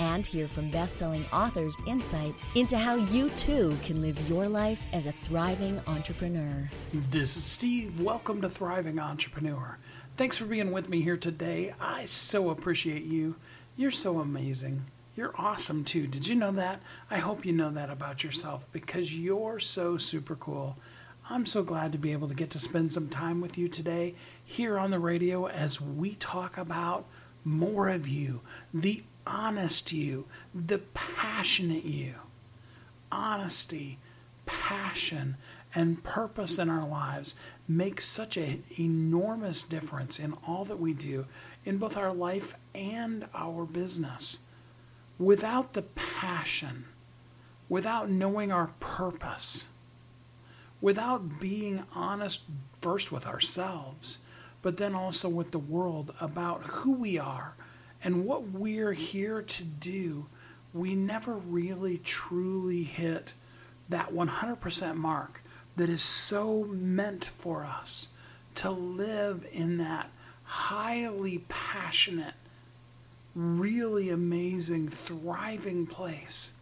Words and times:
And 0.00 0.26
hear 0.26 0.48
from 0.48 0.70
best 0.70 0.96
selling 0.96 1.24
authors 1.32 1.80
insight 1.86 2.34
into 2.54 2.76
how 2.76 2.96
you 2.96 3.30
too 3.30 3.76
can 3.84 4.02
live 4.02 4.28
your 4.28 4.48
life 4.48 4.84
as 4.92 5.06
a 5.06 5.12
thriving 5.12 5.80
entrepreneur. 5.86 6.68
This 6.92 7.36
is 7.36 7.44
Steve. 7.44 8.00
Welcome 8.00 8.40
to 8.40 8.50
Thriving 8.50 8.98
Entrepreneur. 8.98 9.78
Thanks 10.16 10.36
for 10.36 10.46
being 10.46 10.72
with 10.72 10.88
me 10.88 11.00
here 11.00 11.16
today. 11.16 11.74
I 11.80 12.06
so 12.06 12.50
appreciate 12.50 13.04
you. 13.04 13.36
You're 13.76 13.90
so 13.90 14.18
amazing. 14.18 14.84
You're 15.16 15.34
awesome 15.38 15.84
too. 15.84 16.06
Did 16.06 16.26
you 16.26 16.34
know 16.34 16.50
that? 16.52 16.80
I 17.10 17.18
hope 17.18 17.46
you 17.46 17.52
know 17.52 17.70
that 17.70 17.90
about 17.90 18.24
yourself 18.24 18.66
because 18.72 19.16
you're 19.16 19.60
so 19.60 19.96
super 19.96 20.34
cool. 20.34 20.76
I'm 21.30 21.46
so 21.46 21.62
glad 21.62 21.92
to 21.92 21.98
be 21.98 22.12
able 22.12 22.28
to 22.28 22.34
get 22.34 22.50
to 22.50 22.58
spend 22.58 22.92
some 22.92 23.08
time 23.08 23.40
with 23.40 23.56
you 23.56 23.68
today 23.68 24.14
here 24.44 24.78
on 24.78 24.90
the 24.90 24.98
radio 24.98 25.46
as 25.46 25.80
we 25.80 26.16
talk 26.16 26.58
about 26.58 27.06
more 27.44 27.88
of 27.88 28.08
you, 28.08 28.40
the 28.72 29.02
honest 29.26 29.92
you, 29.92 30.26
the 30.54 30.78
passionate 30.78 31.84
you. 31.84 32.14
Honesty, 33.10 33.98
passion, 34.46 35.36
and 35.74 36.02
purpose 36.02 36.58
in 36.58 36.70
our 36.70 36.86
lives 36.86 37.34
makes 37.66 38.04
such 38.04 38.36
an 38.36 38.62
enormous 38.78 39.62
difference 39.62 40.18
in 40.18 40.34
all 40.46 40.64
that 40.64 40.78
we 40.78 40.92
do 40.92 41.26
in 41.64 41.78
both 41.78 41.96
our 41.96 42.10
life 42.10 42.54
and 42.74 43.26
our 43.34 43.64
business. 43.64 44.40
Without 45.18 45.72
the 45.72 45.82
passion, 45.82 46.84
without 47.68 48.10
knowing 48.10 48.52
our 48.52 48.70
purpose, 48.80 49.68
without 50.80 51.40
being 51.40 51.84
honest 51.94 52.42
first 52.80 53.10
with 53.10 53.26
ourselves, 53.26 54.18
but 54.60 54.76
then 54.76 54.94
also 54.94 55.28
with 55.28 55.50
the 55.50 55.58
world 55.58 56.14
about 56.20 56.62
who 56.64 56.92
we 56.92 57.18
are 57.18 57.54
and 58.04 58.26
what 58.26 58.50
we're 58.50 58.92
here 58.92 59.40
to 59.40 59.64
do, 59.64 60.26
we 60.74 60.94
never 60.94 61.32
really 61.32 61.96
truly 61.98 62.82
hit 62.82 63.32
that 63.88 64.12
100% 64.12 64.96
mark 64.96 65.40
that 65.76 65.88
is 65.88 66.02
so 66.02 66.64
meant 66.64 67.24
for 67.24 67.64
us 67.64 68.08
to 68.56 68.70
live 68.70 69.46
in 69.52 69.78
that 69.78 70.10
highly 70.44 71.38
passionate, 71.48 72.34
really 73.34 74.10
amazing, 74.10 74.88
thriving 74.88 75.86
place 75.86 76.52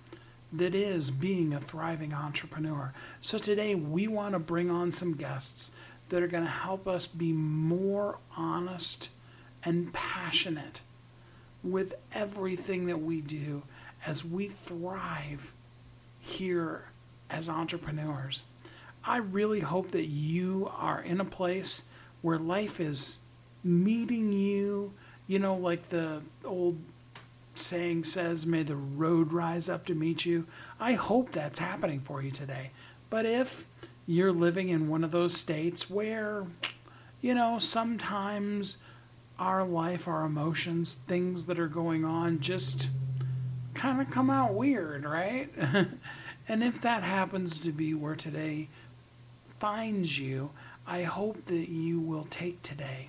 that 0.53 0.75
is 0.75 1.11
being 1.11 1.53
a 1.53 1.61
thriving 1.61 2.15
entrepreneur. 2.15 2.93
So 3.21 3.39
today 3.39 3.75
we 3.75 4.07
want 4.07 4.35
to 4.35 4.39
bring 4.39 4.71
on 4.71 4.93
some 4.93 5.15
guests 5.15 5.75
that 6.09 6.23
are 6.23 6.29
going 6.29 6.45
to 6.45 6.51
help 6.51 6.87
us 6.87 7.07
be 7.09 7.33
more 7.33 8.19
honest 8.37 9.09
and 9.65 9.93
passionate 9.93 10.83
with 11.63 11.95
everything 12.13 12.87
that 12.87 13.01
we 13.01 13.21
do 13.21 13.63
as 14.07 14.25
we 14.25 14.49
thrive 14.49 15.53
here 16.21 16.85
as 17.31 17.49
entrepreneurs. 17.49 18.43
I 19.05 19.17
really 19.19 19.61
hope 19.61 19.91
that 19.93 20.07
you 20.07 20.71
are 20.77 21.01
in 21.01 21.21
a 21.21 21.25
place 21.25 21.85
where 22.21 22.39
life 22.39 22.79
is 22.79 23.19
meeting 23.65 24.33
you, 24.33 24.93
you 25.27 25.39
know, 25.39 25.55
like 25.55 25.89
the 25.89 26.23
old 26.45 26.79
saying 27.55 28.05
says, 28.05 28.47
may 28.47 28.63
the 28.63 28.77
road 28.77 29.33
rise 29.33 29.69
up 29.69 29.85
to 29.87 29.95
meet 29.95 30.25
you. 30.25 30.47
I 30.81 30.95
hope 30.95 31.33
that's 31.33 31.59
happening 31.59 32.01
for 32.01 32.23
you 32.23 32.31
today. 32.31 32.71
But 33.11 33.27
if 33.27 33.67
you're 34.07 34.33
living 34.33 34.69
in 34.69 34.89
one 34.89 35.05
of 35.05 35.11
those 35.11 35.37
states 35.37 35.91
where, 35.91 36.47
you 37.21 37.35
know, 37.35 37.59
sometimes 37.59 38.79
our 39.39 39.65
life, 39.65 40.07
our 40.07 40.25
emotions, 40.25 40.95
things 40.95 41.47
that 41.47 41.59
are 41.59 41.69
going 41.69 42.05
on 42.05 42.41
just 42.41 42.89
kind 43.75 44.01
of 44.01 44.11
come 44.11 44.31
out 44.31 44.55
weird, 44.55 45.05
right? 45.05 45.49
and 46.49 46.63
if 46.63 46.81
that 46.81 47.03
happens 47.03 47.59
to 47.61 47.73
be 47.73 47.95
where 47.95 48.15
today 48.15 48.69
finds 49.59 50.19
you, 50.19 50.51
I 50.87 51.03
hope 51.03 51.47
that 51.47 51.69
you 51.69 52.01
will 52.01 52.27
take 52.31 52.63
today 52.63 53.09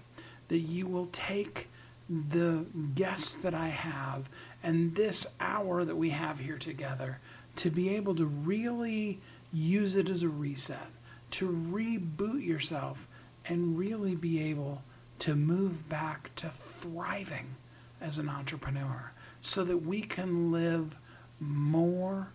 that 0.54 0.60
you 0.60 0.86
will 0.86 1.08
take 1.08 1.68
the 2.08 2.66
guests 2.94 3.34
that 3.36 3.56
I 3.56 3.70
have 3.70 4.30
and 4.62 4.96
this 4.96 5.36
hour 5.40 5.84
that 5.84 5.96
we 5.96 6.12
have 6.12 6.40
here 6.40 6.58
together 6.58 7.20
to 7.56 7.72
be 7.72 7.90
able 7.96 8.16
to 8.16 8.26
really 8.26 9.20
use 9.52 9.96
it 9.96 10.10
as 10.10 10.22
a 10.22 10.30
reset, 10.30 10.92
to 11.32 11.48
reboot 11.48 12.46
yourself, 12.46 13.08
and 13.48 13.78
really 13.78 14.14
be 14.16 14.48
able 14.50 14.84
to 15.24 15.38
move 15.38 15.88
back 15.88 16.36
to 16.36 16.50
thriving 16.50 17.56
as 18.02 18.18
an 18.18 18.28
entrepreneur 18.28 19.14
so 19.40 19.64
that 19.64 19.78
we 19.78 20.02
can 20.02 20.52
live 20.52 20.98
more 21.40 22.28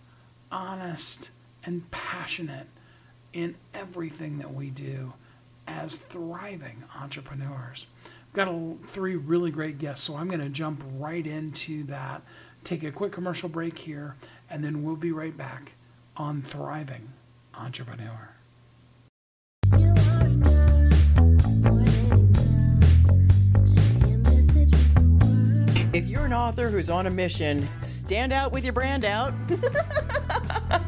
honest 0.50 1.28
and 1.62 1.90
passionate 1.90 2.66
in 3.34 3.54
everything 3.74 4.38
that 4.38 4.54
we 4.54 4.70
do 4.70 5.12
as 5.66 5.96
thriving 5.96 6.82
entrepreneurs. 6.98 7.84
I've 8.28 8.32
got 8.32 8.48
a, 8.48 8.74
three 8.86 9.16
really 9.16 9.50
great 9.50 9.78
guests, 9.78 10.06
so 10.06 10.16
I'm 10.16 10.28
going 10.28 10.40
to 10.40 10.48
jump 10.48 10.82
right 10.96 11.26
into 11.26 11.84
that. 11.84 12.22
Take 12.64 12.84
a 12.84 12.90
quick 12.90 13.12
commercial 13.12 13.50
break 13.50 13.80
here, 13.80 14.16
and 14.48 14.64
then 14.64 14.82
we'll 14.82 14.96
be 14.96 15.12
right 15.12 15.36
back 15.36 15.72
on 16.16 16.40
Thriving 16.40 17.10
Entrepreneur. 17.54 18.30
If 25.98 26.06
you're 26.06 26.26
an 26.26 26.32
author 26.32 26.70
who's 26.70 26.90
on 26.90 27.08
a 27.08 27.10
mission, 27.10 27.68
stand 27.82 28.32
out 28.32 28.52
with 28.52 28.62
your 28.62 28.72
brand 28.72 29.04
out. 29.04 29.34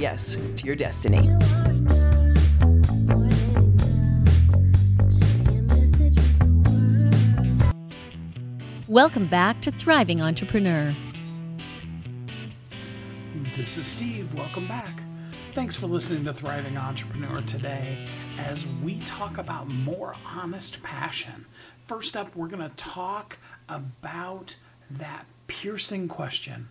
yes 0.00 0.38
to 0.56 0.64
your 0.64 0.74
destiny. 0.74 1.30
Welcome 8.88 9.26
back 9.26 9.60
to 9.60 9.70
Thriving 9.70 10.20
Entrepreneur. 10.20 10.96
This 13.56 13.76
is 13.76 13.86
Steve. 13.86 14.32
Welcome 14.34 14.66
back. 14.66 15.02
Thanks 15.54 15.76
for 15.76 15.86
listening 15.86 16.24
to 16.24 16.32
Thriving 16.32 16.76
Entrepreneur 16.78 17.42
today 17.42 18.08
as 18.38 18.66
we 18.82 19.00
talk 19.00 19.36
about 19.36 19.68
more 19.68 20.16
honest 20.26 20.82
passion. 20.82 21.44
First 21.86 22.16
up, 22.16 22.34
we're 22.34 22.48
going 22.48 22.68
to 22.68 22.74
talk 22.76 23.38
about 23.68 24.56
that 24.90 25.26
piercing 25.46 26.08
question 26.08 26.70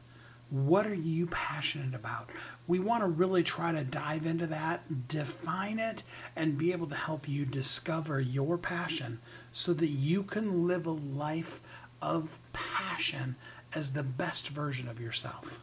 What 0.49 0.87
are 0.87 0.95
you 0.95 1.27
passionate 1.27 1.93
about? 1.93 2.29
We 2.69 2.77
want 2.77 3.01
to 3.01 3.07
really 3.07 3.41
try 3.41 3.71
to 3.71 3.83
dive 3.83 4.27
into 4.27 4.45
that, 4.45 5.07
define 5.07 5.79
it, 5.79 6.03
and 6.35 6.55
be 6.55 6.71
able 6.71 6.85
to 6.85 6.93
help 6.93 7.27
you 7.27 7.43
discover 7.43 8.19
your 8.19 8.59
passion 8.59 9.19
so 9.51 9.73
that 9.73 9.87
you 9.87 10.21
can 10.21 10.67
live 10.67 10.85
a 10.85 10.91
life 10.91 11.61
of 11.99 12.37
passion 12.53 13.35
as 13.73 13.93
the 13.93 14.03
best 14.03 14.49
version 14.49 14.87
of 14.87 15.01
yourself. 15.01 15.61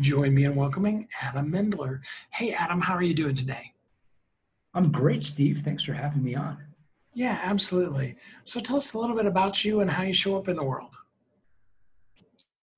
Join 0.00 0.34
me 0.34 0.42
in 0.44 0.56
welcoming 0.56 1.06
Adam 1.22 1.52
Mendler. 1.52 2.00
Hey, 2.30 2.52
Adam, 2.52 2.80
how 2.80 2.94
are 2.94 3.02
you 3.04 3.14
doing 3.14 3.36
today? 3.36 3.72
I'm 4.74 4.90
great, 4.90 5.22
Steve. 5.22 5.62
Thanks 5.64 5.84
for 5.84 5.92
having 5.92 6.24
me 6.24 6.34
on. 6.34 6.58
Yeah, 7.12 7.38
absolutely. 7.44 8.16
So 8.42 8.58
tell 8.58 8.78
us 8.78 8.94
a 8.94 8.98
little 8.98 9.14
bit 9.14 9.26
about 9.26 9.64
you 9.64 9.82
and 9.82 9.90
how 9.90 10.02
you 10.02 10.12
show 10.12 10.36
up 10.36 10.48
in 10.48 10.56
the 10.56 10.64
world. 10.64 10.95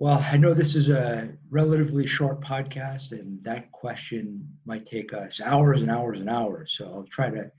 Well, 0.00 0.24
I 0.30 0.36
know 0.36 0.54
this 0.54 0.76
is 0.76 0.90
a 0.90 1.28
relatively 1.50 2.06
short 2.06 2.40
podcast, 2.40 3.10
and 3.10 3.42
that 3.42 3.72
question 3.72 4.48
might 4.64 4.86
take 4.86 5.12
us 5.12 5.40
hours 5.40 5.82
and 5.82 5.90
hours 5.90 6.20
and 6.20 6.30
hours. 6.30 6.76
So 6.78 6.84
I'll 6.84 7.08
try 7.10 7.30
to 7.30 7.50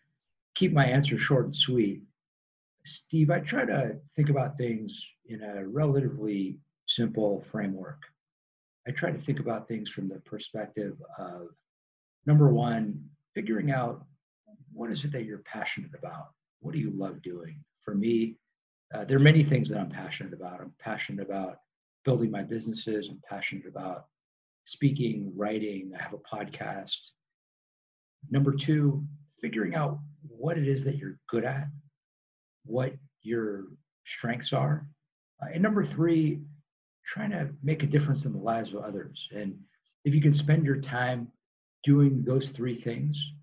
keep 0.56 0.72
my 0.72 0.86
answer 0.86 1.18
short 1.18 1.48
and 1.48 1.56
sweet. 1.56 2.02
Steve, 2.86 3.30
I 3.30 3.42
try 3.42 3.66
to 3.66 3.98
think 4.16 4.30
about 4.30 4.58
things 4.58 5.06
in 5.28 5.44
a 5.44 5.68
relatively 5.68 6.58
simple 6.88 7.44
framework. 7.52 8.02
I 8.88 8.92
try 8.92 9.12
to 9.12 9.20
think 9.20 9.42
about 9.42 9.68
things 9.68 9.90
from 9.90 10.08
the 10.08 10.20
perspective 10.22 10.96
of 11.18 11.50
number 12.26 12.48
one, 12.48 13.04
figuring 13.36 13.70
out 13.70 14.06
what 14.72 14.92
is 14.92 15.04
it 15.04 15.12
that 15.12 15.26
you're 15.26 15.40
passionate 15.40 15.92
about? 15.94 16.30
What 16.62 16.72
do 16.72 16.80
you 16.80 16.92
love 16.92 17.22
doing? 17.22 17.62
For 17.82 17.94
me, 17.94 18.38
uh, 18.94 19.04
there 19.04 19.18
are 19.18 19.20
many 19.20 19.44
things 19.44 19.68
that 19.68 19.78
I'm 19.78 19.90
passionate 19.90 20.32
about. 20.32 20.62
I'm 20.62 20.74
passionate 20.80 21.26
about 21.26 21.58
building 22.06 22.32
my 22.32 22.44
businesses. 22.44 23.10
I'm 23.10 23.22
passionate 23.30 23.68
about 23.68 24.06
speaking, 24.66 25.32
writing. 25.36 25.92
I 25.98 26.02
have 26.02 26.14
a 26.14 26.36
podcast. 26.36 26.98
Number 28.30 28.54
two, 28.54 29.04
figuring 29.42 29.76
out 29.76 30.00
what 30.28 30.58
it 30.58 30.68
is 30.68 30.84
that 30.84 30.98
you're 30.98 31.18
good 31.30 31.46
at, 31.46 31.68
what 32.66 32.94
your 33.22 33.66
strengths 34.06 34.54
are. 34.54 34.88
Uh, 35.42 35.48
and 35.54 35.64
number 35.64 35.84
three, 35.84 36.42
trying 37.06 37.32
to 37.32 37.50
make 37.64 37.84
a 37.84 37.88
difference 37.88 38.26
in 38.26 38.34
the 38.34 38.40
lives 38.40 38.74
of 38.74 38.84
others. 38.84 39.28
And 39.32 39.58
if 40.06 40.14
you 40.14 40.22
can 40.22 40.34
spend 40.34 40.66
your 40.66 40.80
time 40.80 41.30
doing 41.84 42.24
those 42.24 42.50
three 42.50 42.80
things, 42.80 43.34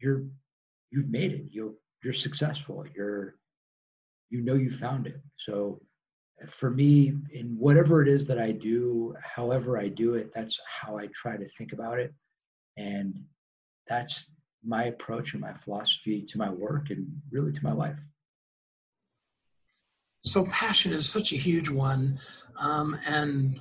you're 0.00 0.24
you've 0.90 1.10
made 1.10 1.32
it. 1.32 1.44
You 1.50 1.76
you're 2.02 2.14
successful. 2.14 2.84
You're 2.94 3.36
you 4.30 4.40
know 4.40 4.54
you 4.54 4.70
found 4.70 5.06
it. 5.06 5.20
So 5.36 5.80
for 6.48 6.70
me, 6.70 7.14
in 7.32 7.56
whatever 7.58 8.02
it 8.02 8.08
is 8.08 8.26
that 8.26 8.38
I 8.38 8.52
do, 8.52 9.14
however 9.22 9.78
I 9.78 9.88
do 9.88 10.14
it, 10.14 10.30
that's 10.34 10.58
how 10.66 10.98
I 10.98 11.08
try 11.14 11.36
to 11.36 11.48
think 11.58 11.72
about 11.72 11.98
it. 11.98 12.14
And 12.76 13.14
that's 13.88 14.30
my 14.64 14.84
approach 14.84 15.32
and 15.32 15.40
my 15.40 15.52
philosophy 15.64 16.22
to 16.22 16.38
my 16.38 16.50
work 16.50 16.90
and 16.90 17.06
really 17.30 17.52
to 17.52 17.64
my 17.64 17.72
life. 17.72 17.98
So, 20.24 20.44
passion 20.46 20.92
is 20.92 21.08
such 21.08 21.32
a 21.32 21.36
huge 21.36 21.70
one. 21.70 22.18
Um, 22.58 22.98
and 23.06 23.60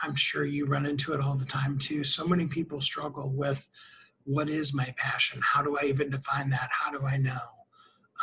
I'm 0.00 0.14
sure 0.14 0.44
you 0.44 0.66
run 0.66 0.86
into 0.86 1.12
it 1.12 1.20
all 1.20 1.34
the 1.34 1.44
time 1.44 1.78
too. 1.78 2.04
So 2.04 2.26
many 2.26 2.46
people 2.46 2.80
struggle 2.80 3.30
with 3.30 3.68
what 4.24 4.48
is 4.48 4.74
my 4.74 4.94
passion? 4.96 5.40
How 5.42 5.62
do 5.62 5.78
I 5.78 5.84
even 5.84 6.10
define 6.10 6.50
that? 6.50 6.68
How 6.70 6.90
do 6.90 7.04
I 7.04 7.16
know? 7.16 7.40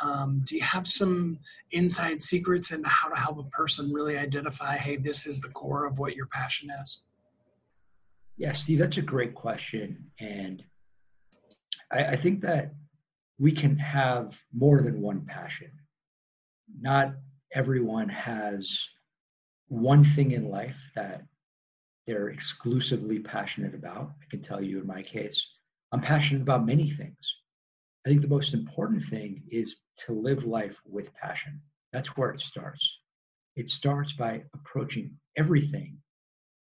Um, 0.04 0.42
do 0.46 0.56
you 0.56 0.64
have 0.64 0.88
some 0.88 1.40
inside 1.72 2.22
secrets 2.22 2.72
into 2.72 2.90
how 2.90 3.08
to 3.10 3.16
help 3.16 3.40
a 3.40 3.50
person 3.50 3.94
really 3.94 4.18
identify, 4.18 4.76
hey, 4.76 4.98
this 4.98 5.26
is 5.26 5.40
the 5.40 5.50
core 5.50 5.86
of 5.86 6.00
what 6.00 6.16
your 6.16 6.28
passion 6.28 6.70
is? 6.84 7.02
Yeah, 8.38 8.52
Steve, 8.52 8.80
that's 8.80 8.98
a 8.98 9.02
great 9.02 9.34
question. 9.34 10.12
And 10.20 10.64
I, 11.92 12.04
I 12.06 12.16
think 12.16 12.42
that 12.42 12.74
we 13.40 13.52
can 13.52 13.78
have 13.78 14.38
more 14.54 14.82
than 14.82 15.02
one 15.02 15.26
passion. 15.26 15.72
Not 16.82 17.14
everyone 17.54 18.10
has 18.10 18.80
one 19.68 20.04
thing 20.04 20.32
in 20.32 20.50
life 20.50 20.78
that 20.96 21.24
they're 22.06 22.30
exclusively 22.30 23.20
passionate 23.20 23.74
about. 23.74 24.12
I 24.22 24.26
can 24.30 24.42
tell 24.42 24.62
you 24.62 24.80
in 24.80 24.88
my 24.88 25.02
case, 25.02 25.46
I'm 25.92 26.02
passionate 26.02 26.42
about 26.42 26.66
many 26.66 26.90
things. 26.90 27.36
I 28.06 28.10
think 28.10 28.22
the 28.22 28.28
most 28.28 28.54
important 28.54 29.04
thing 29.04 29.42
is 29.50 29.78
to 30.06 30.14
live 30.14 30.46
life 30.46 30.80
with 30.86 31.14
passion. 31.16 31.60
That's 31.92 32.10
where 32.10 32.30
it 32.30 32.42
starts. 32.42 33.00
It 33.56 33.68
starts 33.68 34.14
by 34.14 34.44
approaching 34.54 35.18
everything 35.38 35.98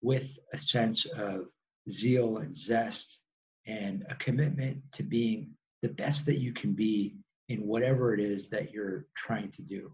with 0.01 0.37
a 0.53 0.57
sense 0.59 1.05
of 1.05 1.47
zeal 1.89 2.37
and 2.37 2.55
zest 2.55 3.17
and 3.65 4.05
a 4.09 4.15
commitment 4.15 4.83
to 4.93 5.03
being 5.03 5.51
the 5.81 5.89
best 5.89 6.25
that 6.27 6.39
you 6.39 6.53
can 6.53 6.73
be 6.73 7.15
in 7.49 7.65
whatever 7.65 8.13
it 8.13 8.19
is 8.19 8.49
that 8.49 8.71
you're 8.71 9.05
trying 9.15 9.51
to 9.53 9.61
do. 9.61 9.91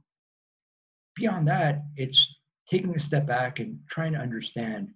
Beyond 1.15 1.47
that, 1.47 1.83
it's 1.95 2.35
taking 2.69 2.95
a 2.95 2.99
step 2.99 3.25
back 3.25 3.59
and 3.59 3.79
trying 3.89 4.13
to 4.13 4.19
understand 4.19 4.89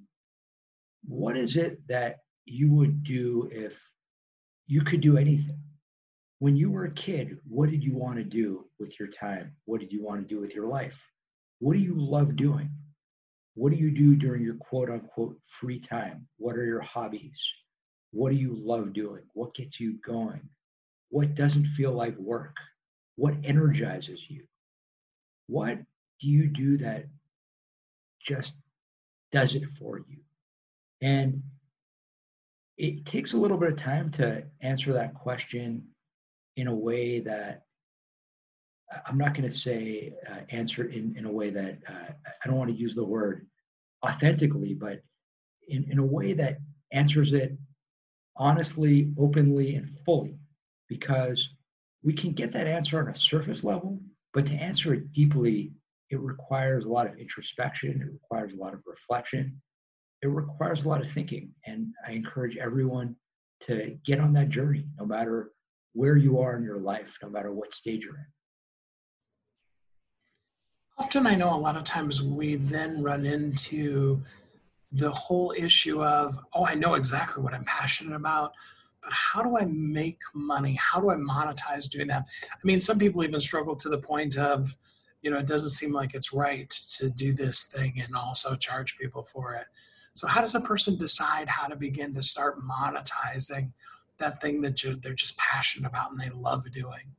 what 1.06 1.38
is 1.38 1.56
it 1.56 1.80
that 1.88 2.18
you 2.46 2.72
would 2.72 3.04
do 3.04 3.50
if 3.52 3.80
you 4.68 4.82
could 4.82 5.02
do 5.02 5.18
anything? 5.18 5.60
When 6.44 6.58
you 6.58 6.72
were 6.72 6.84
a 6.84 6.92
kid, 6.92 7.38
what 7.48 7.70
did 7.70 7.86
you 7.86 7.94
want 7.94 8.18
to 8.18 8.24
do 8.26 8.66
with 8.78 9.00
your 9.00 9.08
time? 9.08 9.56
What 9.64 9.80
did 9.80 9.94
you 9.94 10.04
want 10.04 10.20
to 10.20 10.28
do 10.28 10.42
with 10.42 10.54
your 10.54 10.68
life? 10.68 11.02
What 11.60 11.72
do 11.72 11.80
you 11.80 11.96
love 11.96 12.36
doing? 12.36 12.70
What 13.54 13.72
do 13.72 13.78
you 13.78 13.90
do 13.90 14.18
during 14.18 14.44
your 14.44 14.56
quote 14.56 14.90
unquote 14.90 15.38
free 15.46 15.80
time? 15.80 16.28
What 16.36 16.58
are 16.58 16.66
your 16.66 16.82
hobbies? 16.82 17.40
What 18.12 18.32
do 18.32 18.36
you 18.36 18.58
love 18.60 18.92
doing? 18.92 19.22
What 19.34 19.56
gets 19.56 19.80
you 19.80 19.94
going? 20.06 20.42
What 21.08 21.34
doesn't 21.34 21.66
feel 21.78 21.94
like 21.94 22.18
work? 22.18 22.58
What 23.16 23.36
energizes 23.46 24.30
you? 24.30 24.44
What 25.48 25.78
do 26.20 26.28
you 26.28 26.48
do 26.48 26.78
that 26.80 27.06
just 28.22 28.54
does 29.32 29.56
it 29.56 29.70
for 29.80 30.00
you? 30.00 30.18
And 31.02 31.42
it 32.78 33.06
takes 33.06 33.32
a 33.32 33.38
little 33.38 33.56
bit 33.56 33.72
of 33.72 33.78
time 33.78 34.12
to 34.12 34.44
answer 34.60 34.92
that 34.92 35.14
question 35.14 35.88
in 36.56 36.68
a 36.68 36.76
way 36.76 37.20
that 37.20 37.64
I'm 39.08 39.18
not 39.18 39.34
going 39.34 39.50
to 39.50 39.56
say 39.56 40.14
uh, 40.30 40.42
answer 40.50 40.86
in, 40.86 41.16
in 41.18 41.26
a 41.26 41.32
way 41.32 41.50
that 41.50 41.80
uh, 41.88 42.12
I 42.44 42.48
don't 42.48 42.58
want 42.58 42.70
to 42.70 42.78
use 42.78 42.96
the 42.96 43.04
word 43.04 43.48
authentically, 44.06 44.74
but 44.74 45.02
in, 45.68 45.90
in 45.92 46.00
a 46.00 46.06
way 46.06 46.34
that 46.34 46.60
answers 46.92 47.34
it 47.34 47.58
honestly, 48.36 49.12
openly, 49.18 49.76
and 49.76 49.90
fully, 50.06 50.36
because 50.90 51.50
we 52.04 52.14
can 52.14 52.34
get 52.34 52.52
that 52.54 52.68
answer 52.68 53.00
on 53.00 53.08
a 53.08 53.16
surface 53.16 53.64
level, 53.64 54.00
but 54.34 54.46
to 54.48 54.54
answer 54.54 54.94
it 54.94 55.12
deeply, 55.14 55.72
it 56.10 56.20
requires 56.20 56.86
a 56.86 56.90
lot 56.90 57.08
of 57.08 57.18
introspection, 57.18 58.02
it 58.02 58.12
requires 58.12 58.54
a 58.54 58.58
lot 58.58 58.74
of 58.74 58.82
reflection, 58.86 59.62
it 60.22 60.28
requires 60.28 60.84
a 60.84 60.88
lot 60.88 61.02
of 61.02 61.12
thinking. 61.12 61.52
And 61.66 61.88
I 62.08 62.12
encourage 62.12 62.58
everyone 62.58 63.16
to 63.62 63.98
get 64.06 64.20
on 64.20 64.34
that 64.34 64.50
journey, 64.50 64.86
no 64.98 65.06
matter 65.06 65.52
where 65.94 66.18
you 66.18 66.40
are 66.40 66.56
in 66.56 66.64
your 66.64 66.80
life, 66.80 67.18
no 67.22 67.30
matter 67.30 67.52
what 67.52 67.74
stage 67.74 68.04
you're 68.04 68.16
in. 68.16 68.26
Often, 70.98 71.28
I 71.28 71.36
know 71.36 71.54
a 71.54 71.58
lot 71.58 71.78
of 71.78 71.84
times 71.84 72.22
we 72.22 72.56
then 72.56 73.02
run 73.02 73.26
into 73.26 74.22
the 74.92 75.12
whole 75.12 75.54
issue 75.58 76.04
of, 76.04 76.38
oh, 76.54 76.66
I 76.66 76.76
know 76.76 76.94
exactly 76.94 77.44
what 77.44 77.54
I'm 77.54 77.66
passionate 77.66 78.16
about, 78.16 78.54
but 79.02 79.12
how 79.12 79.42
do 79.42 79.58
I 79.58 79.66
make 79.66 80.20
money? 80.36 80.76
How 80.76 81.00
do 81.00 81.10
I 81.10 81.16
monetize 81.16 81.90
doing 81.90 82.08
that? 82.08 82.26
I 82.44 82.60
mean, 82.64 82.80
some 82.80 83.00
people 83.00 83.24
even 83.24 83.40
struggle 83.40 83.76
to 83.76 83.90
the 83.90 83.98
point 83.98 84.38
of, 84.38 84.78
you 85.22 85.32
know, 85.32 85.40
it 85.40 85.48
doesn't 85.48 85.72
seem 85.72 85.92
like 85.92 86.14
it's 86.14 86.32
right 86.32 86.70
to 86.98 87.10
do 87.10 87.34
this 87.34 87.66
thing 87.66 88.02
and 88.04 88.16
also 88.16 88.56
charge 88.56 88.98
people 88.98 89.24
for 89.24 89.56
it. 89.56 89.66
So, 90.16 90.28
how 90.28 90.42
does 90.42 90.54
a 90.54 90.62
person 90.62 90.96
decide 90.98 91.50
how 91.50 91.68
to 91.68 91.76
begin 91.76 92.14
to 92.14 92.24
start 92.24 92.60
monetizing 92.62 93.72
that 94.20 94.42
thing 94.42 94.62
that 94.62 94.80
they're 95.02 95.14
just 95.14 95.38
passionate 95.38 95.88
about 95.88 96.12
and 96.12 96.20
they 96.20 96.30
love 96.30 96.70
doing? 96.72 97.16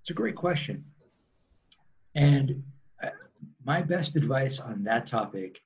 It's 0.00 0.10
a 0.10 0.14
great 0.14 0.36
question. 0.36 0.84
And 2.14 2.62
uh, 3.02 3.10
my 3.64 3.82
best 3.82 4.16
advice 4.16 4.58
on 4.58 4.84
that 4.84 5.06
topic 5.06 5.60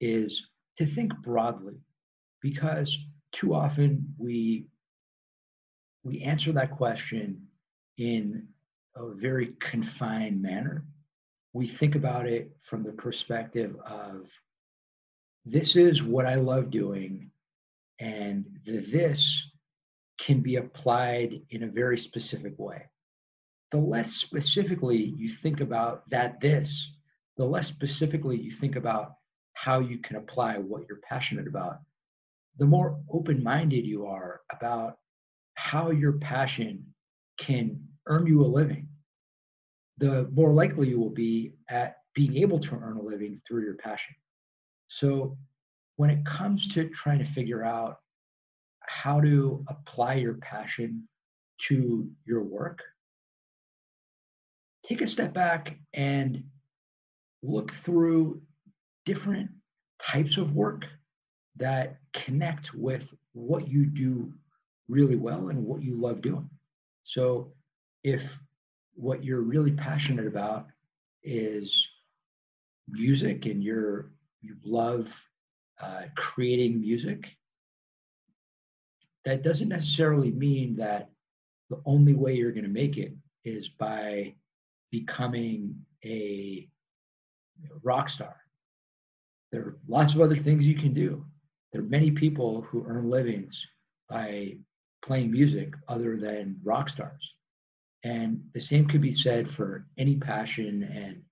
is 0.00 0.46
to 0.78 0.86
think 0.86 1.12
broadly 1.18 1.76
because 2.40 2.96
too 3.32 3.54
often 3.54 4.14
we 4.18 4.66
we 6.04 6.20
answer 6.22 6.50
that 6.52 6.72
question 6.72 7.40
in 7.98 8.48
a 8.96 9.08
very 9.08 9.54
confined 9.60 10.42
manner. 10.42 10.84
We 11.52 11.68
think 11.68 11.94
about 11.94 12.26
it 12.26 12.50
from 12.62 12.82
the 12.82 12.92
perspective 12.92 13.76
of 13.86 14.26
this 15.44 15.76
is 15.76 16.02
what 16.02 16.26
I 16.26 16.36
love 16.36 16.70
doing, 16.70 17.30
and 18.02 18.44
this 18.64 19.46
can 20.18 20.40
be 20.40 20.56
applied 20.56 21.40
in 21.50 21.62
a 21.62 21.68
very 21.68 21.96
specific 21.96 22.54
way. 22.58 22.82
The 23.70 23.78
less 23.78 24.12
specifically 24.12 25.14
you 25.16 25.28
think 25.28 25.60
about 25.60 26.10
that 26.10 26.40
this, 26.40 26.90
the 27.36 27.44
less 27.44 27.68
specifically 27.68 28.36
you 28.36 28.50
think 28.50 28.74
about 28.74 29.14
how 29.52 29.78
you 29.78 29.98
can 29.98 30.16
apply 30.16 30.58
what 30.58 30.82
you're 30.88 31.00
passionate 31.08 31.46
about, 31.46 31.78
the 32.58 32.66
more 32.66 33.00
open 33.08 33.40
minded 33.42 33.86
you 33.86 34.06
are 34.06 34.40
about 34.52 34.96
how 35.54 35.90
your 35.90 36.14
passion 36.14 36.84
can 37.38 37.80
earn 38.08 38.26
you 38.26 38.44
a 38.44 38.46
living, 38.46 38.88
the 39.98 40.28
more 40.34 40.52
likely 40.52 40.88
you 40.88 40.98
will 40.98 41.10
be 41.10 41.52
at 41.70 41.98
being 42.16 42.36
able 42.36 42.58
to 42.58 42.74
earn 42.74 42.96
a 42.96 43.02
living 43.02 43.40
through 43.46 43.62
your 43.62 43.76
passion. 43.76 44.14
So, 44.88 45.38
when 45.96 46.10
it 46.10 46.24
comes 46.24 46.68
to 46.68 46.88
trying 46.88 47.18
to 47.18 47.24
figure 47.24 47.64
out 47.64 47.98
how 48.80 49.20
to 49.20 49.64
apply 49.68 50.14
your 50.14 50.34
passion 50.34 51.08
to 51.58 52.10
your 52.24 52.42
work, 52.42 52.82
take 54.86 55.00
a 55.00 55.06
step 55.06 55.32
back 55.32 55.76
and 55.94 56.42
look 57.42 57.72
through 57.72 58.40
different 59.04 59.50
types 60.00 60.36
of 60.36 60.54
work 60.54 60.84
that 61.56 61.98
connect 62.12 62.74
with 62.74 63.12
what 63.32 63.68
you 63.68 63.86
do 63.86 64.32
really 64.88 65.16
well 65.16 65.48
and 65.48 65.64
what 65.64 65.82
you 65.82 65.94
love 65.94 66.20
doing. 66.20 66.48
So, 67.02 67.52
if 68.04 68.38
what 68.94 69.24
you're 69.24 69.40
really 69.40 69.72
passionate 69.72 70.26
about 70.26 70.66
is 71.22 71.86
music 72.88 73.46
and 73.46 73.62
you're 73.62 74.10
you 74.40 74.56
love 74.64 75.08
uh, 75.82 76.02
creating 76.16 76.80
music, 76.80 77.26
that 79.24 79.42
doesn't 79.42 79.68
necessarily 79.68 80.30
mean 80.30 80.76
that 80.76 81.10
the 81.70 81.80
only 81.86 82.14
way 82.14 82.34
you're 82.34 82.52
going 82.52 82.64
to 82.64 82.70
make 82.70 82.96
it 82.96 83.12
is 83.44 83.68
by 83.68 84.34
becoming 84.90 85.74
a 86.04 86.68
rock 87.82 88.08
star. 88.08 88.36
There 89.50 89.62
are 89.62 89.76
lots 89.88 90.14
of 90.14 90.20
other 90.20 90.36
things 90.36 90.66
you 90.66 90.76
can 90.76 90.94
do. 90.94 91.24
There 91.72 91.80
are 91.82 91.84
many 91.84 92.10
people 92.10 92.62
who 92.62 92.84
earn 92.86 93.10
livings 93.10 93.66
by 94.08 94.58
playing 95.04 95.30
music 95.30 95.74
other 95.88 96.16
than 96.16 96.60
rock 96.62 96.88
stars. 96.90 97.34
And 98.04 98.42
the 98.52 98.60
same 98.60 98.86
could 98.86 99.00
be 99.00 99.12
said 99.12 99.50
for 99.50 99.86
any 99.98 100.16
passion 100.16 100.82
and 100.82 101.22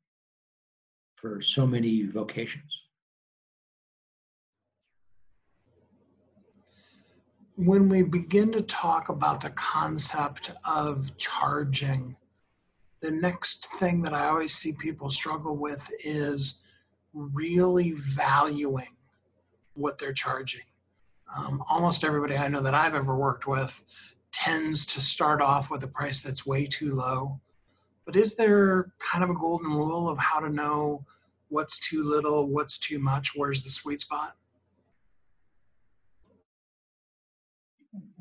for 1.17 1.41
so 1.41 1.67
many 1.67 2.07
vocations. 2.07 2.71
When 7.57 7.89
we 7.89 8.03
begin 8.03 8.53
to 8.53 8.63
talk 8.63 9.09
about 9.09 9.41
the 9.41 9.51
concept 9.51 10.53
of 10.65 11.17
charging, 11.17 12.17
the 13.01 13.11
next 13.11 13.67
thing 13.79 14.03
that 14.03 14.15
I 14.15 14.29
always 14.29 14.55
see 14.55 14.73
people 14.73 15.11
struggle 15.11 15.57
with 15.57 15.89
is 16.05 16.61
really 17.13 17.93
valuing 17.93 18.97
what 19.75 19.99
they're 19.99 20.13
charging. 20.13 20.63
Um, 21.37 21.63
almost 21.69 22.05
everybody 22.05 22.37
I 22.37 22.49
know 22.49 22.63
that 22.63 22.75
I've 22.75 22.95
ever 22.95 23.17
worked 23.17 23.47
with 23.47 23.83
tends 24.33 24.87
to 24.87 25.01
start 25.01 25.41
off 25.41 25.71
with 25.71 25.83
a 25.83 25.89
price 25.89 26.23
that's 26.23 26.47
way 26.47 26.67
too 26.67 26.95
low. 26.95 27.41
But 28.05 28.17
is 28.17 28.37
there 28.37 28.93
kind 28.99 29.23
of 29.23 29.31
a 29.31 29.35
golden 29.35 29.73
rule 29.73 30.09
of 30.09 30.19
how 30.19 30.41
to 30.41 30.49
know 30.49 31.05
what's 31.49 31.79
too 31.79 32.03
little, 32.03 32.47
what's 32.49 32.79
too 32.79 32.99
much, 32.99 33.33
where's 33.35 33.63
the 33.63 33.71
sweet 33.71 34.01
spot? 34.01 34.37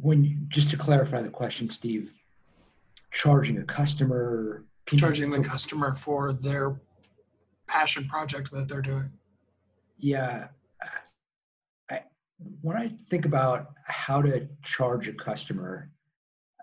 When 0.01 0.23
you, 0.23 0.37
just 0.47 0.69
to 0.71 0.77
clarify 0.77 1.21
the 1.21 1.29
question, 1.29 1.69
Steve, 1.69 2.11
charging 3.11 3.57
a 3.57 3.63
customer, 3.63 4.63
charging 4.97 5.29
the 5.29 5.41
customer 5.41 5.93
for 5.93 6.33
their 6.33 6.79
passion 7.67 8.07
project 8.07 8.51
that 8.51 8.67
they're 8.67 8.81
doing. 8.81 9.11
Yeah, 9.97 10.47
I, 11.89 12.03
when 12.61 12.77
I 12.77 12.91
think 13.09 13.25
about 13.25 13.71
how 13.85 14.21
to 14.21 14.47
charge 14.63 15.07
a 15.07 15.13
customer, 15.13 15.89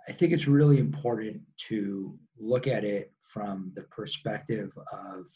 I 0.08 0.12
think 0.12 0.32
it's 0.32 0.46
really 0.46 0.78
important 0.78 1.40
to 1.68 2.18
look 2.38 2.66
at 2.66 2.84
it 2.84 3.12
from 3.32 3.72
the 3.74 3.82
perspective 3.82 4.72
of 4.92 5.26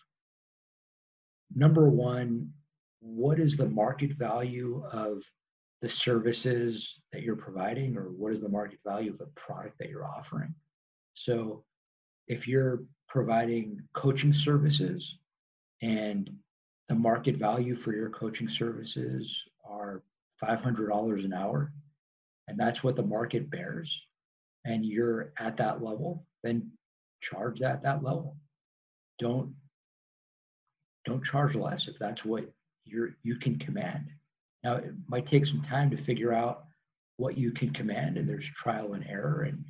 number 1.54 1.88
one, 1.88 2.50
what 3.00 3.38
is 3.40 3.57
the 3.57 3.69
market 3.69 4.12
value 4.12 4.83
of 4.92 5.23
the 5.82 5.88
services 5.88 7.00
that 7.12 7.22
you're 7.22 7.37
providing, 7.37 7.96
or 7.96 8.10
what 8.10 8.32
is 8.32 8.40
the 8.40 8.49
market 8.49 8.78
value 8.84 9.10
of 9.10 9.18
the 9.18 9.26
product 9.37 9.78
that 9.78 9.88
you're 9.88 10.06
offering? 10.06 10.54
So, 11.14 11.64
if 12.28 12.46
you're 12.46 12.82
providing 13.08 13.80
coaching 13.94 14.32
services 14.32 15.16
and 15.82 16.30
the 16.88 16.94
market 16.94 17.37
value 17.37 17.75
for 17.75 17.92
your 17.92 18.10
coaching 18.10 18.49
services 18.49 19.42
are 19.64 20.02
$500 20.42 21.25
an 21.25 21.32
hour, 21.32 21.72
and 22.49 22.58
that's 22.58 22.82
what 22.82 22.96
the 22.96 23.02
market 23.02 23.50
bears, 23.50 24.02
and 24.64 24.84
you're 24.84 25.32
at 25.38 25.56
that 25.56 25.82
level, 25.82 26.25
then 26.42 26.70
charge 27.20 27.60
that 27.60 27.82
that 27.82 28.02
level. 28.02 28.37
Don't 29.18 29.54
don't 31.04 31.25
charge 31.25 31.54
less 31.54 31.88
if 31.88 31.99
that's 31.99 32.25
what 32.25 32.50
you're 32.84 33.10
you 33.22 33.37
can 33.37 33.58
command. 33.58 34.10
Now 34.62 34.76
it 34.76 34.93
might 35.09 35.26
take 35.26 35.47
some 35.47 35.62
time 35.62 35.90
to 35.90 35.97
figure 35.97 36.33
out 36.33 36.64
what 37.17 37.37
you 37.37 37.52
can 37.52 37.71
command, 37.71 38.17
and 38.17 38.29
there's 38.29 38.49
trial 38.49 38.95
and 38.95 39.07
error, 39.07 39.43
and 39.43 39.64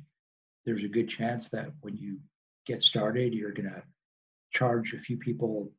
there's 0.65 0.83
a 0.83 0.89
good 0.89 1.09
chance 1.09 1.49
that 1.49 1.71
when 1.81 1.95
you 1.97 2.19
get 2.65 2.81
started, 2.81 3.33
you're 3.33 3.51
gonna 3.51 3.83
charge 4.51 4.93
a 4.93 4.99
few 4.99 5.17
people 5.17 5.71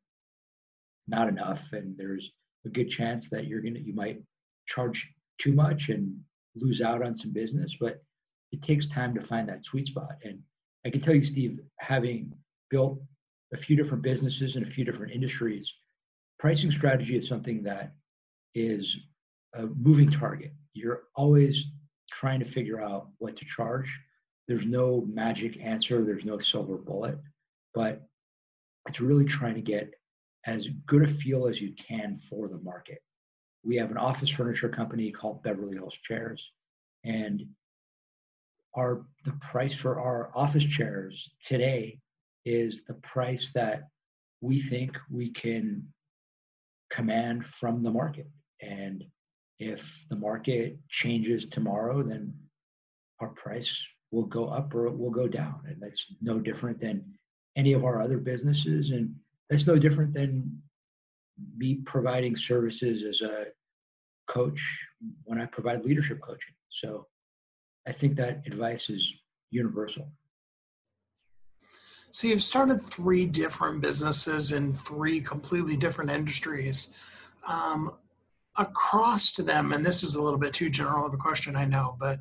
not 1.09 1.29
enough, 1.29 1.73
and 1.73 1.97
there's 1.97 2.31
a 2.65 2.69
good 2.69 2.91
chance 2.91 3.29
that 3.31 3.47
you're 3.47 3.63
gonna 3.63 3.81
you 3.81 3.95
might 3.95 4.23
charge 4.67 5.09
too 5.39 5.53
much 5.53 5.89
and 5.89 6.19
lose 6.55 6.81
out 6.81 7.03
on 7.03 7.15
some 7.15 7.33
business, 7.33 7.77
but 7.81 8.03
it 8.53 8.63
takes 8.63 8.87
time 8.87 9.15
to 9.15 9.21
find 9.21 9.49
that 9.49 9.65
sweet 9.65 9.87
spot. 9.87 10.17
And 10.25 10.41
I 10.85 10.91
can 10.91 11.01
tell 11.01 11.15
you, 11.15 11.25
Steve, 11.25 11.59
having 11.79 12.33
built 12.71 13.01
a 13.53 13.57
few 13.57 13.77
different 13.77 14.03
businesses 14.03 14.57
in 14.57 14.63
a 14.63 14.67
few 14.67 14.85
different 14.85 15.13
industries, 15.13 15.73
pricing 16.39 16.71
strategy 16.71 17.17
is 17.17 17.27
something 17.27 17.63
that 17.63 17.93
is 18.55 18.97
a 19.55 19.67
moving 19.67 20.11
target. 20.11 20.53
You're 20.75 21.05
always 21.15 21.67
trying 22.11 22.41
to 22.41 22.47
figure 22.47 22.81
out 22.81 23.09
what 23.19 23.37
to 23.37 23.45
charge. 23.45 23.99
There's 24.49 24.67
no 24.67 25.07
magic 25.13 25.59
answer, 25.61 26.05
there's 26.05 26.25
no 26.25 26.39
silver 26.39 26.77
bullet, 26.77 27.19
but 27.75 28.03
it's 28.89 29.01
really 29.01 29.25
trying 29.25 29.55
to 29.55 29.61
get 29.61 29.93
as 30.47 30.69
good 30.87 31.05
a 31.05 31.09
feel 31.09 31.47
as 31.47 31.61
you 31.61 31.73
can 31.75 32.19
for 32.19 32.49
the 32.49 32.59
market. 32.59 32.99
We 33.65 33.77
have 33.77 33.91
an 33.91 33.97
office 33.97 34.29
furniture 34.29 34.69
company 34.69 35.11
called 35.13 35.43
Beverly 35.43 35.77
Hills 35.77 35.97
Chairs, 36.03 36.51
and 37.05 37.45
our 38.75 39.05
the 39.25 39.33
price 39.33 39.75
for 39.75 40.01
our 40.01 40.31
office 40.35 40.65
chairs 40.65 41.31
today 41.45 42.01
is 42.45 42.83
the 42.89 42.95
price 42.95 43.53
that 43.55 43.85
we 44.41 44.61
think 44.61 44.99
we 45.11 45.31
can 45.31 45.87
command 46.91 47.47
from 47.47 47.83
the 47.83 47.91
market. 47.91 48.27
And 48.63 49.05
if 49.59 50.05
the 50.09 50.17
market 50.17 50.79
changes 50.89 51.47
tomorrow, 51.47 52.03
then 52.03 52.33
our 53.21 53.29
price 53.29 53.77
will 54.11 54.25
go 54.27 54.47
up 54.47 54.75
or 54.75 54.87
it 54.87 54.97
will 54.97 55.11
go 55.11 55.29
down. 55.29 55.61
And 55.67 55.81
that's 55.81 56.07
no 56.21 56.39
different 56.39 56.81
than 56.81 57.05
any 57.57 57.73
of 57.73 57.85
our 57.85 58.01
other 58.01 58.19
businesses. 58.19 58.91
And 58.91 59.15
that's 59.51 59.67
no 59.67 59.77
different 59.77 60.15
than 60.15 60.63
me 61.57 61.81
providing 61.85 62.37
services 62.37 63.03
as 63.03 63.21
a 63.21 63.47
coach 64.29 64.61
when 65.25 65.41
I 65.41 65.47
provide 65.47 65.85
leadership 65.85 66.21
coaching. 66.23 66.55
So 66.71 67.07
I 67.87 67.93
think 67.93 68.17
that 68.17 68.43
advice 68.47 68.89
is 68.91 69.13
universal. 69.51 70.11
So 72.11 72.29
you've 72.29 72.43
started 72.43 72.79
three 72.79 73.25
different 73.25 73.81
businesses 73.81 74.53
in 74.53 74.75
three 74.75 75.21
completely 75.21 75.77
different 75.77 76.11
industries. 76.11 76.93
Um, 77.47 77.95
across 78.57 79.33
to 79.33 79.43
them, 79.43 79.73
and 79.73 79.85
this 79.85 80.03
is 80.03 80.15
a 80.15 80.23
little 80.23 80.39
bit 80.39 80.53
too 80.53 80.71
general 80.71 81.07
of 81.07 81.15
a 81.15 81.19
question, 81.19 81.57
I 81.57 81.65
know, 81.65 81.97
but 81.99 82.21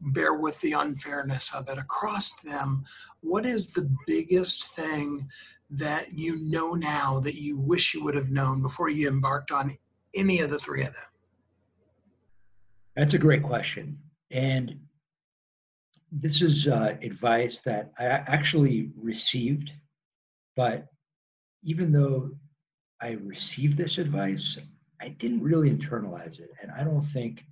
bear 0.00 0.34
with 0.34 0.60
the 0.60 0.72
unfairness 0.72 1.52
of 1.54 1.68
it. 1.68 1.78
Across 1.78 2.40
them, 2.40 2.84
what 3.20 3.44
is 3.44 3.72
the 3.72 3.90
biggest 4.06 4.74
thing 4.74 5.28
that 5.70 6.18
you 6.18 6.36
know 6.36 6.74
now 6.74 7.20
that 7.20 7.40
you 7.40 7.56
wish 7.56 7.94
you 7.94 8.02
would 8.02 8.14
have 8.14 8.30
known 8.30 8.62
before 8.62 8.88
you 8.88 9.08
embarked 9.08 9.50
on 9.50 9.76
any 10.14 10.40
of 10.40 10.50
the 10.50 10.58
three 10.58 10.82
of 10.84 10.92
them? 10.92 11.02
That's 12.96 13.14
a 13.14 13.18
great 13.18 13.42
question. 13.42 13.98
And 14.30 14.78
this 16.12 16.42
is 16.42 16.66
uh, 16.66 16.96
advice 17.02 17.60
that 17.60 17.92
I 17.98 18.06
actually 18.06 18.90
received, 19.00 19.70
but 20.56 20.86
even 21.62 21.92
though 21.92 22.30
I 23.00 23.12
received 23.22 23.76
this 23.76 23.98
advice, 23.98 24.58
I 25.00 25.08
didn't 25.08 25.42
really 25.42 25.70
internalize 25.70 26.38
it. 26.40 26.50
And 26.60 26.70
I 26.70 26.84
don't 26.84 27.00
think 27.00 27.44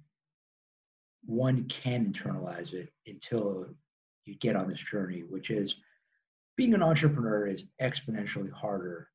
one 1.25 1.65
can 1.69 2.13
internalize 2.13 2.73
it 2.73 2.93
until 3.07 3.67
you 4.25 4.35
get 4.37 4.57
on 4.57 4.69
this 4.69 4.81
journey, 4.81 5.25
which 5.29 5.51
is 5.51 5.77
being 6.57 6.75
an 6.75 6.83
entrepreneur 6.83 7.47
is 7.47 7.65
exponentially 7.81 8.51
harder 8.51 9.09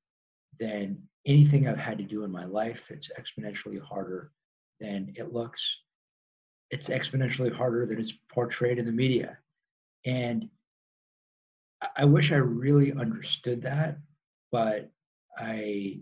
than 0.60 0.98
anything 1.26 1.68
I've 1.68 1.78
had 1.78 1.98
to 1.98 2.04
do 2.04 2.24
in 2.24 2.32
my 2.32 2.46
life. 2.46 2.90
It's 2.90 3.10
exponentially 3.20 3.82
harder 3.82 4.32
than 4.80 5.14
it 5.16 5.34
looks. 5.34 5.80
It's 6.72 6.90
exponentially 6.90 7.54
harder 7.54 7.86
than 7.86 8.00
it's 8.00 8.14
portrayed 8.32 8.80
in 8.80 8.86
the 8.86 8.92
media. 8.92 9.38
And 10.06 10.50
I 11.98 12.06
wish 12.06 12.32
I 12.32 12.38
really 12.38 12.94
understood 12.94 13.62
that, 13.64 13.98
but 14.52 14.90
I, 15.38 16.00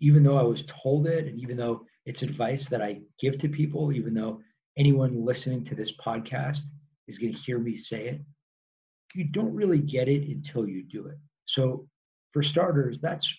even 0.00 0.22
though 0.22 0.38
I 0.38 0.42
was 0.42 0.64
told 0.66 1.06
it, 1.06 1.26
and 1.26 1.38
even 1.38 1.56
though 1.56 1.84
it's 2.06 2.22
advice 2.22 2.68
that 2.68 2.82
I 2.82 3.00
give 3.20 3.38
to 3.38 3.48
people, 3.48 3.92
even 3.92 4.14
though 4.14 4.40
anyone 4.76 5.24
listening 5.24 5.64
to 5.66 5.74
this 5.74 5.94
podcast 5.96 6.62
is 7.08 7.18
going 7.18 7.32
to 7.32 7.38
hear 7.38 7.58
me 7.58 7.76
say 7.76 8.08
it, 8.08 8.20
you 9.14 9.24
don't 9.24 9.54
really 9.54 9.78
get 9.78 10.08
it 10.08 10.28
until 10.28 10.66
you 10.68 10.82
do 10.84 11.06
it. 11.06 11.18
So, 11.44 11.86
for 12.32 12.42
starters, 12.42 13.00
that's 13.00 13.32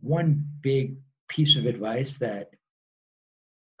one 0.00 0.44
big 0.62 0.96
piece 1.28 1.56
of 1.56 1.66
advice 1.66 2.16
that 2.18 2.50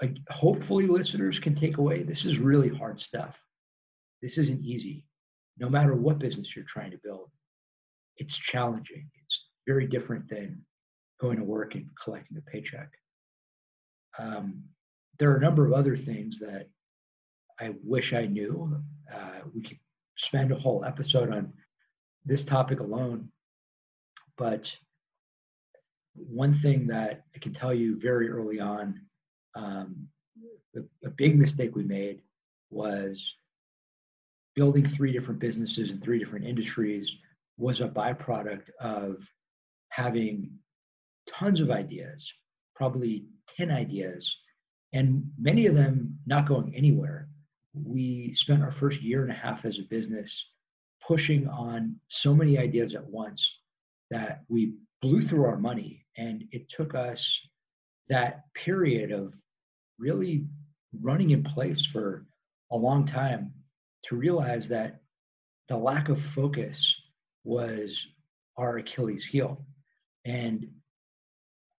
like, 0.02 0.16
hopefully 0.30 0.86
listeners 0.86 1.38
can 1.38 1.54
take 1.54 1.78
away. 1.78 2.02
This 2.02 2.24
is 2.24 2.38
really 2.38 2.68
hard 2.68 3.00
stuff. 3.00 3.38
This 4.20 4.36
isn't 4.38 4.64
easy 4.64 5.04
no 5.58 5.68
matter 5.68 5.94
what 5.94 6.18
business 6.18 6.54
you're 6.54 6.64
trying 6.64 6.90
to 6.92 7.00
build, 7.02 7.30
it's 8.16 8.36
challenging. 8.36 9.10
It's 9.22 9.48
very 9.66 9.86
different 9.86 10.28
than 10.28 10.64
going 11.20 11.38
to 11.38 11.44
work 11.44 11.74
and 11.74 11.88
collecting 12.02 12.36
a 12.36 12.50
paycheck. 12.50 12.90
Um, 14.18 14.64
there 15.18 15.30
are 15.30 15.36
a 15.36 15.40
number 15.40 15.66
of 15.66 15.72
other 15.72 15.96
things 15.96 16.38
that 16.38 16.68
I 17.60 17.74
wish 17.84 18.12
I 18.12 18.26
knew. 18.26 18.80
Uh, 19.12 19.40
we 19.54 19.62
could 19.62 19.78
spend 20.16 20.52
a 20.52 20.58
whole 20.58 20.84
episode 20.84 21.32
on 21.32 21.52
this 22.24 22.44
topic 22.44 22.80
alone, 22.80 23.30
but 24.36 24.72
one 26.14 26.54
thing 26.54 26.86
that 26.88 27.24
I 27.34 27.38
can 27.38 27.52
tell 27.52 27.74
you 27.74 27.98
very 27.98 28.28
early 28.28 28.60
on, 28.60 29.00
um, 29.54 30.08
a, 30.76 30.80
a 31.06 31.10
big 31.10 31.38
mistake 31.38 31.74
we 31.74 31.84
made 31.84 32.22
was 32.70 33.34
building 34.54 34.86
three 34.86 35.12
different 35.12 35.40
businesses 35.40 35.90
in 35.90 36.00
three 36.00 36.18
different 36.18 36.44
industries 36.44 37.16
was 37.56 37.80
a 37.80 37.88
byproduct 37.88 38.70
of 38.80 39.16
having 39.90 40.50
tons 41.28 41.60
of 41.60 41.70
ideas, 41.70 42.32
probably 42.74 43.24
10 43.56 43.70
ideas, 43.70 44.36
and 44.92 45.24
many 45.38 45.66
of 45.66 45.74
them 45.74 46.18
not 46.26 46.48
going 46.48 46.74
anywhere. 46.74 47.28
We 47.74 48.32
spent 48.34 48.62
our 48.62 48.72
first 48.72 49.02
year 49.02 49.22
and 49.22 49.30
a 49.30 49.34
half 49.34 49.64
as 49.64 49.78
a 49.78 49.88
business 49.90 50.46
pushing 51.06 51.46
on 51.48 51.96
so 52.08 52.34
many 52.34 52.58
ideas 52.58 52.94
at 52.94 53.06
once 53.06 53.60
that 54.10 54.42
we 54.48 54.74
blew 55.02 55.20
through 55.22 55.44
our 55.44 55.58
money. 55.58 56.04
And 56.16 56.44
it 56.50 56.68
took 56.68 56.94
us 56.94 57.38
that 58.08 58.44
period 58.54 59.12
of 59.12 59.34
really 59.98 60.46
running 61.02 61.30
in 61.30 61.42
place 61.44 61.84
for 61.84 62.26
a 62.72 62.76
long 62.76 63.06
time 63.06 63.52
to 64.04 64.16
realize 64.16 64.68
that 64.68 65.00
the 65.68 65.76
lack 65.76 66.08
of 66.08 66.20
focus 66.20 66.94
was 67.44 68.06
our 68.56 68.78
Achilles 68.78 69.24
heel. 69.24 69.64
And 70.24 70.68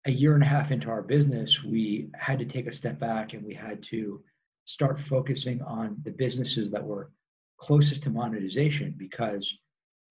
a 0.06 0.12
year 0.12 0.34
and 0.34 0.44
a 0.44 0.48
half 0.48 0.72
into 0.72 0.90
our 0.90 1.02
business, 1.02 1.64
we 1.64 2.10
had 2.18 2.40
to 2.40 2.46
take 2.46 2.68
a 2.68 2.76
step 2.76 3.00
back 3.00 3.34
and 3.34 3.44
we 3.44 3.54
had 3.54 3.82
to 3.84 4.22
start 4.66 5.00
focusing 5.00 5.62
on 5.64 5.98
the 6.04 6.12
businesses 6.12 6.70
that 6.72 6.84
were 6.84 7.12
closest 7.58 8.04
to 8.04 8.10
monetization 8.10 8.96
because 8.98 9.54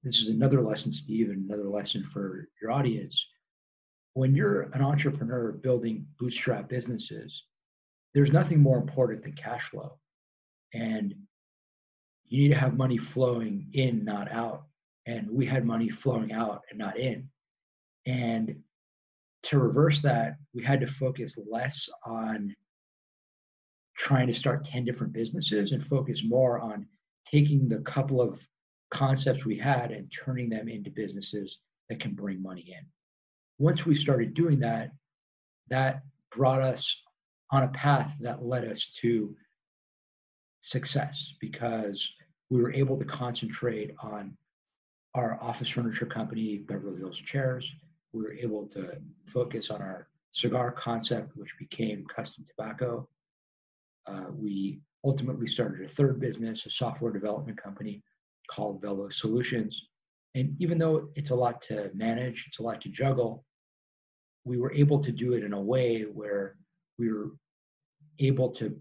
this 0.03 0.19
is 0.21 0.29
another 0.29 0.63
lesson, 0.63 0.93
Steve, 0.93 1.31
and 1.31 1.49
another 1.49 1.69
lesson 1.69 2.05
for 2.05 2.49
your 2.61 2.71
audience. 2.71 3.27
When 4.15 4.35
you're 4.35 4.63
an 4.75 4.83
entrepreneur 4.83 5.53
building 5.53 6.07
bootstrap 6.19 6.69
businesses, 6.69 7.45
there's 8.15 8.33
nothing 8.33 8.61
more 8.61 8.79
important 8.79 9.23
than 9.23 9.33
cash 9.33 9.71
flow. 9.71 9.99
And 10.75 11.15
you 12.27 12.43
need 12.43 12.49
to 12.55 12.61
have 12.61 12.77
money 12.77 12.99
flowing 12.99 13.69
in, 13.73 14.05
not 14.05 14.31
out. 14.31 14.65
And 15.07 15.31
we 15.31 15.47
had 15.47 15.65
money 15.65 15.89
flowing 15.89 16.33
out 16.33 16.63
and 16.71 16.79
not 16.79 16.99
in. 16.99 17.29
And 18.07 18.63
to 19.45 19.59
reverse 19.59 20.01
that, 20.03 20.37
we 20.55 20.63
had 20.63 20.81
to 20.81 20.87
focus 20.87 21.37
less 21.51 21.89
on 22.05 22.55
trying 23.97 24.27
to 24.29 24.35
start 24.35 24.65
10 24.65 24.85
different 24.85 25.13
businesses 25.13 25.73
and 25.73 25.85
focus 25.85 26.23
more 26.25 26.61
on 26.61 26.87
taking 27.31 27.69
the 27.69 27.79
couple 27.79 28.21
of 28.21 28.41
concepts 28.91 29.45
we 29.45 29.59
had 29.59 29.91
and 29.91 30.11
turning 30.13 30.49
them 30.49 30.69
into 30.69 30.91
businesses 30.91 31.59
that 31.89 32.01
can 32.01 32.15
bring 32.15 32.43
money 32.43 32.75
in. 32.79 32.85
Once 33.59 33.85
we 33.85 33.95
started 33.95 34.35
doing 34.35 34.59
that, 34.61 34.91
that 35.69 36.03
brought 36.35 36.63
us 36.63 36.97
on 37.51 37.65
a 37.65 37.69
path 37.69 38.15
that 38.21 38.45
led 38.45 38.65
us 38.65 38.93
to 39.01 39.35
success 40.61 41.35
because 41.41 42.13
we 42.51 42.61
were 42.61 42.73
able 42.73 42.99
to 42.99 43.05
concentrate 43.05 43.93
on 44.03 44.37
our 45.15 45.39
office 45.43 45.69
furniture 45.69 46.07
company, 46.07 46.59
Beverly 46.59 46.99
Hills 46.99 47.19
Chairs. 47.19 47.75
We 48.13 48.23
were 48.23 48.33
able 48.33 48.67
to 48.69 49.01
focus 49.27 49.71
on 49.71 49.83
our 49.83 50.09
cigar 50.33 50.73
concept, 50.73 51.37
which 51.37 51.55
became 51.59 52.07
custom 52.07 52.45
tobacco. 52.47 53.09
Uh, 54.07 54.27
we 54.33 54.81
ultimately 55.05 55.47
started 55.47 55.89
a 55.89 55.93
third 55.93 56.21
business, 56.21 56.67
a 56.67 56.71
software 56.71 57.13
development 57.13 57.61
company 57.63 58.03
called 58.51 58.81
Velo 58.81 59.09
Solutions. 59.11 59.89
And 60.35 60.57
even 60.59 60.79
though 60.79 61.09
it's 61.15 61.31
a 61.31 61.35
lot 61.35 61.61
to 61.63 61.91
manage, 61.95 62.45
it's 62.47 62.59
a 62.59 62.63
lot 62.63 62.81
to 62.83 62.89
juggle, 62.89 63.45
we 64.45 64.59
were 64.59 64.73
able 64.73 65.01
to 65.01 65.13
do 65.13 65.35
it 65.35 65.45
in 65.45 65.53
a 65.53 65.61
way 65.61 66.03
where 66.03 66.57
we 66.99 67.13
were 67.13 67.33
able 68.19 68.51
to 68.53 68.77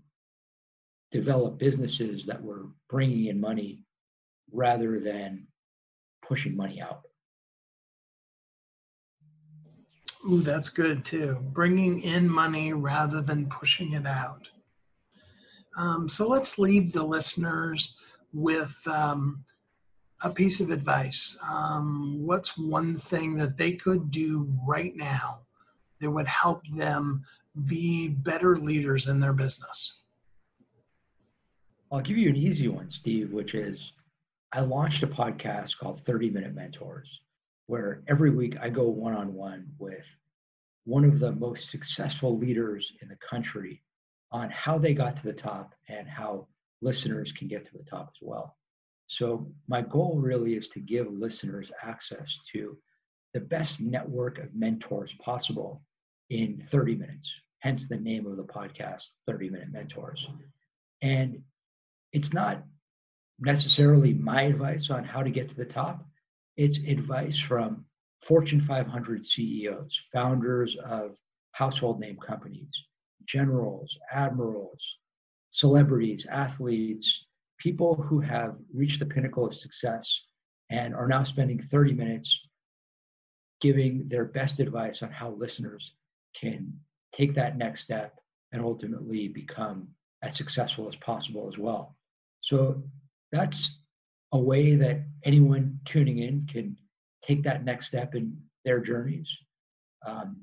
develop 1.11 1.57
businesses 1.57 2.25
that 2.25 2.41
were 2.41 2.67
bringing 2.89 3.25
in 3.25 3.39
money 3.39 3.79
rather 4.51 4.99
than 4.99 5.47
pushing 6.21 6.55
money 6.55 6.81
out. 6.81 7.01
Ooh, 10.29 10.41
that's 10.41 10.69
good 10.69 11.05
too. 11.05 11.37
Bringing 11.53 12.01
in 12.01 12.29
money 12.29 12.73
rather 12.73 13.21
than 13.21 13.47
pushing 13.47 13.93
it 13.93 14.05
out. 14.05 14.49
Um, 15.77 16.09
so 16.09 16.27
let's 16.27 16.59
leave 16.59 16.91
the 16.91 17.03
listeners 17.03 17.95
with 18.33 18.75
um, 18.87 19.45
a 20.23 20.29
piece 20.29 20.59
of 20.59 20.71
advice. 20.71 21.39
Um, 21.47 22.17
what's 22.25 22.57
one 22.57 22.95
thing 22.95 23.37
that 23.37 23.57
they 23.57 23.73
could 23.73 24.11
do 24.11 24.51
right 24.67 24.95
now 24.95 25.43
that 26.01 26.11
would 26.11 26.27
help 26.27 26.61
them 26.75 27.23
be 27.65 28.09
better 28.09 28.57
leaders 28.57 29.07
in 29.07 29.19
their 29.19 29.33
business? 29.33 30.01
I'll 31.91 32.01
give 32.01 32.17
you 32.17 32.29
an 32.29 32.35
easy 32.35 32.67
one, 32.67 32.89
Steve, 32.89 33.31
which 33.31 33.55
is 33.55 33.93
I 34.51 34.59
launched 34.61 35.03
a 35.03 35.07
podcast 35.07 35.77
called 35.77 36.01
30 36.01 36.31
Minute 36.31 36.53
Mentors, 36.53 37.21
where 37.67 38.01
every 38.07 38.29
week 38.29 38.57
I 38.61 38.69
go 38.69 38.89
one 38.89 39.13
on 39.13 39.33
one 39.33 39.67
with 39.79 40.05
one 40.87 41.03
of 41.03 41.19
the 41.19 41.33
most 41.33 41.69
successful 41.69 42.37
leaders 42.37 42.93
in 43.01 43.09
the 43.09 43.17
country 43.17 43.83
on 44.31 44.49
how 44.49 44.77
they 44.77 44.93
got 44.93 45.17
to 45.17 45.23
the 45.23 45.33
top 45.33 45.75
and 45.89 46.07
how 46.07 46.47
listeners 46.81 47.33
can 47.33 47.49
get 47.49 47.65
to 47.65 47.77
the 47.77 47.83
top 47.83 48.07
as 48.15 48.19
well. 48.21 48.55
So, 49.07 49.51
my 49.67 49.81
goal 49.81 50.17
really 50.17 50.55
is 50.55 50.69
to 50.69 50.79
give 50.79 51.11
listeners 51.11 51.73
access 51.83 52.39
to 52.53 52.77
the 53.33 53.41
best 53.41 53.81
network 53.81 54.39
of 54.39 54.55
mentors 54.55 55.13
possible 55.19 55.81
in 56.29 56.63
30 56.71 56.95
minutes, 56.95 57.33
hence 57.59 57.89
the 57.89 57.97
name 57.97 58.25
of 58.25 58.37
the 58.37 58.43
podcast, 58.43 59.09
30 59.27 59.49
Minute 59.49 59.71
Mentors. 59.73 60.25
And 61.01 61.41
it's 62.13 62.33
not 62.33 62.63
necessarily 63.41 64.13
my 64.13 64.43
advice 64.43 64.89
on 64.89 65.03
how 65.03 65.21
to 65.21 65.31
get 65.31 65.49
to 65.49 65.55
the 65.55 65.65
top. 65.65 66.05
It's 66.55 66.77
advice 66.77 67.37
from 67.37 67.83
Fortune 68.23 68.59
500 68.59 69.25
CEOs, 69.25 70.01
founders 70.11 70.75
of 70.83 71.17
household 71.51 71.99
name 71.99 72.17
companies, 72.17 72.71
generals, 73.25 73.97
admirals, 74.11 74.97
celebrities, 75.49 76.25
athletes, 76.29 77.25
people 77.57 77.95
who 77.95 78.19
have 78.19 78.55
reached 78.73 78.99
the 78.99 79.05
pinnacle 79.05 79.45
of 79.45 79.55
success 79.55 80.21
and 80.69 80.93
are 80.93 81.07
now 81.07 81.23
spending 81.23 81.59
30 81.59 81.93
minutes 81.93 82.39
giving 83.61 84.07
their 84.07 84.25
best 84.25 84.59
advice 84.59 85.01
on 85.01 85.11
how 85.11 85.31
listeners 85.31 85.95
can 86.35 86.71
take 87.11 87.33
that 87.33 87.57
next 87.57 87.81
step 87.81 88.19
and 88.51 88.61
ultimately 88.61 89.27
become 89.27 89.87
as 90.21 90.35
successful 90.35 90.87
as 90.87 90.95
possible 90.97 91.47
as 91.51 91.57
well. 91.57 91.95
So 92.41 92.83
that's 93.31 93.77
a 94.31 94.39
way 94.39 94.75
that 94.75 95.01
anyone 95.23 95.79
tuning 95.85 96.19
in 96.19 96.47
can 96.47 96.77
take 97.23 97.43
that 97.43 97.63
next 97.63 97.87
step 97.87 98.15
in 98.15 98.37
their 98.65 98.79
journeys. 98.79 99.37
Um, 100.05 100.41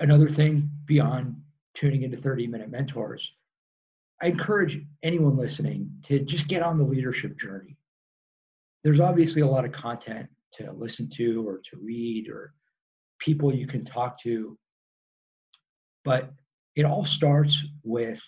another 0.00 0.28
thing 0.28 0.70
beyond 0.86 1.36
tuning 1.74 2.02
into 2.02 2.16
30 2.16 2.46
minute 2.46 2.70
mentors, 2.70 3.32
I 4.22 4.26
encourage 4.26 4.80
anyone 5.02 5.36
listening 5.36 5.90
to 6.04 6.20
just 6.20 6.48
get 6.48 6.62
on 6.62 6.78
the 6.78 6.84
leadership 6.84 7.38
journey. 7.38 7.76
There's 8.84 9.00
obviously 9.00 9.42
a 9.42 9.46
lot 9.46 9.64
of 9.64 9.72
content 9.72 10.28
to 10.54 10.72
listen 10.72 11.08
to 11.16 11.46
or 11.46 11.58
to 11.70 11.76
read 11.80 12.28
or 12.28 12.52
people 13.18 13.54
you 13.54 13.66
can 13.66 13.84
talk 13.84 14.20
to, 14.22 14.58
but 16.04 16.32
it 16.76 16.84
all 16.84 17.04
starts 17.04 17.64
with 17.82 18.20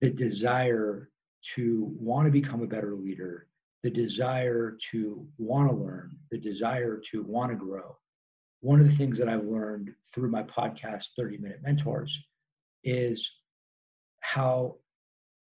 the 0.00 0.10
desire 0.10 1.10
to 1.54 1.94
want 1.98 2.26
to 2.26 2.32
become 2.32 2.62
a 2.62 2.66
better 2.66 2.94
leader, 2.94 3.46
the 3.84 3.90
desire 3.90 4.78
to 4.90 5.26
want 5.36 5.70
to 5.70 5.76
learn, 5.76 6.16
the 6.30 6.38
desire 6.38 6.96
to 7.12 7.22
want 7.22 7.50
to 7.52 7.56
grow. 7.56 7.94
One 8.62 8.80
of 8.80 8.88
the 8.88 8.96
things 8.96 9.18
that 9.18 9.28
I've 9.28 9.44
learned 9.44 9.94
through 10.14 10.30
my 10.30 10.42
podcast, 10.44 11.08
30 11.18 11.36
Minute 11.36 11.60
Mentors, 11.62 12.18
is 12.82 13.30
how 14.20 14.76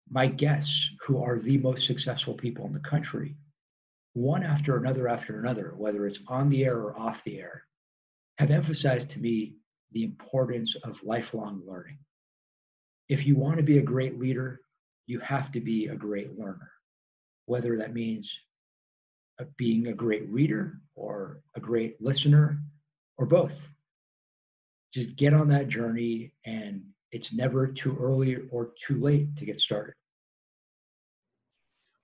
my 0.08 0.28
guests, 0.28 0.92
who 1.04 1.24
are 1.24 1.40
the 1.40 1.58
most 1.58 1.88
successful 1.88 2.36
people 2.36 2.68
in 2.68 2.74
the 2.74 2.80
country, 2.80 3.36
one 4.14 4.44
after 4.44 4.78
another 4.78 5.08
after 5.08 5.40
another, 5.40 5.74
whether 5.76 6.06
it's 6.06 6.20
on 6.28 6.52
the 6.52 6.64
air 6.64 6.78
or 6.78 6.98
off 6.98 7.24
the 7.24 7.40
air, 7.40 7.64
have 8.38 8.52
emphasized 8.52 9.10
to 9.10 9.20
me 9.20 9.56
the 9.94 10.04
importance 10.04 10.76
of 10.84 11.04
lifelong 11.04 11.64
learning. 11.66 11.98
If 13.10 13.26
you 13.26 13.36
want 13.36 13.58
to 13.58 13.64
be 13.64 13.80
a 13.80 13.84
great 13.94 14.20
leader, 14.20 14.62
you 15.08 15.20
have 15.22 15.52
to 15.54 15.60
be 15.60 15.88
a 15.88 15.96
great 15.96 16.38
learner, 16.38 16.70
whether 17.48 17.76
that 17.78 17.94
means 17.94 18.32
uh, 19.40 19.46
being 19.58 19.88
a 19.88 19.94
great 19.94 20.30
reader 20.30 20.80
or 20.96 21.42
a 21.56 21.60
great 21.60 22.00
listener 22.02 22.60
or 23.18 23.26
both. 23.26 23.68
Just 24.94 25.16
get 25.16 25.34
on 25.34 25.48
that 25.50 25.68
journey, 25.68 26.32
and 26.46 26.82
it's 27.12 27.34
never 27.34 27.68
too 27.68 27.98
early 28.00 28.38
or 28.52 28.72
too 28.80 29.00
late 29.00 29.36
to 29.38 29.46
get 29.46 29.60
started. 29.60 29.94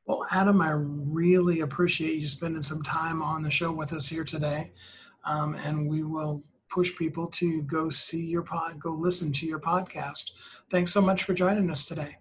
Well, 0.05 0.25
Adam, 0.31 0.61
I 0.61 0.71
really 0.71 1.61
appreciate 1.61 2.19
you 2.19 2.27
spending 2.27 2.61
some 2.61 2.81
time 2.81 3.21
on 3.21 3.41
the 3.41 3.51
show 3.51 3.71
with 3.71 3.93
us 3.93 4.07
here 4.07 4.25
today. 4.25 4.71
Um, 5.25 5.55
and 5.55 5.89
we 5.89 6.03
will 6.03 6.43
push 6.69 6.95
people 6.97 7.27
to 7.27 7.61
go 7.63 7.89
see 7.89 8.25
your 8.25 8.41
pod, 8.41 8.79
go 8.79 8.91
listen 8.91 9.31
to 9.31 9.45
your 9.45 9.59
podcast. 9.59 10.31
Thanks 10.69 10.91
so 10.91 11.01
much 11.01 11.23
for 11.23 11.33
joining 11.33 11.69
us 11.69 11.85
today. 11.85 12.17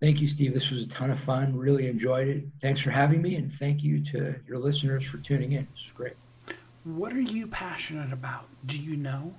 Thank 0.00 0.20
you, 0.20 0.28
Steve. 0.28 0.54
This 0.54 0.70
was 0.70 0.84
a 0.84 0.88
ton 0.88 1.10
of 1.10 1.18
fun. 1.20 1.56
Really 1.56 1.88
enjoyed 1.88 2.28
it. 2.28 2.44
Thanks 2.62 2.80
for 2.80 2.90
having 2.90 3.20
me, 3.20 3.34
and 3.34 3.52
thank 3.52 3.82
you 3.82 4.00
to 4.06 4.36
your 4.46 4.58
listeners 4.58 5.04
for 5.04 5.18
tuning 5.18 5.52
in. 5.52 5.66
It's 5.72 5.90
great. 5.94 6.14
What 6.84 7.12
are 7.12 7.20
you 7.20 7.48
passionate 7.48 8.12
about? 8.12 8.46
Do 8.64 8.78
you 8.78 8.96
know? 8.96 9.34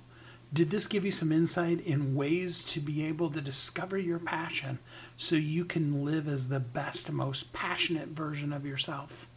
Did 0.52 0.70
this 0.70 0.86
give 0.86 1.04
you 1.04 1.12
some 1.12 1.32
insight 1.32 1.80
in 1.80 2.14
ways 2.14 2.62
to 2.64 2.80
be 2.80 3.06
able 3.06 3.30
to 3.30 3.40
discover 3.40 3.96
your 3.96 4.18
passion 4.18 4.80
so 5.16 5.36
you 5.36 5.64
can 5.64 6.04
live 6.04 6.28
as 6.28 6.48
the 6.48 6.60
best, 6.60 7.10
most 7.10 7.52
passionate 7.52 8.08
version 8.08 8.52
of 8.52 8.66
yourself? 8.66 9.28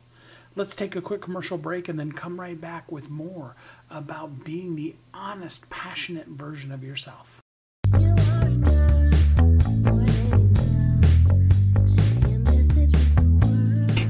Let's 0.55 0.75
take 0.75 0.95
a 0.95 1.01
quick 1.01 1.21
commercial 1.21 1.57
break 1.57 1.87
and 1.87 1.99
then 1.99 2.11
come 2.11 2.41
right 2.41 2.59
back 2.59 2.91
with 2.91 3.09
more 3.09 3.55
about 3.89 4.43
being 4.43 4.75
the 4.75 4.95
honest, 5.13 5.69
passionate 5.69 6.27
version 6.27 6.71
of 6.71 6.83
yourself. 6.83 7.42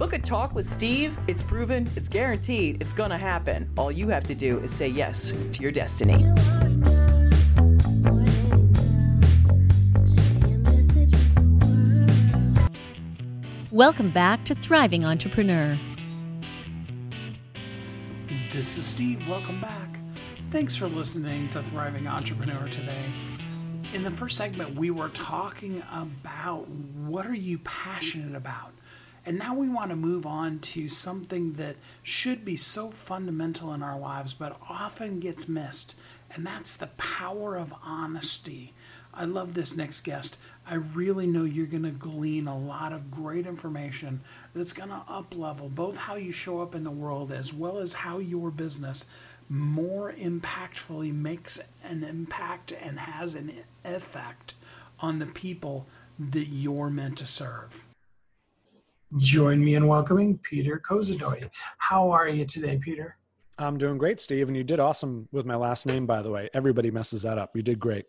Book 0.00 0.14
a 0.14 0.18
talk 0.18 0.54
with 0.54 0.66
Steve. 0.66 1.14
It's 1.28 1.42
proven, 1.42 1.86
it's 1.94 2.08
guaranteed, 2.08 2.80
it's 2.80 2.94
going 2.94 3.10
to 3.10 3.18
happen. 3.18 3.70
All 3.76 3.92
you 3.92 4.08
have 4.08 4.24
to 4.28 4.34
do 4.34 4.58
is 4.60 4.72
say 4.72 4.88
yes 4.88 5.32
to 5.52 5.60
your 5.60 5.70
destiny. 5.70 6.24
Welcome 13.70 14.08
back 14.08 14.42
to 14.46 14.54
Thriving 14.54 15.04
Entrepreneur. 15.04 15.78
This 18.54 18.78
is 18.78 18.86
Steve. 18.86 19.28
Welcome 19.28 19.60
back. 19.60 19.98
Thanks 20.50 20.74
for 20.74 20.88
listening 20.88 21.50
to 21.50 21.62
Thriving 21.62 22.06
Entrepreneur 22.06 22.66
today. 22.68 23.04
In 23.92 24.02
the 24.02 24.10
first 24.10 24.38
segment, 24.38 24.74
we 24.76 24.90
were 24.90 25.10
talking 25.10 25.82
about 25.92 26.66
what 26.70 27.26
are 27.26 27.34
you 27.34 27.58
passionate 27.58 28.34
about? 28.34 28.72
And 29.26 29.38
now 29.38 29.54
we 29.54 29.68
want 29.68 29.90
to 29.90 29.96
move 29.96 30.24
on 30.24 30.60
to 30.60 30.88
something 30.88 31.54
that 31.54 31.76
should 32.02 32.44
be 32.44 32.56
so 32.56 32.90
fundamental 32.90 33.72
in 33.74 33.82
our 33.82 33.98
lives, 33.98 34.32
but 34.34 34.58
often 34.68 35.20
gets 35.20 35.48
missed, 35.48 35.94
and 36.32 36.46
that's 36.46 36.76
the 36.76 36.86
power 36.88 37.56
of 37.56 37.74
honesty. 37.84 38.72
I 39.12 39.24
love 39.24 39.54
this 39.54 39.76
next 39.76 40.02
guest. 40.02 40.38
I 40.66 40.74
really 40.74 41.26
know 41.26 41.44
you're 41.44 41.66
going 41.66 41.82
to 41.82 41.90
glean 41.90 42.46
a 42.46 42.56
lot 42.56 42.92
of 42.92 43.10
great 43.10 43.46
information 43.46 44.20
that's 44.54 44.72
going 44.72 44.90
to 44.90 45.02
up 45.08 45.36
level 45.36 45.68
both 45.68 45.96
how 45.96 46.14
you 46.14 46.32
show 46.32 46.62
up 46.62 46.74
in 46.74 46.84
the 46.84 46.90
world 46.90 47.32
as 47.32 47.52
well 47.52 47.78
as 47.78 47.92
how 47.92 48.18
your 48.18 48.50
business 48.50 49.06
more 49.48 50.12
impactfully 50.12 51.12
makes 51.12 51.60
an 51.82 52.04
impact 52.04 52.72
and 52.80 53.00
has 53.00 53.34
an 53.34 53.52
effect 53.84 54.54
on 55.00 55.18
the 55.18 55.26
people 55.26 55.86
that 56.18 56.46
you're 56.46 56.90
meant 56.90 57.18
to 57.18 57.26
serve. 57.26 57.84
Join 59.18 59.64
me 59.64 59.74
in 59.74 59.88
welcoming 59.88 60.38
Peter 60.38 60.80
Kozodoy. 60.88 61.50
How 61.78 62.10
are 62.10 62.28
you 62.28 62.44
today, 62.44 62.78
Peter? 62.78 63.16
I'm 63.58 63.76
doing 63.76 63.98
great, 63.98 64.20
Steve. 64.20 64.46
And 64.48 64.56
you 64.56 64.62
did 64.62 64.78
awesome 64.78 65.28
with 65.32 65.44
my 65.44 65.56
last 65.56 65.84
name, 65.84 66.06
by 66.06 66.22
the 66.22 66.30
way. 66.30 66.48
Everybody 66.54 66.92
messes 66.92 67.22
that 67.22 67.36
up. 67.36 67.56
You 67.56 67.62
did 67.62 67.80
great. 67.80 68.06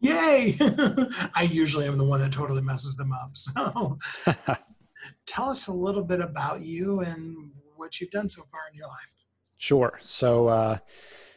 Yay! 0.00 0.58
I 1.34 1.48
usually 1.50 1.86
am 1.86 1.96
the 1.96 2.04
one 2.04 2.20
that 2.20 2.32
totally 2.32 2.60
messes 2.60 2.96
them 2.96 3.12
up. 3.12 3.30
So 3.34 3.98
tell 5.26 5.48
us 5.48 5.68
a 5.68 5.72
little 5.72 6.04
bit 6.04 6.20
about 6.20 6.62
you 6.62 7.00
and 7.00 7.52
what 7.76 8.00
you've 8.00 8.10
done 8.10 8.28
so 8.28 8.42
far 8.50 8.60
in 8.70 8.76
your 8.76 8.88
life. 8.88 9.24
Sure. 9.56 10.00
So 10.04 10.48
uh, 10.48 10.78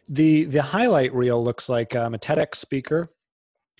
the 0.10 0.46
the 0.46 0.62
highlight 0.62 1.14
reel 1.14 1.44
looks 1.44 1.70
like 1.70 1.96
I'm 1.96 2.16
a 2.16 2.20
TEDx 2.20 2.56
speaker. 2.56 3.12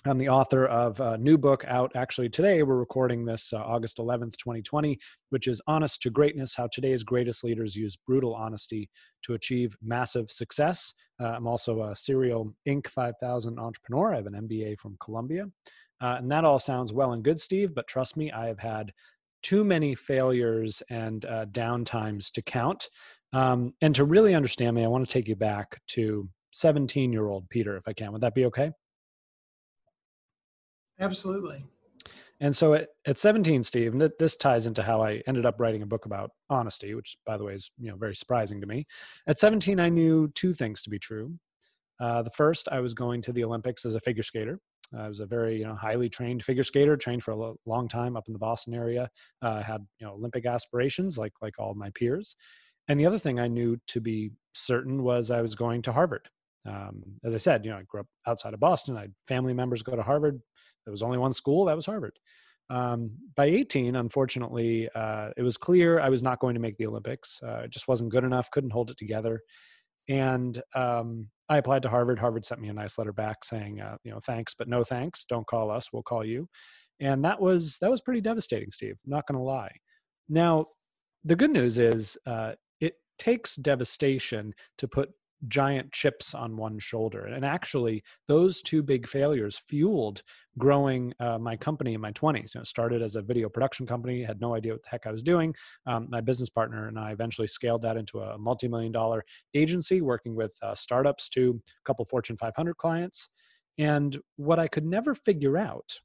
I'm 0.06 0.18
the 0.18 0.28
author 0.28 0.66
of 0.66 1.00
a 1.00 1.18
new 1.18 1.36
book 1.36 1.64
out 1.66 1.90
actually 1.96 2.28
today. 2.28 2.62
We're 2.62 2.76
recording 2.76 3.24
this 3.24 3.52
uh, 3.52 3.56
August 3.56 3.96
11th, 3.96 4.36
2020, 4.36 4.96
which 5.30 5.48
is 5.48 5.60
Honest 5.66 6.00
to 6.02 6.10
Greatness 6.10 6.54
How 6.54 6.68
Today's 6.68 7.02
Greatest 7.02 7.42
Leaders 7.42 7.74
Use 7.74 7.96
Brutal 8.06 8.32
Honesty 8.32 8.88
to 9.24 9.34
Achieve 9.34 9.76
Massive 9.82 10.30
Success. 10.30 10.94
Uh, 11.20 11.30
I'm 11.30 11.48
also 11.48 11.82
a 11.82 11.96
serial 11.96 12.54
Inc. 12.68 12.86
5000 12.86 13.58
entrepreneur. 13.58 14.12
I 14.12 14.16
have 14.16 14.26
an 14.26 14.48
MBA 14.48 14.78
from 14.78 14.96
Columbia. 15.00 15.46
Uh, 16.00 16.16
and 16.18 16.30
that 16.30 16.44
all 16.44 16.60
sounds 16.60 16.92
well 16.92 17.12
and 17.12 17.24
good, 17.24 17.40
Steve, 17.40 17.74
but 17.74 17.88
trust 17.88 18.16
me, 18.16 18.30
I 18.30 18.46
have 18.46 18.60
had 18.60 18.92
too 19.42 19.64
many 19.64 19.96
failures 19.96 20.84
and 20.88 21.24
uh, 21.24 21.46
downtimes 21.46 22.30
to 22.30 22.42
count. 22.42 22.90
Um, 23.32 23.74
and 23.80 23.92
to 23.96 24.04
really 24.04 24.36
understand 24.36 24.76
me, 24.76 24.84
I 24.84 24.88
want 24.88 25.08
to 25.08 25.12
take 25.12 25.26
you 25.26 25.36
back 25.36 25.80
to 25.88 26.28
17 26.52 27.12
year 27.12 27.26
old 27.26 27.48
Peter, 27.48 27.76
if 27.76 27.88
I 27.88 27.92
can. 27.92 28.12
Would 28.12 28.20
that 28.20 28.36
be 28.36 28.44
okay? 28.44 28.70
Absolutely. 30.98 31.64
And 32.40 32.54
so 32.54 32.74
at, 32.74 32.88
at 33.06 33.18
17, 33.18 33.62
Steve, 33.62 33.92
and 33.92 34.00
th- 34.00 34.12
this 34.18 34.36
ties 34.36 34.66
into 34.66 34.82
how 34.82 35.02
I 35.02 35.22
ended 35.26 35.46
up 35.46 35.58
writing 35.58 35.82
a 35.82 35.86
book 35.86 36.04
about 36.04 36.30
honesty, 36.50 36.94
which, 36.94 37.16
by 37.24 37.38
the 37.38 37.44
way, 37.44 37.54
is 37.54 37.70
you 37.78 37.90
know 37.90 37.96
very 37.96 38.14
surprising 38.14 38.60
to 38.60 38.66
me. 38.66 38.86
At 39.26 39.38
17, 39.38 39.80
I 39.80 39.88
knew 39.88 40.28
two 40.34 40.52
things 40.52 40.82
to 40.82 40.90
be 40.90 40.98
true. 40.98 41.32
Uh, 41.98 42.22
the 42.22 42.30
first, 42.30 42.68
I 42.70 42.80
was 42.80 42.92
going 42.92 43.22
to 43.22 43.32
the 43.32 43.44
Olympics 43.44 43.86
as 43.86 43.94
a 43.94 44.00
figure 44.00 44.22
skater. 44.22 44.60
I 44.96 45.08
was 45.08 45.20
a 45.20 45.26
very 45.26 45.56
you 45.56 45.64
know 45.64 45.74
highly 45.74 46.10
trained 46.10 46.44
figure 46.44 46.62
skater, 46.62 46.96
trained 46.96 47.24
for 47.24 47.30
a 47.30 47.36
lo- 47.36 47.58
long 47.64 47.88
time 47.88 48.16
up 48.16 48.24
in 48.28 48.34
the 48.34 48.38
Boston 48.38 48.74
area. 48.74 49.08
Uh, 49.40 49.62
had 49.62 49.86
you 49.98 50.06
know 50.06 50.12
Olympic 50.12 50.44
aspirations, 50.44 51.16
like 51.16 51.32
like 51.40 51.58
all 51.58 51.74
my 51.74 51.90
peers. 51.94 52.36
And 52.88 53.00
the 53.00 53.06
other 53.06 53.18
thing 53.18 53.40
I 53.40 53.48
knew 53.48 53.78
to 53.88 54.00
be 54.00 54.30
certain 54.54 55.02
was 55.02 55.30
I 55.30 55.42
was 55.42 55.54
going 55.54 55.82
to 55.82 55.92
Harvard. 55.92 56.28
Um, 56.66 57.02
as 57.24 57.34
I 57.34 57.38
said, 57.38 57.64
you 57.64 57.70
know, 57.70 57.78
I 57.78 57.82
grew 57.82 58.00
up 58.00 58.06
outside 58.26 58.54
of 58.54 58.60
Boston. 58.60 58.96
I 58.96 59.02
had 59.02 59.14
family 59.26 59.54
members 59.54 59.82
go 59.82 59.96
to 59.96 60.02
Harvard 60.02 60.40
there 60.86 60.92
was 60.92 61.02
only 61.02 61.18
one 61.18 61.32
school, 61.32 61.66
that 61.66 61.76
was 61.76 61.86
Harvard. 61.86 62.18
Um, 62.68 63.12
by 63.36 63.46
18, 63.46 63.94
unfortunately, 63.96 64.88
uh, 64.94 65.30
it 65.36 65.42
was 65.42 65.56
clear 65.56 66.00
I 66.00 66.08
was 66.08 66.22
not 66.22 66.40
going 66.40 66.54
to 66.54 66.60
make 66.60 66.76
the 66.78 66.86
Olympics. 66.86 67.40
Uh, 67.42 67.62
it 67.64 67.70
just 67.70 67.88
wasn't 67.88 68.10
good 68.10 68.24
enough, 68.24 68.50
couldn't 68.50 68.70
hold 68.72 68.90
it 68.90 68.96
together. 68.96 69.40
And 70.08 70.60
um, 70.74 71.28
I 71.48 71.58
applied 71.58 71.82
to 71.82 71.88
Harvard. 71.88 72.18
Harvard 72.18 72.46
sent 72.46 72.60
me 72.60 72.68
a 72.68 72.72
nice 72.72 72.98
letter 72.98 73.12
back 73.12 73.44
saying, 73.44 73.80
uh, 73.80 73.96
you 74.04 74.10
know, 74.10 74.20
thanks, 74.20 74.54
but 74.56 74.68
no 74.68 74.84
thanks. 74.84 75.24
Don't 75.28 75.46
call 75.46 75.70
us. 75.70 75.88
We'll 75.92 76.02
call 76.02 76.24
you. 76.24 76.48
And 77.00 77.24
that 77.24 77.40
was 77.40 77.76
that 77.80 77.90
was 77.90 78.00
pretty 78.00 78.20
devastating, 78.20 78.72
Steve. 78.72 78.96
not 79.04 79.26
going 79.26 79.38
to 79.38 79.44
lie. 79.44 79.72
Now, 80.28 80.66
the 81.24 81.36
good 81.36 81.50
news 81.50 81.78
is 81.78 82.16
uh, 82.26 82.52
it 82.80 82.94
takes 83.18 83.56
devastation 83.56 84.54
to 84.78 84.88
put 84.88 85.10
giant 85.48 85.92
chips 85.92 86.34
on 86.34 86.56
one 86.56 86.78
shoulder. 86.78 87.26
And 87.26 87.44
actually, 87.44 88.02
those 88.28 88.62
two 88.62 88.82
big 88.82 89.08
failures 89.08 89.60
fueled 89.68 90.22
growing 90.58 91.12
uh, 91.20 91.38
my 91.38 91.56
company 91.56 91.94
in 91.94 92.00
my 92.00 92.12
20s. 92.12 92.54
You 92.54 92.60
know, 92.60 92.64
started 92.64 93.02
as 93.02 93.16
a 93.16 93.22
video 93.22 93.48
production 93.48 93.86
company, 93.86 94.22
had 94.22 94.40
no 94.40 94.54
idea 94.54 94.72
what 94.72 94.82
the 94.82 94.88
heck 94.88 95.06
I 95.06 95.12
was 95.12 95.22
doing. 95.22 95.54
Um, 95.86 96.08
my 96.10 96.20
business 96.20 96.50
partner 96.50 96.88
and 96.88 96.98
I 96.98 97.12
eventually 97.12 97.48
scaled 97.48 97.82
that 97.82 97.96
into 97.96 98.20
a 98.20 98.38
multi-million 98.38 98.92
dollar 98.92 99.24
agency, 99.54 100.00
working 100.00 100.34
with 100.34 100.54
uh, 100.62 100.74
startups 100.74 101.28
to 101.30 101.60
a 101.66 101.84
couple 101.84 102.04
Fortune 102.04 102.36
500 102.36 102.76
clients. 102.76 103.28
And 103.78 104.18
what 104.36 104.58
I 104.58 104.68
could 104.68 104.86
never 104.86 105.14
figure 105.14 105.58
out 105.58 106.00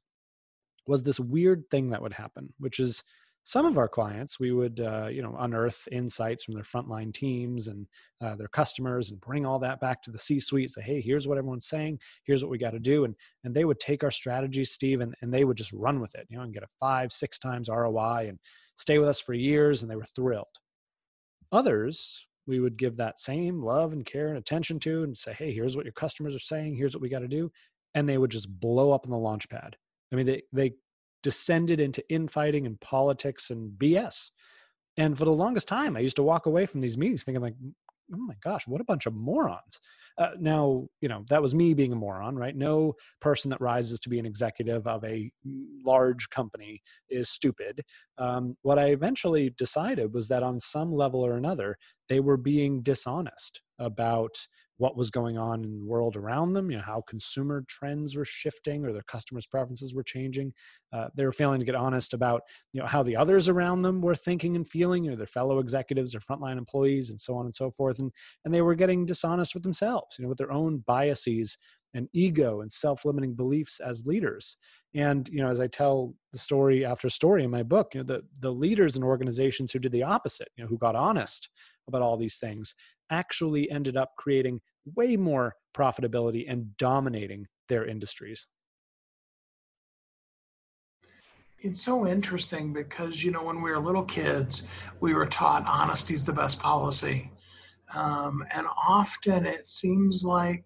was 0.86 1.02
this 1.02 1.20
weird 1.20 1.64
thing 1.70 1.88
that 1.88 2.02
would 2.02 2.12
happen, 2.12 2.52
which 2.58 2.78
is 2.80 3.02
some 3.44 3.66
of 3.66 3.76
our 3.76 3.88
clients 3.88 4.38
we 4.38 4.52
would 4.52 4.80
uh, 4.80 5.08
you 5.08 5.22
know 5.22 5.36
unearth 5.40 5.88
insights 5.90 6.44
from 6.44 6.54
their 6.54 6.62
frontline 6.62 7.12
teams 7.12 7.68
and 7.68 7.86
uh, 8.20 8.36
their 8.36 8.48
customers 8.48 9.10
and 9.10 9.20
bring 9.20 9.44
all 9.44 9.58
that 9.58 9.80
back 9.80 10.02
to 10.02 10.10
the 10.10 10.18
c 10.18 10.38
suite 10.38 10.70
say 10.70 10.82
hey 10.82 11.00
here's 11.00 11.26
what 11.26 11.38
everyone's 11.38 11.66
saying. 11.66 11.98
Here's 12.24 12.42
what 12.42 12.50
we 12.50 12.58
got 12.58 12.70
to 12.70 12.78
do. 12.78 13.04
And 13.04 13.14
and 13.44 13.54
they 13.54 13.64
would 13.64 13.80
take 13.80 14.04
our 14.04 14.10
strategy 14.10 14.64
steve 14.64 15.00
and, 15.00 15.14
and 15.22 15.32
they 15.32 15.44
would 15.44 15.56
just 15.56 15.72
run 15.72 16.00
with 16.00 16.14
it 16.14 16.26
you 16.30 16.36
know 16.36 16.44
and 16.44 16.54
get 16.54 16.62
a 16.62 16.68
five 16.78 17.12
six 17.12 17.38
times 17.38 17.68
roi 17.68 18.26
and 18.28 18.38
stay 18.76 18.98
with 18.98 19.08
us 19.08 19.20
for 19.20 19.34
years 19.34 19.82
and 19.82 19.90
they 19.90 19.96
were 19.96 20.06
thrilled. 20.14 20.58
Others 21.50 22.26
we 22.46 22.58
would 22.58 22.76
give 22.76 22.96
that 22.96 23.20
same 23.20 23.62
love 23.62 23.92
and 23.92 24.04
care 24.04 24.28
and 24.28 24.38
attention 24.38 24.78
to 24.80 25.02
and 25.02 25.16
say 25.16 25.32
hey 25.32 25.52
here's 25.52 25.76
what 25.76 25.84
your 25.84 25.92
customers 25.92 26.34
are 26.34 26.40
saying. 26.40 26.76
Here's 26.76 26.94
what 26.94 27.02
we 27.02 27.08
got 27.08 27.20
to 27.20 27.28
do. 27.28 27.50
And 27.94 28.08
they 28.08 28.18
would 28.18 28.30
just 28.30 28.48
blow 28.48 28.92
up 28.92 29.04
in 29.04 29.10
the 29.10 29.18
launch 29.18 29.48
pad. 29.50 29.76
I 30.12 30.16
mean, 30.16 30.26
they, 30.26 30.42
they 30.52 30.72
descended 31.22 31.80
into 31.80 32.08
infighting 32.10 32.66
and 32.66 32.80
politics 32.80 33.50
and 33.50 33.72
BS. 33.78 34.30
And 34.96 35.16
for 35.16 35.24
the 35.24 35.32
longest 35.32 35.68
time, 35.68 35.96
I 35.96 36.00
used 36.00 36.16
to 36.16 36.22
walk 36.22 36.46
away 36.46 36.66
from 36.66 36.80
these 36.80 36.98
meetings 36.98 37.24
thinking, 37.24 37.42
like, 37.42 37.54
oh 38.12 38.18
my 38.18 38.34
gosh, 38.42 38.66
what 38.66 38.80
a 38.80 38.84
bunch 38.84 39.06
of 39.06 39.14
morons. 39.14 39.80
Uh, 40.18 40.30
now, 40.38 40.86
you 41.00 41.08
know, 41.08 41.24
that 41.30 41.40
was 41.40 41.54
me 41.54 41.72
being 41.72 41.92
a 41.92 41.96
moron, 41.96 42.36
right? 42.36 42.54
No 42.54 42.94
person 43.20 43.48
that 43.50 43.60
rises 43.60 43.98
to 44.00 44.10
be 44.10 44.18
an 44.18 44.26
executive 44.26 44.86
of 44.86 45.02
a 45.04 45.30
large 45.84 46.28
company 46.28 46.82
is 47.08 47.30
stupid. 47.30 47.82
Um, 48.18 48.56
what 48.62 48.78
I 48.78 48.88
eventually 48.88 49.54
decided 49.56 50.12
was 50.12 50.28
that 50.28 50.42
on 50.42 50.60
some 50.60 50.92
level 50.92 51.24
or 51.24 51.36
another, 51.36 51.78
they 52.08 52.20
were 52.20 52.36
being 52.36 52.82
dishonest 52.82 53.62
about 53.78 54.36
what 54.78 54.96
was 54.96 55.10
going 55.10 55.38
on 55.38 55.62
in 55.64 55.78
the 55.78 55.84
world 55.84 56.16
around 56.16 56.52
them, 56.52 56.70
you 56.70 56.76
know, 56.76 56.82
how 56.82 57.02
consumer 57.08 57.64
trends 57.68 58.16
were 58.16 58.24
shifting 58.24 58.84
or 58.84 58.92
their 58.92 59.02
customers' 59.02 59.46
preferences 59.46 59.94
were 59.94 60.02
changing. 60.02 60.52
Uh, 60.92 61.08
they 61.14 61.24
were 61.24 61.32
failing 61.32 61.60
to 61.60 61.66
get 61.66 61.74
honest 61.74 62.14
about, 62.14 62.42
you 62.72 62.80
know, 62.80 62.86
how 62.86 63.02
the 63.02 63.16
others 63.16 63.48
around 63.48 63.82
them 63.82 64.00
were 64.00 64.14
thinking 64.14 64.56
and 64.56 64.68
feeling, 64.68 65.04
know, 65.10 65.16
their 65.16 65.26
fellow 65.26 65.58
executives, 65.58 66.12
their 66.12 66.20
frontline 66.20 66.58
employees, 66.58 67.10
and 67.10 67.20
so 67.20 67.34
on 67.36 67.44
and 67.44 67.54
so 67.54 67.70
forth. 67.70 67.98
And 67.98 68.10
and 68.44 68.52
they 68.52 68.62
were 68.62 68.74
getting 68.74 69.06
dishonest 69.06 69.54
with 69.54 69.62
themselves, 69.62 70.16
you 70.18 70.24
know, 70.24 70.28
with 70.28 70.38
their 70.38 70.52
own 70.52 70.78
biases 70.86 71.56
and 71.94 72.08
ego 72.12 72.62
and 72.62 72.72
self-limiting 72.72 73.34
beliefs 73.34 73.78
as 73.78 74.06
leaders. 74.06 74.56
And 74.94 75.28
you 75.28 75.42
know, 75.42 75.50
as 75.50 75.60
I 75.60 75.66
tell 75.66 76.14
the 76.32 76.38
story 76.38 76.84
after 76.84 77.08
story 77.08 77.44
in 77.44 77.50
my 77.50 77.62
book, 77.62 77.94
you 77.94 78.00
know, 78.00 78.04
the 78.04 78.22
the 78.40 78.50
leaders 78.52 78.96
and 78.96 79.04
organizations 79.04 79.72
who 79.72 79.78
did 79.78 79.92
the 79.92 80.02
opposite, 80.02 80.48
you 80.56 80.64
know, 80.64 80.68
who 80.68 80.78
got 80.78 80.96
honest 80.96 81.48
about 81.88 82.02
all 82.02 82.16
these 82.16 82.36
things, 82.36 82.74
actually 83.12 83.70
ended 83.70 83.96
up 83.96 84.16
creating 84.16 84.60
way 84.96 85.16
more 85.16 85.54
profitability 85.76 86.44
and 86.48 86.76
dominating 86.76 87.46
their 87.68 87.86
industries. 87.86 88.46
It's 91.60 91.80
so 91.80 92.08
interesting 92.08 92.72
because, 92.72 93.22
you 93.22 93.30
know, 93.30 93.44
when 93.44 93.62
we 93.62 93.70
were 93.70 93.78
little 93.78 94.04
kids, 94.04 94.64
we 94.98 95.14
were 95.14 95.26
taught 95.26 95.68
honesty 95.68 96.14
is 96.14 96.24
the 96.24 96.32
best 96.32 96.58
policy. 96.58 97.30
Um, 97.94 98.44
and 98.52 98.66
often 98.88 99.46
it 99.46 99.66
seems 99.66 100.24
like 100.24 100.64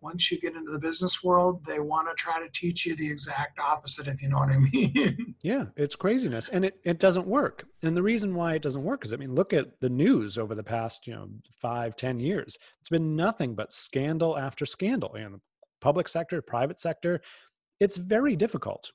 once 0.00 0.30
you 0.30 0.38
get 0.38 0.54
into 0.54 0.70
the 0.70 0.78
business 0.78 1.22
world, 1.22 1.64
they 1.66 1.80
want 1.80 2.08
to 2.08 2.14
try 2.14 2.40
to 2.40 2.48
teach 2.50 2.86
you 2.86 2.94
the 2.94 3.10
exact 3.10 3.58
opposite, 3.58 4.06
if 4.08 4.22
you 4.22 4.28
know 4.28 4.38
what 4.38 4.50
I 4.50 4.58
mean. 4.72 5.34
yeah, 5.42 5.66
it's 5.76 5.96
craziness. 5.96 6.48
And 6.48 6.64
it, 6.64 6.78
it 6.84 6.98
doesn't 6.98 7.26
work. 7.26 7.64
And 7.82 7.96
the 7.96 8.02
reason 8.02 8.34
why 8.34 8.54
it 8.54 8.62
doesn't 8.62 8.84
work 8.84 9.04
is 9.04 9.12
I 9.12 9.16
mean, 9.16 9.34
look 9.34 9.52
at 9.52 9.80
the 9.80 9.88
news 9.88 10.38
over 10.38 10.54
the 10.54 10.62
past, 10.62 11.06
you 11.06 11.14
know, 11.14 11.28
five, 11.60 11.96
ten 11.96 12.20
years. 12.20 12.56
It's 12.80 12.90
been 12.90 13.16
nothing 13.16 13.54
but 13.54 13.72
scandal 13.72 14.38
after 14.38 14.66
scandal. 14.66 15.12
You 15.14 15.24
know, 15.24 15.30
the 15.32 15.40
public 15.80 16.08
sector, 16.08 16.40
private 16.42 16.80
sector. 16.80 17.20
It's 17.80 17.96
very 17.96 18.36
difficult 18.36 18.92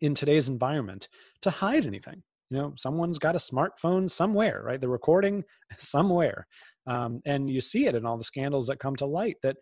in 0.00 0.14
today's 0.14 0.48
environment 0.48 1.08
to 1.42 1.50
hide 1.50 1.86
anything. 1.86 2.22
You 2.50 2.58
know, 2.58 2.72
someone's 2.76 3.18
got 3.18 3.36
a 3.36 3.38
smartphone 3.38 4.10
somewhere, 4.10 4.62
right? 4.64 4.80
They're 4.80 4.88
recording 4.88 5.44
somewhere. 5.78 6.46
Um, 6.86 7.20
and 7.24 7.48
you 7.48 7.60
see 7.60 7.86
it 7.86 7.94
in 7.94 8.06
all 8.06 8.16
the 8.16 8.24
scandals 8.24 8.66
that 8.66 8.80
come 8.80 8.96
to 8.96 9.06
light 9.06 9.36
that 9.42 9.56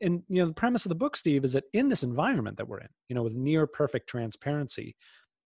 and 0.00 0.22
you 0.28 0.40
know 0.40 0.46
the 0.46 0.54
premise 0.54 0.84
of 0.84 0.88
the 0.88 0.94
book 0.94 1.16
steve 1.16 1.44
is 1.44 1.52
that 1.52 1.64
in 1.72 1.88
this 1.88 2.02
environment 2.02 2.56
that 2.56 2.68
we're 2.68 2.80
in 2.80 2.88
you 3.08 3.14
know 3.14 3.22
with 3.22 3.34
near 3.34 3.66
perfect 3.66 4.08
transparency 4.08 4.94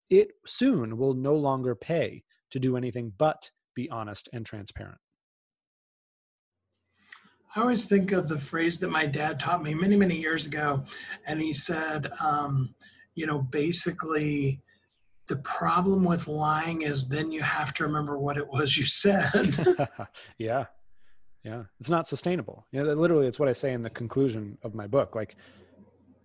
it 0.10 0.30
soon 0.46 0.98
will 0.98 1.14
no 1.14 1.36
longer 1.36 1.76
pay 1.76 2.24
to 2.52 2.60
do 2.60 2.78
anything 2.78 3.12
but 3.18 3.50
be 3.76 3.90
honest 3.90 4.30
and 4.34 4.46
transparent 4.46 5.00
I 7.56 7.62
always 7.62 7.86
think 7.86 8.12
of 8.12 8.30
the 8.30 8.38
phrase 8.38 8.78
that 8.80 8.92
my 8.92 9.08
dad 9.08 9.40
taught 9.40 9.64
me 9.64 9.74
many, 9.74 9.96
many 9.96 10.16
years 10.16 10.46
ago. 10.46 10.84
And 11.26 11.42
he 11.42 11.52
said, 11.52 12.12
um, 12.20 12.76
you 13.16 13.26
know, 13.26 13.40
basically, 13.40 14.62
the 15.28 15.38
problem 15.38 16.04
with 16.04 16.28
lying 16.28 16.84
is 16.84 17.10
then 17.10 17.32
you 17.32 17.42
have 17.42 17.74
to 17.76 17.86
remember 17.86 18.20
what 18.20 18.38
it 18.38 18.48
was 18.48 18.78
you 18.78 18.84
said. 18.84 19.56
yeah 20.38 20.66
yeah. 21.44 21.64
It's 21.80 21.90
not 21.90 22.08
sustainable. 22.08 22.68
You 22.72 22.84
know 22.84 22.94
literally 22.94 23.28
it's 23.28 23.40
what 23.40 23.50
i 23.50 23.54
say 23.54 23.74
in 23.74 23.84
the 23.84 23.90
conclusion 23.90 24.58
of 24.64 24.76
my 24.76 24.88
book. 24.88 25.16
Like 25.16 25.36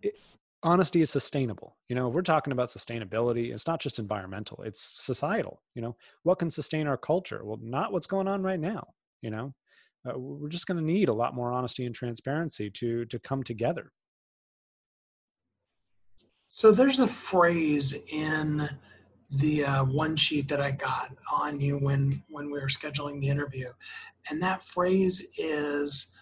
it, 0.03 0.15
honesty 0.63 1.01
is 1.01 1.11
sustainable. 1.11 1.77
You 1.89 1.97
know 1.97 2.09
we're 2.09 2.23
talking 2.23 2.53
about 2.53 2.71
sustainability 2.71 3.53
it's 3.55 3.67
not 3.67 3.81
just 3.81 3.99
environmental 3.99 4.63
it's 4.63 4.81
societal 4.81 5.63
you 5.75 5.83
know? 5.83 5.97
What 6.23 6.39
can 6.39 6.51
sustain 6.51 6.87
our 6.87 6.97
culture? 6.97 7.45
Well 7.45 7.59
not 7.63 7.93
what's 7.93 8.07
going 8.07 8.29
on 8.29 8.43
right 8.43 8.61
now 8.61 8.89
you 9.23 9.31
know? 9.31 9.55
Uh, 10.07 10.19
we're 10.19 10.51
just 10.51 10.67
going 10.67 10.77
to 10.77 10.85
need 10.85 11.09
a 11.09 11.15
lot 11.15 11.35
more 11.35 11.51
honesty 11.51 11.87
and 11.87 11.95
transparency 11.95 12.71
to 12.71 13.05
to 13.07 13.19
come 13.19 13.43
together. 13.43 13.91
So 16.51 16.71
there's 16.71 17.01
a 17.01 17.09
phrase 17.09 17.99
in 18.13 18.69
the 19.41 19.65
uh, 19.65 19.85
one 19.85 20.17
sheet 20.17 20.49
that 20.49 20.61
I 20.61 20.71
got 20.71 21.11
on 21.31 21.61
you 21.61 21.79
when 21.79 22.23
when 22.29 22.47
we 22.47 22.61
were 22.61 22.69
scheduling 22.69 23.21
the 23.21 23.29
interview, 23.29 23.73
and 24.31 24.43
that 24.43 24.65
phrase 24.65 25.29
is 25.39 26.15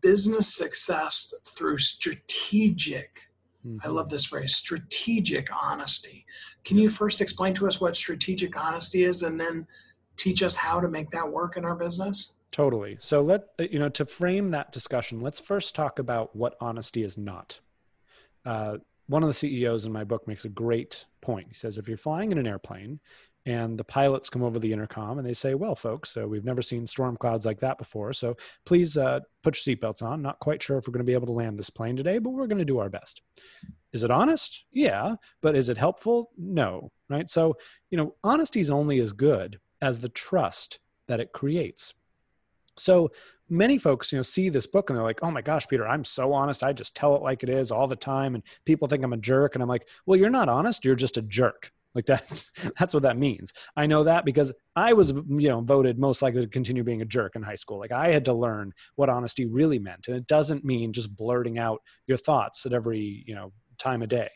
business 0.00 0.54
success 0.54 1.34
through 1.46 1.78
strategic. 1.78 3.20
Mm-hmm. 3.66 3.78
I 3.82 3.88
love 3.88 4.08
this 4.10 4.26
phrase, 4.26 4.54
strategic 4.54 5.48
honesty. 5.52 6.26
Can 6.64 6.78
you 6.78 6.88
first 6.88 7.20
explain 7.20 7.54
to 7.54 7.66
us 7.66 7.80
what 7.80 7.96
strategic 7.96 8.56
honesty 8.56 9.04
is, 9.04 9.22
and 9.22 9.40
then 9.40 9.66
teach 10.16 10.42
us 10.42 10.56
how 10.56 10.80
to 10.80 10.88
make 10.88 11.10
that 11.10 11.30
work 11.30 11.56
in 11.56 11.64
our 11.64 11.74
business? 11.74 12.34
Totally. 12.52 12.96
So 13.00 13.20
let 13.20 13.48
you 13.58 13.78
know 13.78 13.88
to 13.90 14.06
frame 14.06 14.50
that 14.50 14.70
discussion. 14.70 15.20
Let's 15.20 15.40
first 15.40 15.74
talk 15.74 15.98
about 15.98 16.36
what 16.36 16.56
honesty 16.60 17.02
is 17.02 17.18
not. 17.18 17.58
Uh, 18.46 18.76
one 19.06 19.22
of 19.22 19.28
the 19.28 19.34
CEOs 19.34 19.86
in 19.86 19.92
my 19.92 20.04
book 20.04 20.26
makes 20.26 20.44
a 20.44 20.50
great 20.50 21.06
point. 21.20 21.48
He 21.48 21.54
says, 21.54 21.78
if 21.78 21.88
you're 21.88 21.96
flying 21.96 22.32
in 22.32 22.38
an 22.38 22.46
airplane 22.46 23.00
and 23.46 23.78
the 23.78 23.84
pilots 23.84 24.30
come 24.30 24.42
over 24.42 24.58
the 24.58 24.72
intercom 24.72 25.18
and 25.18 25.26
they 25.26 25.34
say, 25.34 25.54
well, 25.54 25.74
folks, 25.74 26.10
so 26.10 26.26
we've 26.26 26.44
never 26.44 26.62
seen 26.62 26.86
storm 26.86 27.16
clouds 27.16 27.44
like 27.44 27.60
that 27.60 27.76
before. 27.76 28.12
So 28.12 28.36
please 28.64 28.96
uh, 28.96 29.20
put 29.42 29.64
your 29.64 29.76
seatbelts 29.76 30.02
on. 30.02 30.22
Not 30.22 30.40
quite 30.40 30.62
sure 30.62 30.78
if 30.78 30.86
we're 30.86 30.92
going 30.92 31.04
to 31.04 31.10
be 31.10 31.14
able 31.14 31.26
to 31.26 31.32
land 31.32 31.58
this 31.58 31.70
plane 31.70 31.96
today, 31.96 32.18
but 32.18 32.30
we're 32.30 32.46
going 32.46 32.58
to 32.58 32.64
do 32.64 32.78
our 32.78 32.88
best. 32.88 33.20
Is 33.92 34.02
it 34.02 34.10
honest? 34.10 34.64
Yeah. 34.72 35.16
But 35.42 35.56
is 35.56 35.68
it 35.68 35.76
helpful? 35.76 36.30
No. 36.38 36.90
Right. 37.10 37.28
So, 37.28 37.56
you 37.90 37.98
know, 37.98 38.14
honesty 38.24 38.60
is 38.60 38.70
only 38.70 38.98
as 39.00 39.12
good 39.12 39.60
as 39.82 40.00
the 40.00 40.08
trust 40.08 40.78
that 41.06 41.20
it 41.20 41.32
creates. 41.32 41.92
So 42.78 43.12
many 43.48 43.78
folks, 43.78 44.12
you 44.12 44.18
know, 44.18 44.22
see 44.22 44.48
this 44.48 44.66
book 44.66 44.90
and 44.90 44.96
they're 44.96 45.04
like, 45.04 45.20
"Oh 45.22 45.30
my 45.30 45.42
gosh, 45.42 45.66
Peter, 45.68 45.86
I'm 45.86 46.04
so 46.04 46.32
honest. 46.32 46.62
I 46.62 46.72
just 46.72 46.94
tell 46.96 47.16
it 47.16 47.22
like 47.22 47.42
it 47.42 47.48
is 47.48 47.70
all 47.70 47.86
the 47.88 47.96
time." 47.96 48.34
And 48.34 48.44
people 48.64 48.88
think 48.88 49.04
I'm 49.04 49.12
a 49.12 49.18
jerk, 49.18 49.54
and 49.54 49.62
I'm 49.62 49.68
like, 49.68 49.86
"Well, 50.06 50.18
you're 50.18 50.30
not 50.30 50.48
honest. 50.48 50.84
You're 50.84 50.94
just 50.94 51.16
a 51.16 51.22
jerk." 51.22 51.72
Like 51.94 52.06
that's 52.12 52.50
that's 52.78 52.94
what 52.94 53.02
that 53.04 53.16
means. 53.18 53.52
I 53.76 53.86
know 53.86 54.04
that 54.04 54.24
because 54.24 54.52
I 54.76 54.92
was, 54.92 55.12
you 55.12 55.48
know, 55.48 55.60
voted 55.60 55.98
most 55.98 56.22
likely 56.22 56.40
to 56.42 56.48
continue 56.48 56.82
being 56.84 57.02
a 57.02 57.06
jerk 57.06 57.36
in 57.36 57.42
high 57.42 57.54
school. 57.54 57.78
Like 57.78 57.92
I 57.92 58.08
had 58.10 58.24
to 58.26 58.32
learn 58.32 58.72
what 58.96 59.08
honesty 59.08 59.46
really 59.46 59.78
meant, 59.78 60.08
and 60.08 60.16
it 60.16 60.26
doesn't 60.26 60.64
mean 60.64 60.92
just 60.92 61.14
blurting 61.16 61.58
out 61.58 61.80
your 62.06 62.18
thoughts 62.18 62.66
at 62.66 62.72
every, 62.72 63.24
you 63.26 63.34
know, 63.34 63.52
time 63.78 64.02
of 64.02 64.08
day. 64.08 64.30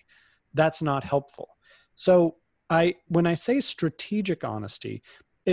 that's 0.55 0.83
not 0.83 1.05
helpful. 1.05 1.49
So 1.95 2.37
I 2.71 2.95
when 3.09 3.27
I 3.27 3.35
say 3.35 3.61
strategic 3.61 4.45
honesty, 4.45 5.03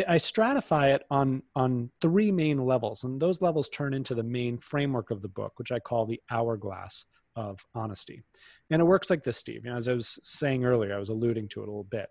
I 0.04 0.16
stratify 0.16 0.94
it 0.94 1.04
on 1.10 1.44
on 1.56 1.90
three 2.02 2.32
main 2.32 2.66
levels, 2.66 3.04
and 3.04 3.20
those 3.20 3.42
levels 3.42 3.70
turn 3.70 3.94
into 3.94 4.16
the 4.16 4.24
main 4.24 4.58
framework 4.58 5.12
of 5.12 5.22
the 5.22 5.30
book, 5.30 5.54
which 5.58 5.72
I 5.72 5.80
call 5.80 6.06
the 6.06 6.22
hourglass 6.30 7.06
of 7.36 7.66
honesty. 7.74 8.24
And 8.70 8.82
it 8.82 8.86
works 8.86 9.10
like 9.10 9.24
this, 9.24 9.38
Steve. 9.38 9.66
You 9.66 9.72
know, 9.72 9.78
as 9.78 9.88
I 9.88 9.94
was 9.94 10.20
saying 10.24 10.66
earlier, 10.66 10.94
I 10.94 11.00
was 11.00 11.10
alluding 11.10 11.50
to 11.50 11.62
it 11.62 11.68
a 11.68 11.72
little 11.72 11.84
bit. 11.84 12.10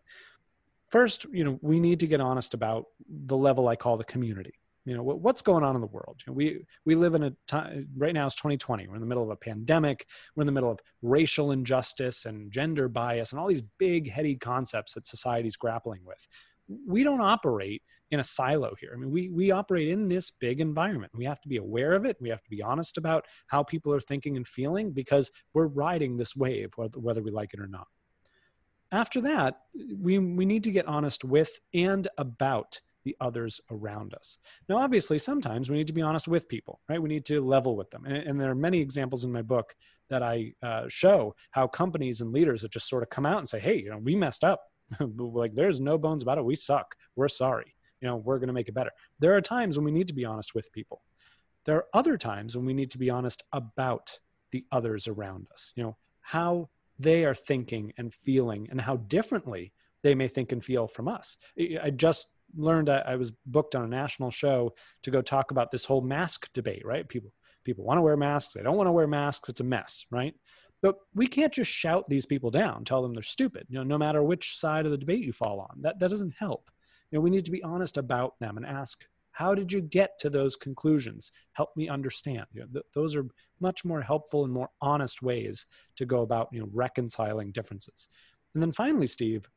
First, 0.91 1.27
you 1.33 1.45
know, 1.45 1.59
we 1.61 1.81
need 1.81 2.01
to 2.01 2.07
get 2.07 2.21
honest 2.21 2.55
about 2.55 2.87
the 3.09 3.37
level 3.37 3.69
I 3.69 3.77
call 3.77 3.97
the 3.97 4.05
community. 4.05 4.55
You 4.85 4.95
know, 4.95 5.03
what's 5.03 5.41
going 5.41 5.65
on 5.65 5.77
in 5.77 5.81
the 5.81 5.87
world? 5.87 6.21
You 6.27 6.31
know, 6.31 6.35
we 6.37 6.67
we 6.85 6.95
live 6.95 7.15
in 7.15 7.23
a 7.23 7.33
time 7.47 7.89
right 7.97 8.13
now. 8.13 8.27
It's 8.27 8.35
2020. 8.35 8.87
We're 8.87 8.95
in 8.95 9.01
the 9.01 9.07
middle 9.07 9.25
of 9.25 9.31
a 9.31 9.37
pandemic. 9.37 10.07
We're 10.37 10.43
in 10.43 10.47
the 10.47 10.53
middle 10.53 10.71
of 10.71 10.79
racial 11.03 11.53
injustice 11.53 12.27
and 12.27 12.53
gender 12.53 12.89
bias 12.89 13.33
and 13.33 13.41
all 13.41 13.49
these 13.49 13.63
big, 13.79 14.11
heady 14.11 14.37
concepts 14.37 14.93
that 14.95 15.07
society's 15.07 15.57
grappling 15.57 16.03
with 16.05 16.29
we 16.69 17.05
don't 17.05 17.21
operate 17.21 17.83
in 18.11 18.21
a 18.21 18.25
silo 18.25 18.75
here. 18.81 18.93
I 18.95 18.99
mean, 18.99 19.11
we 19.11 19.29
we 19.29 19.51
operate 19.51 19.89
in 19.89 20.09
this 20.09 20.31
big 20.31 20.61
environment. 20.61 21.13
We 21.15 21.25
have 21.25 21.41
to 21.43 21.49
be 21.49 21.57
aware 21.57 21.93
of 21.93 22.05
it. 22.05 22.17
We 22.21 22.31
have 22.31 22.43
to 22.43 22.51
be 22.51 22.63
honest 22.63 22.97
about 22.97 23.27
how 23.49 23.63
people 23.63 23.93
are 23.93 24.01
thinking 24.01 24.37
and 24.37 24.47
feeling 24.47 24.93
because 24.93 25.31
we're 25.53 25.67
riding 25.67 26.17
this 26.17 26.37
wave, 26.37 26.73
whether 26.77 27.23
we 27.23 27.31
like 27.31 27.55
it 27.55 27.61
or 27.61 27.67
not. 27.67 27.89
After 28.93 29.21
that, 29.23 29.61
we 29.99 30.19
we 30.19 30.45
need 30.45 30.65
to 30.65 30.71
get 30.71 30.87
honest 30.87 31.25
with 31.25 31.51
and 31.73 32.07
about 32.19 32.81
the 33.05 33.17
others 33.21 33.61
around 33.71 34.15
us. 34.15 34.39
Now, 34.69 34.79
obviously, 34.79 35.19
sometimes 35.19 35.69
we 35.69 35.77
need 35.77 35.89
to 35.89 35.93
be 35.93 36.01
honest 36.01 36.27
with 36.27 36.49
people, 36.49 36.81
right? 36.89 37.03
We 37.03 37.11
need 37.11 37.27
to 37.27 37.43
level 37.43 37.77
with 37.77 37.91
them, 37.91 38.05
and, 38.07 38.17
and 38.17 38.41
there 38.41 38.51
are 38.51 38.55
many 38.55 38.81
examples 38.81 39.25
in 39.25 39.33
my 39.33 39.43
book 39.43 39.75
that 40.11 40.23
I 40.23 40.53
uh, 40.63 40.85
show 40.89 41.35
how 41.51 41.67
companies 41.67 42.21
and 42.21 42.33
leaders 42.33 42.63
that 42.63 42.71
just 42.71 42.89
sort 42.89 43.03
of 43.03 43.11
come 43.11 43.27
out 43.27 43.39
and 43.39 43.49
say, 43.49 43.59
"Hey, 43.59 43.77
you 43.81 43.91
know, 43.91 43.99
we 43.99 44.15
messed 44.15 44.45
up 44.45 44.63
like 45.17 45.55
there's 45.55 45.81
no 45.81 45.99
bones 45.99 46.23
about 46.23 46.39
it. 46.39 46.45
We 46.45 46.57
suck. 46.57 46.95
We're 47.17 47.29
sorry. 47.29 47.75
You 48.01 48.09
know, 48.09 48.17
we're 48.17 48.39
going 48.39 48.49
to 48.49 48.55
make 48.55 48.69
it 48.69 48.75
better. 48.75 48.91
There 49.19 49.35
are 49.35 49.41
times 49.41 49.79
when 49.79 49.85
we 49.85 49.93
need 49.93 50.09
to 50.09 50.15
be 50.15 50.25
honest 50.25 50.55
with 50.55 50.73
people. 50.73 51.03
There 51.65 51.77
are 51.77 51.87
other 51.95 52.19
times 52.19 52.57
when 52.57 52.67
we 52.67 52.75
need 52.75 52.91
to 52.91 52.99
be 52.99 53.09
honest 53.09 53.43
about 53.53 54.19
the 54.53 54.65
others 54.71 55.09
around 55.09 55.47
us. 55.53 55.73
You 55.75 55.85
know, 55.85 55.97
how 56.21 56.69
they 56.99 57.25
are 57.25 57.35
thinking 57.35 57.93
and 57.97 58.13
feeling 58.13 58.69
and 58.71 58.81
how 58.81 58.97
differently 58.97 59.73
they 60.03 60.15
may 60.15 60.29
think 60.29 60.53
and 60.53 60.65
feel 60.65 60.87
from 60.87 61.09
us. 61.09 61.37
I 61.59 61.91
just 61.91 62.27
learned 62.57 62.89
I 62.89 63.17
was 63.17 63.33
booked 63.47 63.75
on 63.75 63.85
a 63.85 63.89
national 63.89 64.31
show 64.31 64.75
to 65.03 65.11
go 65.11 65.23
talk 65.23 65.51
about 65.51 65.71
this 65.71 65.85
whole 65.85 66.03
mask 66.03 66.49
debate, 66.53 66.85
right? 66.85 67.09
People 67.09 67.33
people 67.65 67.85
want 67.85 67.97
to 67.97 68.03
wear 68.03 68.17
masks, 68.17 68.53
they 68.53 68.63
don't 68.63 68.77
want 68.77 68.87
to 68.87 68.93
wear 68.93 69.07
masks, 69.07 69.49
it's 69.49 69.61
a 69.61 69.65
mess, 69.65 70.05
right? 70.11 70.35
But 70.85 70.97
we 71.15 71.27
can't 71.27 71.51
just 71.51 71.71
shout 71.71 72.05
these 72.09 72.27
people 72.27 72.51
down, 72.51 72.85
tell 72.85 73.01
them 73.01 73.15
they're 73.15 73.23
stupid, 73.23 73.67
you 73.71 73.79
know, 73.79 73.85
no 73.85 73.97
matter 73.97 74.23
which 74.23 74.59
side 74.59 74.85
of 74.85 74.93
the 74.93 74.99
debate 74.99 75.25
you 75.25 75.33
fall 75.33 75.59
on. 75.59 75.81
That, 75.81 75.99
that 75.99 76.11
doesn't 76.11 76.35
help. 76.39 76.71
You 77.11 77.17
know, 77.17 77.23
we 77.23 77.31
need 77.31 77.47
to 77.47 77.51
be 77.51 77.63
honest 77.63 77.97
about 77.97 78.39
them 78.39 78.59
and 78.59 78.67
ask, 78.67 79.07
how 79.31 79.55
did 79.55 79.73
you 79.73 79.81
get 79.81 80.19
to 80.19 80.29
those 80.29 80.57
conclusions? 80.57 81.33
Help 81.53 81.75
me 81.75 81.89
understand. 81.89 82.45
You 82.53 82.61
know, 82.61 82.67
th- 82.71 82.85
those 82.93 83.17
are 83.17 83.27
much 83.61 83.87
more 83.87 84.03
helpful 84.03 84.45
and 84.45 84.53
more 84.53 84.69
honest 84.83 85.23
ways 85.23 85.67
to 85.97 86.05
go 86.05 86.21
about, 86.21 86.51
you 86.53 86.61
know, 86.61 86.69
reconciling 86.71 87.51
differences. 87.51 88.09
And 88.53 88.63
then 88.63 88.71
finally, 88.71 89.07
Steve, 89.07 89.49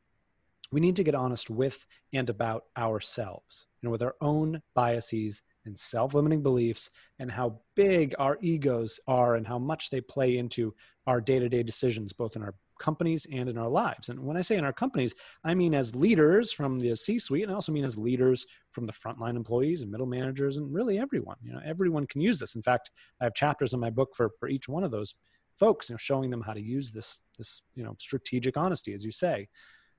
we 0.71 0.79
need 0.79 0.95
to 0.95 1.03
get 1.03 1.13
honest 1.13 1.49
with 1.49 1.85
and 2.13 2.29
about 2.29 2.67
ourselves, 2.77 3.67
you 3.81 3.87
know, 3.87 3.91
with 3.91 4.01
our 4.01 4.15
own 4.21 4.61
biases 4.75 5.41
and 5.67 5.77
self 5.77 6.13
limiting 6.13 6.41
beliefs 6.41 6.89
and 7.19 7.31
how 7.31 7.59
big 7.75 8.15
our 8.17 8.37
egos 8.41 8.99
are 9.07 9.35
and 9.35 9.45
how 9.45 9.59
much 9.59 9.89
they 9.89 10.01
play 10.01 10.37
into 10.37 10.73
our 11.05 11.21
day 11.21 11.39
to 11.39 11.47
day 11.47 11.63
decisions, 11.63 12.11
both 12.13 12.35
in 12.35 12.41
our 12.41 12.55
companies 12.79 13.27
and 13.31 13.49
in 13.49 13.57
our 13.57 13.69
lives. 13.69 14.09
And 14.09 14.19
when 14.19 14.37
I 14.37 14.41
say 14.41 14.55
in 14.55 14.65
our 14.65 14.73
companies, 14.73 15.15
I 15.43 15.53
mean 15.53 15.73
as 15.73 15.95
leaders 15.95 16.51
from 16.51 16.79
the 16.79 16.95
C 16.95 17.19
suite, 17.19 17.43
and 17.43 17.51
I 17.51 17.55
also 17.55 17.71
mean 17.71 17.85
as 17.85 17.97
leaders 17.97 18.45
from 18.71 18.85
the 18.85 18.93
frontline 18.93 19.35
employees 19.35 19.81
and 19.81 19.91
middle 19.91 20.05
managers 20.07 20.57
and 20.57 20.73
really 20.73 20.99
everyone. 20.99 21.37
You 21.43 21.53
know, 21.53 21.61
everyone 21.65 22.07
can 22.07 22.21
use 22.21 22.39
this. 22.39 22.55
In 22.55 22.61
fact, 22.61 22.91
I 23.19 23.23
have 23.25 23.33
chapters 23.33 23.73
in 23.73 23.79
my 23.79 23.89
book 23.89 24.15
for, 24.15 24.31
for 24.39 24.49
each 24.49 24.67
one 24.67 24.83
of 24.83 24.91
those 24.91 25.15
folks, 25.57 25.89
you 25.89 25.93
know, 25.93 25.97
showing 25.97 26.29
them 26.29 26.41
how 26.41 26.53
to 26.53 26.61
use 26.61 26.91
this, 26.91 27.21
this, 27.37 27.61
you 27.75 27.83
know, 27.83 27.95
strategic 27.99 28.57
honesty, 28.57 28.93
as 28.93 29.03
you 29.03 29.11
say. 29.11 29.47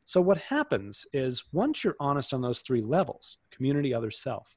So 0.05 0.21
what 0.21 0.39
happens 0.39 1.05
is 1.13 1.45
once 1.53 1.85
you're 1.85 1.97
honest 2.01 2.33
on 2.33 2.41
those 2.41 2.61
three 2.61 2.81
levels, 2.81 3.37
community, 3.51 3.93
other, 3.93 4.11
self, 4.11 4.57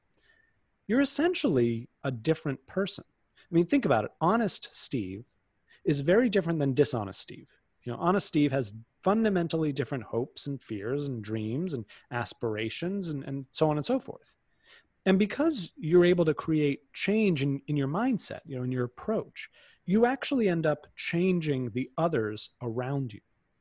you're 0.92 1.00
essentially 1.00 1.88
a 2.04 2.10
different 2.10 2.66
person. 2.66 3.02
I 3.50 3.54
mean, 3.54 3.64
think 3.64 3.86
about 3.86 4.04
it. 4.04 4.10
Honest 4.20 4.68
Steve 4.72 5.24
is 5.86 6.00
very 6.00 6.28
different 6.28 6.58
than 6.58 6.74
dishonest 6.74 7.18
Steve. 7.18 7.48
You 7.84 7.92
know, 7.92 7.98
honest 7.98 8.26
Steve 8.26 8.52
has 8.52 8.74
fundamentally 9.02 9.72
different 9.72 10.04
hopes 10.04 10.46
and 10.46 10.60
fears 10.60 11.06
and 11.06 11.24
dreams 11.24 11.72
and 11.72 11.86
aspirations 12.10 13.08
and, 13.08 13.24
and 13.24 13.46
so 13.52 13.70
on 13.70 13.78
and 13.78 13.86
so 13.86 13.98
forth. 13.98 14.34
And 15.06 15.18
because 15.18 15.72
you're 15.78 16.04
able 16.04 16.26
to 16.26 16.34
create 16.34 16.80
change 16.92 17.42
in, 17.42 17.62
in 17.68 17.76
your 17.78 17.88
mindset, 17.88 18.40
you 18.44 18.58
know, 18.58 18.62
in 18.62 18.70
your 18.70 18.84
approach, 18.84 19.48
you 19.86 20.04
actually 20.04 20.50
end 20.50 20.66
up 20.66 20.86
changing 20.94 21.70
the 21.70 21.88
others 21.96 22.50
around 22.60 23.14
you. 23.14 23.20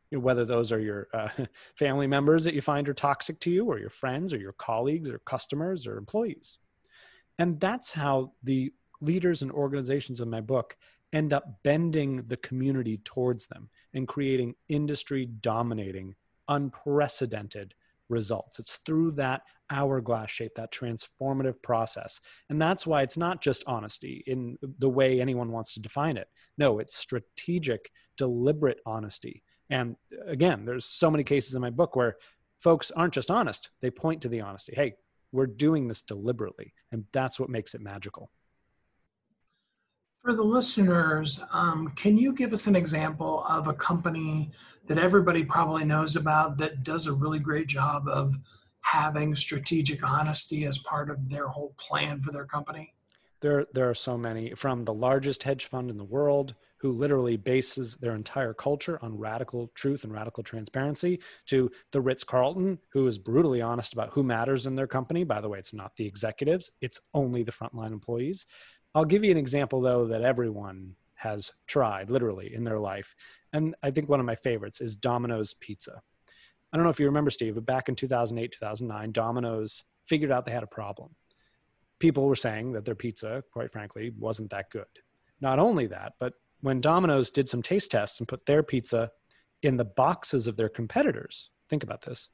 you 0.09 0.17
know, 0.17 0.21
whether 0.21 0.43
those 0.43 0.73
are 0.73 0.81
your 0.81 1.07
uh, 1.13 1.29
family 1.77 2.07
members 2.07 2.43
that 2.43 2.55
you 2.55 2.61
find 2.61 2.89
are 2.89 2.93
toxic 2.93 3.39
to 3.39 3.49
you, 3.49 3.67
or 3.67 3.79
your 3.79 3.89
friends, 3.89 4.33
or 4.33 4.37
your 4.37 4.51
colleagues, 4.51 5.09
or 5.09 5.19
customers, 5.19 5.87
or 5.87 5.97
employees. 5.97 6.57
And 7.41 7.59
that's 7.59 7.91
how 7.91 8.33
the 8.43 8.71
leaders 9.01 9.41
and 9.41 9.51
organizations 9.51 10.21
in 10.21 10.29
my 10.29 10.41
book 10.41 10.77
end 11.11 11.33
up 11.33 11.63
bending 11.63 12.21
the 12.27 12.37
community 12.37 12.99
towards 13.03 13.47
them 13.47 13.67
and 13.95 14.07
creating 14.07 14.53
industry 14.69 15.25
dominating, 15.25 16.13
unprecedented 16.49 17.73
results. 18.09 18.59
It's 18.59 18.77
through 18.85 19.13
that 19.13 19.41
hourglass 19.71 20.29
shape, 20.29 20.51
that 20.55 20.71
transformative 20.71 21.59
process. 21.63 22.21
And 22.51 22.61
that's 22.61 22.85
why 22.85 23.01
it's 23.01 23.17
not 23.17 23.41
just 23.41 23.63
honesty 23.65 24.23
in 24.27 24.59
the 24.77 24.89
way 24.89 25.19
anyone 25.19 25.51
wants 25.51 25.73
to 25.73 25.79
define 25.79 26.17
it. 26.17 26.27
No, 26.59 26.77
it's 26.77 26.95
strategic, 26.95 27.89
deliberate 28.17 28.81
honesty. 28.85 29.41
And 29.71 29.95
uh, 30.13 30.29
again, 30.29 30.63
there's 30.63 30.85
so 30.85 31.09
many 31.09 31.23
cases 31.23 31.55
in 31.55 31.61
my 31.61 31.71
book 31.71 31.95
where 31.95 32.17
folks 32.59 32.91
aren't 32.91 33.15
just 33.15 33.31
honest, 33.31 33.71
they 33.81 33.89
point 33.89 34.21
to 34.21 34.29
the 34.29 34.41
honesty. 34.41 34.73
Hey, 34.75 34.93
we're 35.31 35.47
doing 35.47 35.87
this 35.87 36.01
deliberately, 36.01 36.73
and 36.91 37.05
that's 37.11 37.39
what 37.39 37.49
makes 37.49 37.73
it 37.73 37.81
magical. 37.81 38.29
For 40.21 40.33
the 40.33 40.43
listeners, 40.43 41.43
um, 41.51 41.89
can 41.95 42.15
you 42.15 42.33
give 42.33 42.53
us 42.53 42.67
an 42.67 42.75
example 42.75 43.43
of 43.49 43.67
a 43.67 43.73
company 43.73 44.51
that 44.85 44.99
everybody 44.99 45.43
probably 45.43 45.83
knows 45.83 46.15
about 46.15 46.59
that 46.59 46.83
does 46.83 47.07
a 47.07 47.13
really 47.13 47.39
great 47.39 47.65
job 47.65 48.07
of 48.07 48.35
having 48.81 49.35
strategic 49.35 50.03
honesty 50.07 50.65
as 50.65 50.77
part 50.79 51.09
of 51.09 51.29
their 51.29 51.47
whole 51.47 51.73
plan 51.77 52.21
for 52.21 52.31
their 52.31 52.45
company? 52.45 52.93
There, 53.39 53.65
there 53.73 53.89
are 53.89 53.95
so 53.95 54.15
many 54.15 54.53
from 54.53 54.85
the 54.85 54.93
largest 54.93 55.41
hedge 55.41 55.65
fund 55.65 55.89
in 55.89 55.97
the 55.97 56.03
world 56.03 56.53
who 56.81 56.91
literally 56.91 57.37
bases 57.37 57.95
their 58.01 58.15
entire 58.15 58.55
culture 58.55 58.97
on 59.03 59.15
radical 59.15 59.71
truth 59.75 60.03
and 60.03 60.11
radical 60.11 60.41
transparency 60.41 61.19
to 61.45 61.69
the 61.91 62.01
Ritz 62.01 62.23
Carlton, 62.23 62.79
who 62.91 63.05
is 63.05 63.19
brutally 63.19 63.61
honest 63.61 63.93
about 63.93 64.09
who 64.13 64.23
matters 64.23 64.65
in 64.65 64.75
their 64.75 64.87
company. 64.87 65.23
By 65.23 65.41
the 65.41 65.49
way, 65.49 65.59
it's 65.59 65.75
not 65.75 65.95
the 65.95 66.07
executives, 66.07 66.71
it's 66.81 66.99
only 67.13 67.43
the 67.43 67.51
frontline 67.51 67.91
employees. 67.91 68.47
I'll 68.95 69.05
give 69.05 69.23
you 69.23 69.29
an 69.29 69.37
example, 69.37 69.79
though, 69.79 70.07
that 70.07 70.23
everyone 70.23 70.95
has 71.13 71.51
tried 71.67 72.09
literally 72.09 72.51
in 72.53 72.63
their 72.63 72.79
life. 72.79 73.15
And 73.53 73.75
I 73.83 73.91
think 73.91 74.09
one 74.09 74.19
of 74.19 74.25
my 74.25 74.35
favorites 74.35 74.81
is 74.81 74.95
Domino's 74.95 75.53
Pizza. 75.53 76.01
I 76.73 76.77
don't 76.77 76.83
know 76.83 76.89
if 76.89 76.99
you 76.99 77.05
remember, 77.05 77.29
Steve, 77.29 77.53
but 77.53 77.65
back 77.65 77.89
in 77.89 77.95
2008, 77.95 78.53
2009, 78.53 79.11
Domino's 79.11 79.83
figured 80.07 80.31
out 80.31 80.45
they 80.45 80.51
had 80.51 80.63
a 80.63 80.67
problem. 80.67 81.15
People 81.99 82.25
were 82.25 82.35
saying 82.35 82.71
that 82.71 82.85
their 82.85 82.95
pizza, 82.95 83.43
quite 83.53 83.71
frankly, 83.71 84.11
wasn't 84.17 84.49
that 84.49 84.71
good. 84.71 84.85
Not 85.41 85.59
only 85.59 85.85
that, 85.87 86.13
but 86.19 86.33
when 86.61 86.81
Domino's 86.81 87.29
did 87.29 87.49
some 87.49 87.61
taste 87.61 87.91
tests 87.91 88.19
and 88.19 88.27
put 88.27 88.45
their 88.45 88.63
pizza 88.63 89.11
in 89.61 89.77
the 89.77 89.85
boxes 89.85 90.47
of 90.47 90.57
their 90.57 90.69
competitors, 90.69 91.49
think 91.69 91.83
about 91.83 92.01
this. 92.01 92.29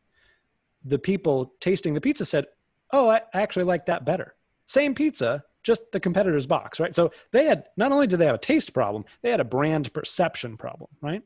The 0.85 0.99
people 0.99 1.53
tasting 1.59 1.93
the 1.93 2.01
pizza 2.01 2.25
said, 2.25 2.45
Oh, 2.91 3.09
I 3.09 3.21
actually 3.33 3.65
like 3.65 3.85
that 3.87 4.05
better. 4.05 4.35
Same 4.65 4.95
pizza, 4.95 5.43
just 5.63 5.91
the 5.91 5.99
competitor's 5.99 6.47
box, 6.47 6.79
right? 6.79 6.95
So 6.95 7.11
they 7.31 7.45
had 7.45 7.65
not 7.75 7.91
only 7.91 8.07
did 8.07 8.19
they 8.19 8.25
have 8.25 8.35
a 8.35 8.39
taste 8.39 8.73
problem, 8.73 9.03
they 9.21 9.31
had 9.31 9.41
a 9.41 9.45
brand 9.45 9.93
perception 9.93 10.55
problem, 10.55 10.89
right? 11.01 11.21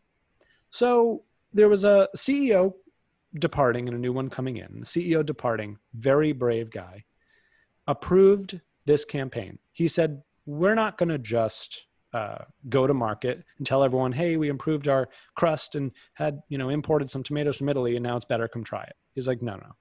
So 0.72 1.24
there 1.54 1.70
was 1.70 1.84
a 1.84 2.08
CEO 2.16 2.74
departing 3.36 3.88
and 3.88 3.96
a 3.96 4.00
new 4.00 4.14
one 4.14 4.30
coming 4.30 4.58
in. 4.58 4.80
The 4.80 4.86
CEO 4.86 5.26
departing, 5.26 5.78
very 5.94 6.32
brave 6.32 6.72
guy, 6.72 7.04
approved 7.88 8.60
this 8.86 9.06
campaign. 9.06 9.60
He 9.72 9.88
said, 9.88 10.24
"We're 10.46 10.76
not 10.76 10.98
going 10.98 11.10
to 11.10 11.20
just 11.20 11.86
uh, 12.14 12.40
go 12.70 12.88
to 12.88 12.94
market 12.94 13.44
and 13.58 13.66
tell 13.66 13.84
everyone, 13.84 14.12
hey, 14.12 14.38
we 14.38 14.50
improved 14.50 14.88
our 14.88 15.10
crust 15.36 15.76
and 15.76 15.92
had 16.14 16.42
you 16.50 16.58
know 16.58 16.70
imported 16.70 17.10
some 17.10 17.24
tomatoes 17.24 17.58
from 17.58 17.70
Italy 17.70 17.96
and 17.96 18.04
now 18.04 18.16
it's 18.16 18.26
better. 18.26 18.48
Come 18.48 18.64
try 18.64 18.84
it." 18.84 18.96
He's 19.14 19.28
like, 19.28 19.42
"No, 19.42 19.56
no, 19.56 19.76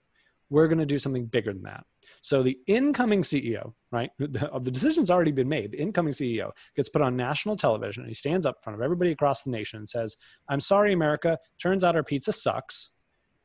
we're 0.51 0.67
going 0.67 0.79
to 0.79 0.87
do 0.87 0.99
something 0.99 1.27
bigger 1.27 1.53
than 1.53 1.63
that. 1.63 1.85
So 2.23 2.43
the 2.43 2.59
incoming 2.67 3.23
CEO, 3.23 3.73
right, 3.93 4.11
the, 4.19 4.51
the 4.61 4.71
decision's 4.71 5.11
already 5.11 5.33
been 5.33 5.49
made. 5.49 5.71
The 5.71 5.81
incoming 5.81 6.13
CEO 6.13 6.51
gets 6.77 6.89
put 6.89 7.03
on 7.03 7.17
national 7.17 7.57
television 7.57 8.03
and 8.03 8.11
he 8.11 8.15
stands 8.15 8.45
up 8.45 8.57
in 8.57 8.63
front 8.63 8.79
of 8.79 8.83
everybody 8.83 9.13
across 9.13 9.43
the 9.43 9.51
nation 9.51 9.79
and 9.79 9.89
says, 9.89 10.17
I'm 10.49 10.61
sorry, 10.61 10.93
America. 10.93 11.39
Turns 11.63 11.85
out 11.85 11.97
our 11.97 12.03
pizza 12.03 12.33
sucks 12.33 12.91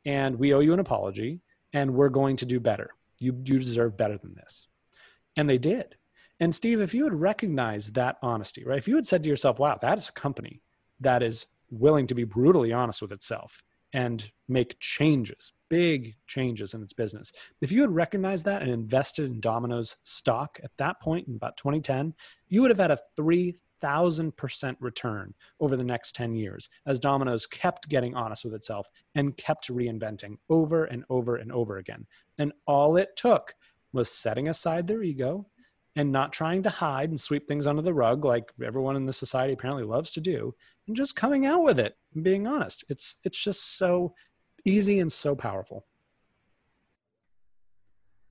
and 0.04 0.38
we 0.38 0.54
owe 0.54 0.60
you 0.60 0.74
an 0.74 0.80
apology 0.80 1.42
and 1.72 1.94
we're 1.94 2.10
going 2.10 2.36
to 2.38 2.46
do 2.46 2.60
better. 2.60 2.90
You, 3.20 3.40
you 3.46 3.60
deserve 3.60 3.96
better 3.96 4.18
than 4.18 4.34
this. 4.34 4.68
And 5.38 5.50
they 5.50 5.58
did. 5.58 5.96
And 6.40 6.54
Steve, 6.54 6.82
if 6.82 6.94
you 6.94 7.06
had 7.06 7.20
recognized 7.20 7.96
that 7.96 8.18
honesty, 8.22 8.64
right? 8.66 8.78
If 8.78 8.88
you 8.88 8.96
had 8.96 9.08
said 9.08 9.24
to 9.24 9.30
yourself, 9.30 9.60
wow, 9.60 9.78
that 9.82 9.98
is 9.98 10.10
a 10.10 10.14
company 10.14 10.62
that 11.00 11.24
is 11.24 11.46
willing 11.70 12.08
to 12.08 12.16
be 12.16 12.24
brutally 12.24 12.74
honest 12.74 13.02
with 13.02 13.12
itself 13.12 13.64
and 13.94 14.30
make 14.50 14.78
changes, 14.80 15.54
big 15.70 16.16
changes 16.28 16.74
in 16.74 16.82
its 16.84 16.92
business. 16.92 17.32
If 17.62 17.72
you 17.72 17.82
had 17.82 17.96
recognized 17.96 18.46
that 18.46 18.62
and 18.62 18.70
invested 18.72 19.26
in 19.26 19.40
Domino's 19.40 19.96
stock 20.02 20.60
at 20.64 20.72
that 20.78 21.00
point 21.00 21.28
in 21.28 21.36
about 21.36 21.56
2010, 21.56 22.14
you 22.50 22.62
would 22.62 22.72
have 22.72 22.80
had 22.80 22.92
a 22.92 23.00
3,000% 23.18 24.76
return 24.82 25.34
over 25.62 25.78
the 25.78 25.84
next 25.84 26.16
10 26.16 26.36
years 26.36 26.70
as 26.86 27.00
Domino's 27.00 27.48
kept 27.48 27.88
getting 27.88 28.14
honest 28.16 28.44
with 28.44 28.54
itself 28.54 28.88
and 29.16 29.38
kept 29.38 29.70
reinventing 29.70 30.36
over 30.50 30.84
and 30.86 31.06
over 31.10 31.38
and 31.38 31.54
over 31.54 31.78
again. 31.78 32.06
And 32.38 32.52
all 32.68 32.98
it 32.98 33.16
took 33.16 33.56
was 33.94 34.12
setting 34.12 34.50
aside 34.50 34.88
their 34.88 35.04
ego 35.04 35.48
and 35.96 36.12
not 36.12 36.34
trying 36.34 36.62
to 36.64 36.70
hide 36.70 37.10
and 37.10 37.20
sweep 37.20 37.48
things 37.48 37.68
under 37.68 37.82
the 37.82 37.94
rug 37.94 38.26
like 38.26 38.52
everyone 38.64 38.96
in 38.96 39.06
the 39.06 39.14
society 39.14 39.54
apparently 39.54 39.84
loves 39.84 40.12
to 40.12 40.20
do 40.20 40.54
and 40.88 40.96
just 40.96 41.16
coming 41.16 41.46
out 41.46 41.64
with 41.64 41.80
it 41.80 41.96
and 42.14 42.24
being 42.24 42.46
honest 42.48 42.84
it's 42.90 43.16
it's 43.24 43.42
just 43.42 43.78
so 43.78 44.14
easy 44.66 45.00
and 45.00 45.14
so 45.14 45.36
powerful. 45.36 45.86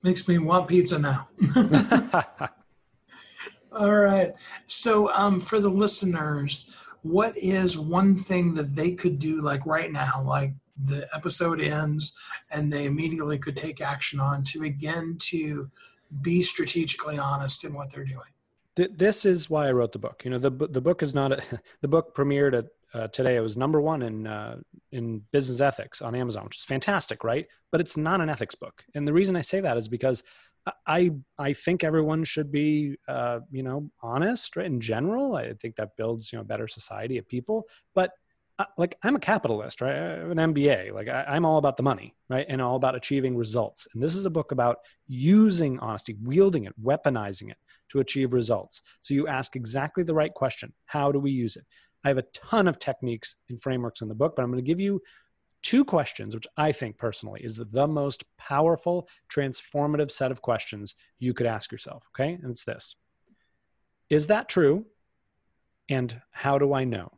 Makes 0.03 0.27
me 0.27 0.37
want 0.37 0.67
pizza 0.67 0.99
now. 0.99 1.29
All 3.71 3.95
right. 3.95 4.33
So, 4.67 5.11
um, 5.13 5.39
for 5.39 5.59
the 5.59 5.69
listeners, 5.69 6.71
what 7.01 7.35
is 7.37 7.77
one 7.77 8.15
thing 8.15 8.53
that 8.53 8.75
they 8.75 8.91
could 8.91 9.17
do, 9.17 9.41
like 9.41 9.65
right 9.65 9.91
now, 9.91 10.23
like 10.25 10.53
the 10.85 11.07
episode 11.15 11.61
ends 11.61 12.15
and 12.51 12.71
they 12.71 12.85
immediately 12.85 13.39
could 13.39 13.55
take 13.55 13.81
action 13.81 14.19
on 14.19 14.43
to 14.43 14.59
begin 14.59 15.17
to 15.17 15.69
be 16.21 16.41
strategically 16.41 17.17
honest 17.17 17.63
in 17.63 17.73
what 17.73 17.91
they're 17.91 18.05
doing? 18.05 18.21
This 18.75 19.25
is 19.25 19.49
why 19.49 19.69
I 19.69 19.71
wrote 19.71 19.93
the 19.93 19.99
book. 19.99 20.23
You 20.25 20.31
know, 20.31 20.37
the 20.37 20.49
the 20.49 20.81
book 20.81 21.01
is 21.01 21.13
not 21.13 21.31
a, 21.31 21.41
the 21.81 21.87
book 21.87 22.13
premiered 22.15 22.57
at 22.57 22.65
uh, 22.93 23.07
today. 23.07 23.35
It 23.35 23.41
was 23.41 23.55
number 23.55 23.79
one 23.79 24.01
in 24.01 24.27
uh, 24.27 24.57
in 24.91 25.21
business 25.31 25.61
ethics 25.61 26.01
on 26.01 26.13
Amazon, 26.13 26.43
which 26.45 26.57
is 26.57 26.65
fantastic, 26.65 27.23
right? 27.23 27.47
But 27.71 27.79
it's 27.81 27.95
not 27.95 28.21
an 28.21 28.29
ethics 28.29 28.55
book, 28.55 28.83
and 28.93 29.07
the 29.07 29.13
reason 29.13 29.35
I 29.35 29.41
say 29.41 29.61
that 29.61 29.77
is 29.77 29.87
because 29.87 30.23
I 30.85 31.11
I 31.37 31.53
think 31.53 31.83
everyone 31.83 32.23
should 32.23 32.51
be 32.51 32.97
uh, 33.07 33.39
you 33.51 33.63
know 33.63 33.89
honest 34.01 34.55
right? 34.55 34.65
in 34.65 34.81
general. 34.81 35.35
I 35.35 35.53
think 35.53 35.75
that 35.75 35.95
builds 35.95 36.31
you 36.31 36.37
know 36.37 36.41
a 36.41 36.45
better 36.45 36.67
society 36.67 37.17
of 37.17 37.27
people. 37.27 37.67
But 37.93 38.11
like 38.77 38.97
I'm 39.03 39.15
a 39.15 39.19
capitalist, 39.19 39.81
right? 39.81 39.95
I 39.95 40.17
have 40.17 40.31
an 40.31 40.37
MBA. 40.37 40.93
Like 40.93 41.07
I, 41.07 41.35
am 41.35 41.45
all 41.45 41.57
about 41.57 41.77
the 41.77 41.83
money, 41.83 42.15
right, 42.29 42.45
and 42.47 42.61
all 42.61 42.75
about 42.75 42.95
achieving 42.95 43.35
results. 43.35 43.87
And 43.93 44.01
this 44.01 44.15
is 44.15 44.25
a 44.25 44.29
book 44.29 44.51
about 44.51 44.77
using 45.07 45.79
honesty, 45.79 46.15
wielding 46.23 46.65
it, 46.65 46.73
weaponizing 46.81 47.51
it 47.51 47.57
to 47.89 47.99
achieve 47.99 48.33
results. 48.33 48.81
So 49.01 49.13
you 49.13 49.27
ask 49.27 49.55
exactly 49.55 50.03
the 50.03 50.13
right 50.13 50.33
question: 50.33 50.73
How 50.85 51.11
do 51.11 51.19
we 51.19 51.31
use 51.31 51.57
it? 51.57 51.65
I 52.03 52.09
have 52.09 52.17
a 52.17 52.25
ton 52.33 52.67
of 52.67 52.79
techniques 52.79 53.35
and 53.49 53.61
frameworks 53.61 54.01
in 54.01 54.07
the 54.07 54.15
book, 54.15 54.35
but 54.35 54.43
I'm 54.43 54.51
going 54.51 54.63
to 54.63 54.67
give 54.67 54.79
you 54.79 55.01
two 55.65 55.83
questions, 55.83 56.35
which 56.35 56.45
I 56.55 56.71
think 56.71 56.97
personally 56.97 57.41
is 57.43 57.57
the 57.57 57.87
most 57.87 58.23
powerful, 58.37 59.09
transformative 59.33 60.11
set 60.11 60.29
of 60.29 60.41
questions 60.41 60.95
you 61.17 61.33
could 61.33 61.47
ask 61.47 61.71
yourself. 61.71 62.03
Okay. 62.13 62.33
And 62.33 62.51
it's 62.51 62.63
this 62.63 62.95
Is 64.09 64.27
that 64.27 64.47
true? 64.47 64.85
And 65.89 66.21
how 66.31 66.57
do 66.57 66.73
I 66.73 66.83
know? 66.83 67.11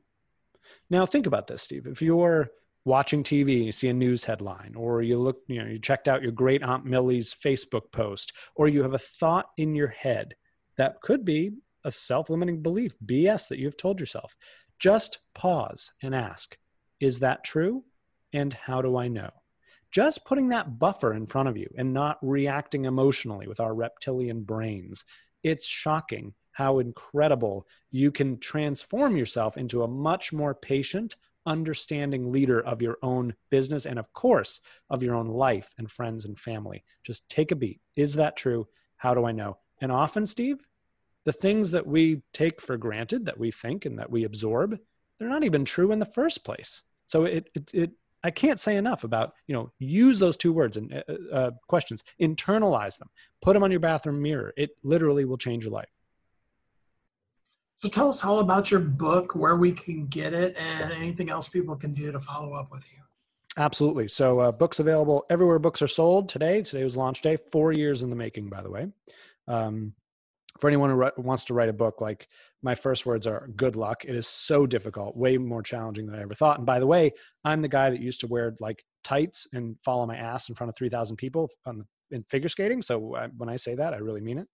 Now, 0.90 1.06
think 1.06 1.28
about 1.28 1.48
this, 1.48 1.62
Steve. 1.62 1.86
If 1.86 2.02
you're 2.02 2.50
watching 2.86 3.24
TV 3.24 3.58
and 3.58 3.66
you 3.66 3.72
see 3.72 3.90
a 3.90 3.94
news 3.94 4.24
headline, 4.24 4.74
or 4.76 5.02
you 5.02 5.20
look, 5.20 5.42
you 5.48 5.62
know, 5.62 5.70
you 5.70 5.80
checked 5.80 6.08
out 6.08 6.22
your 6.22 6.32
great 6.32 6.64
Aunt 6.64 6.86
Millie's 6.86 7.34
Facebook 7.34 7.92
post, 7.92 8.34
or 8.56 8.68
you 8.68 8.84
have 8.84 8.94
a 8.94 9.00
thought 9.00 9.48
in 9.58 9.76
your 9.76 9.90
head 9.90 10.36
that 10.78 11.02
could 11.02 11.26
be 11.26 11.52
a 11.84 11.92
self 11.92 12.30
limiting 12.30 12.62
belief, 12.62 12.96
BS 13.06 13.50
that 13.50 13.60
you've 13.60 13.78
told 13.78 14.00
yourself. 14.00 14.36
Just 14.80 15.20
pause 15.34 15.92
and 16.02 16.16
ask, 16.16 16.58
is 17.00 17.20
that 17.20 17.44
true? 17.44 17.84
And 18.34 18.54
how 18.54 18.82
do 18.82 18.98
I 18.98 19.08
know? 19.08 19.32
Just 19.92 20.26
putting 20.26 20.50
that 20.50 20.80
buffer 20.80 21.14
in 21.14 21.28
front 21.28 21.50
of 21.50 21.58
you 21.58 21.70
and 21.78 21.94
not 21.94 22.18
reacting 22.22 22.86
emotionally 22.86 23.48
with 23.48 23.60
our 23.60 23.74
reptilian 23.74 24.44
brains. 24.44 25.06
It's 25.44 25.66
shocking 25.66 26.34
how 26.58 26.80
incredible 26.80 27.68
you 27.92 28.12
can 28.12 28.40
transform 28.40 29.16
yourself 29.16 29.58
into 29.58 29.84
a 29.84 29.88
much 29.88 30.34
more 30.34 30.56
patient, 30.56 31.16
understanding 31.46 32.32
leader 32.32 32.60
of 32.60 32.82
your 32.82 32.98
own 33.04 33.36
business 33.52 33.86
and, 33.86 34.00
of 34.00 34.12
course, 34.14 34.60
of 34.90 35.04
your 35.04 35.14
own 35.14 35.28
life 35.28 35.70
and 35.78 35.92
friends 35.92 36.26
and 36.26 36.40
family. 36.40 36.84
Just 37.04 37.30
take 37.30 37.52
a 37.52 37.56
beat. 37.56 37.80
Is 37.96 38.16
that 38.16 38.36
true? 38.36 38.68
How 38.96 39.14
do 39.14 39.24
I 39.24 39.34
know? 39.34 39.60
And 39.82 39.92
often, 39.92 40.26
Steve, 40.26 40.58
the 41.26 41.32
things 41.32 41.70
that 41.72 41.86
we 41.86 42.24
take 42.34 42.60
for 42.60 42.76
granted 42.76 43.26
that 43.28 43.38
we 43.38 43.52
think 43.52 43.86
and 43.86 44.00
that 44.00 44.10
we 44.10 44.24
absorb 44.24 44.80
they're 45.20 45.30
not 45.30 45.44
even 45.44 45.64
true 45.66 45.92
in 45.92 46.00
the 46.00 46.06
first 46.06 46.46
place 46.46 46.82
so 47.06 47.26
it, 47.26 47.50
it, 47.54 47.70
it 47.74 47.92
i 48.24 48.32
can't 48.32 48.62
say 48.62 48.78
enough 48.78 49.04
about 49.04 49.34
you 49.46 49.54
know 49.54 49.70
use 49.78 50.20
those 50.20 50.38
two 50.38 50.54
words 50.54 50.78
and 50.78 50.94
uh, 50.94 51.36
uh, 51.36 51.52
questions 51.68 52.02
internalize 52.22 52.98
them 52.98 53.10
put 53.42 53.54
them 53.54 53.64
on 53.64 53.72
your 53.72 53.82
bathroom 53.82 54.22
mirror 54.22 54.54
it 54.56 54.70
literally 54.84 55.26
will 55.26 55.38
change 55.38 55.66
your 55.66 55.74
life 55.74 55.90
so 57.78 57.88
tell 57.90 58.10
us 58.10 58.24
all 58.24 58.40
about 58.40 58.72
your 58.72 58.80
book 58.80 59.36
where 59.36 59.56
we 59.56 59.72
can 59.72 60.08
get 60.08 60.34
it 60.34 60.56
and 60.58 60.92
anything 60.94 61.30
else 61.30 61.48
people 61.48 61.76
can 61.76 61.94
do 61.94 62.12
to 62.12 62.20
follow 62.20 62.54
up 62.54 62.72
with 62.72 62.86
you 62.92 63.00
absolutely 63.58 64.08
so 64.08 64.40
uh, 64.40 64.52
books 64.52 64.80
available 64.80 65.26
everywhere 65.30 65.60
books 65.60 65.82
are 65.82 65.88
sold 65.88 66.30
today 66.30 66.62
today 66.62 66.84
was 66.84 66.98
launch 66.98 67.22
day 67.22 67.38
four 67.52 67.72
years 67.72 68.04
in 68.04 68.10
the 68.10 68.16
making 68.16 68.50
by 68.50 68.62
the 68.62 68.70
way 68.70 68.88
um, 69.48 69.94
for 70.60 70.68
anyone 70.68 70.90
who 70.90 71.22
wants 71.22 71.44
to 71.46 71.54
write 71.54 71.70
a 71.70 71.74
book, 71.74 72.02
like 72.02 72.28
my 72.62 72.76
first 72.76 73.06
words 73.06 73.28
are 73.28 73.50
good 73.56 73.76
luck. 73.76 74.04
It 74.06 74.16
is 74.16 74.28
so 74.28 74.66
difficult, 74.66 75.16
way 75.16 75.38
more 75.38 75.62
challenging 75.62 76.08
than 76.08 76.16
I 76.16 76.22
ever 76.22 76.34
thought. 76.34 76.58
And 76.58 76.66
by 76.66 76.80
the 76.80 76.88
way, 76.88 77.12
I'm 77.44 77.62
the 77.62 77.68
guy 77.68 77.90
that 77.90 78.02
used 78.02 78.22
to 78.22 78.28
wear 78.28 78.56
like 78.60 78.84
tights 79.04 79.48
and 79.54 79.76
follow 79.86 80.06
my 80.06 80.18
ass 80.18 80.50
in 80.50 80.56
front 80.56 80.70
of 80.70 80.76
3,000 80.76 81.16
people 81.16 81.50
on, 81.66 81.86
in 82.12 82.24
figure 82.24 82.50
skating. 82.50 82.82
So 82.82 83.16
I, 83.16 83.28
when 83.38 83.50
I 83.50 83.56
say 83.56 83.76
that, 83.76 83.94
I 83.94 83.98
really 83.98 84.22
mean 84.22 84.40
it. 84.40 84.48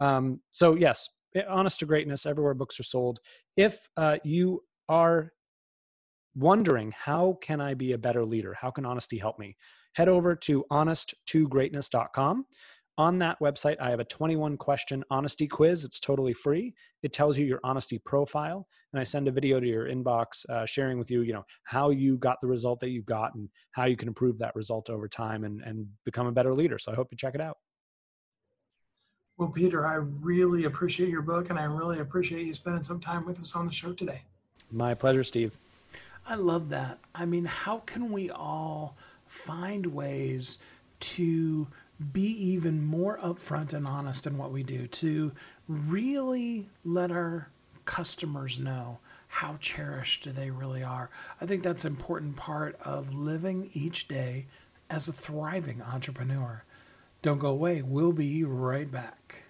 Um, 0.00 0.40
so 0.52 0.74
yes, 0.74 1.08
honest 1.48 1.80
to 1.80 1.86
greatness, 1.86 2.26
everywhere 2.26 2.54
books 2.54 2.78
are 2.78 2.84
sold. 2.84 3.20
If 3.56 3.88
uh, 3.96 4.18
you 4.24 4.62
are 4.88 5.32
wondering, 6.34 6.92
how 6.96 7.38
can 7.40 7.60
I 7.60 7.74
be 7.74 7.92
a 7.92 7.98
better 7.98 8.24
leader? 8.24 8.54
How 8.54 8.70
can 8.70 8.84
honesty 8.84 9.18
help 9.18 9.38
me? 9.38 9.56
Head 9.94 10.08
over 10.08 10.34
to 10.36 10.64
honest2greatness.com. 10.70 12.46
On 12.96 13.18
that 13.18 13.40
website, 13.40 13.76
I 13.80 13.90
have 13.90 13.98
a 13.98 14.04
21 14.04 14.56
question 14.56 15.02
honesty 15.10 15.48
quiz. 15.48 15.84
It's 15.84 15.98
totally 15.98 16.32
free. 16.32 16.74
It 17.02 17.12
tells 17.12 17.36
you 17.36 17.44
your 17.44 17.58
honesty 17.64 17.98
profile, 17.98 18.68
and 18.92 19.00
I 19.00 19.04
send 19.04 19.26
a 19.26 19.32
video 19.32 19.58
to 19.58 19.66
your 19.66 19.88
inbox 19.88 20.48
uh, 20.48 20.64
sharing 20.64 20.96
with 20.96 21.10
you, 21.10 21.22
you 21.22 21.32
know, 21.32 21.44
how 21.64 21.90
you 21.90 22.16
got 22.16 22.40
the 22.40 22.46
result 22.46 22.78
that 22.80 22.90
you 22.90 23.02
got 23.02 23.34
and 23.34 23.48
how 23.72 23.86
you 23.86 23.96
can 23.96 24.06
improve 24.06 24.38
that 24.38 24.54
result 24.54 24.90
over 24.90 25.08
time 25.08 25.42
and, 25.42 25.60
and 25.62 25.86
become 26.04 26.28
a 26.28 26.32
better 26.32 26.54
leader. 26.54 26.78
So 26.78 26.92
I 26.92 26.94
hope 26.94 27.08
you 27.10 27.16
check 27.16 27.34
it 27.34 27.40
out. 27.40 27.56
Well, 29.36 29.48
Peter, 29.48 29.86
I 29.86 29.94
really 29.94 30.64
appreciate 30.64 31.08
your 31.08 31.22
book, 31.22 31.50
and 31.50 31.58
I 31.58 31.64
really 31.64 31.98
appreciate 31.98 32.46
you 32.46 32.54
spending 32.54 32.84
some 32.84 33.00
time 33.00 33.26
with 33.26 33.40
us 33.40 33.56
on 33.56 33.66
the 33.66 33.72
show 33.72 33.92
today. 33.92 34.22
My 34.70 34.94
pleasure, 34.94 35.24
Steve. 35.24 35.56
I 36.26 36.36
love 36.36 36.68
that. 36.70 37.00
I 37.14 37.26
mean, 37.26 37.44
how 37.44 37.78
can 37.80 38.12
we 38.12 38.30
all 38.30 38.96
find 39.26 39.86
ways 39.86 40.58
to 41.00 41.66
be 42.12 42.22
even 42.22 42.84
more 42.84 43.18
upfront 43.18 43.72
and 43.72 43.86
honest 43.86 44.26
in 44.26 44.36
what 44.38 44.50
we 44.50 44.62
do, 44.62 44.86
to 44.86 45.32
really 45.68 46.68
let 46.84 47.10
our 47.10 47.48
customers 47.84 48.58
know 48.58 48.98
how 49.28 49.56
cherished 49.60 50.34
they 50.34 50.50
really 50.50 50.82
are. 50.82 51.10
I 51.40 51.46
think 51.46 51.62
that's 51.62 51.84
an 51.84 51.92
important 51.92 52.36
part 52.36 52.76
of 52.80 53.14
living 53.14 53.70
each 53.72 54.08
day 54.08 54.46
as 54.88 55.08
a 55.08 55.12
thriving 55.12 55.82
entrepreneur. 55.82 56.63
Don't 57.24 57.38
go 57.38 57.48
away. 57.48 57.80
We'll 57.80 58.12
be 58.12 58.44
right 58.44 58.90
back. 58.90 59.44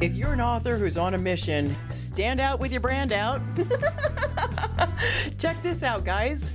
If 0.00 0.14
you're 0.14 0.32
an 0.32 0.40
author 0.40 0.78
who's 0.78 0.96
on 0.96 1.12
a 1.12 1.18
mission, 1.18 1.76
stand 1.90 2.40
out 2.40 2.58
with 2.58 2.72
your 2.72 2.80
brand 2.80 3.12
out. 3.12 3.42
Check 5.38 5.60
this 5.60 5.82
out, 5.82 6.06
guys. 6.06 6.54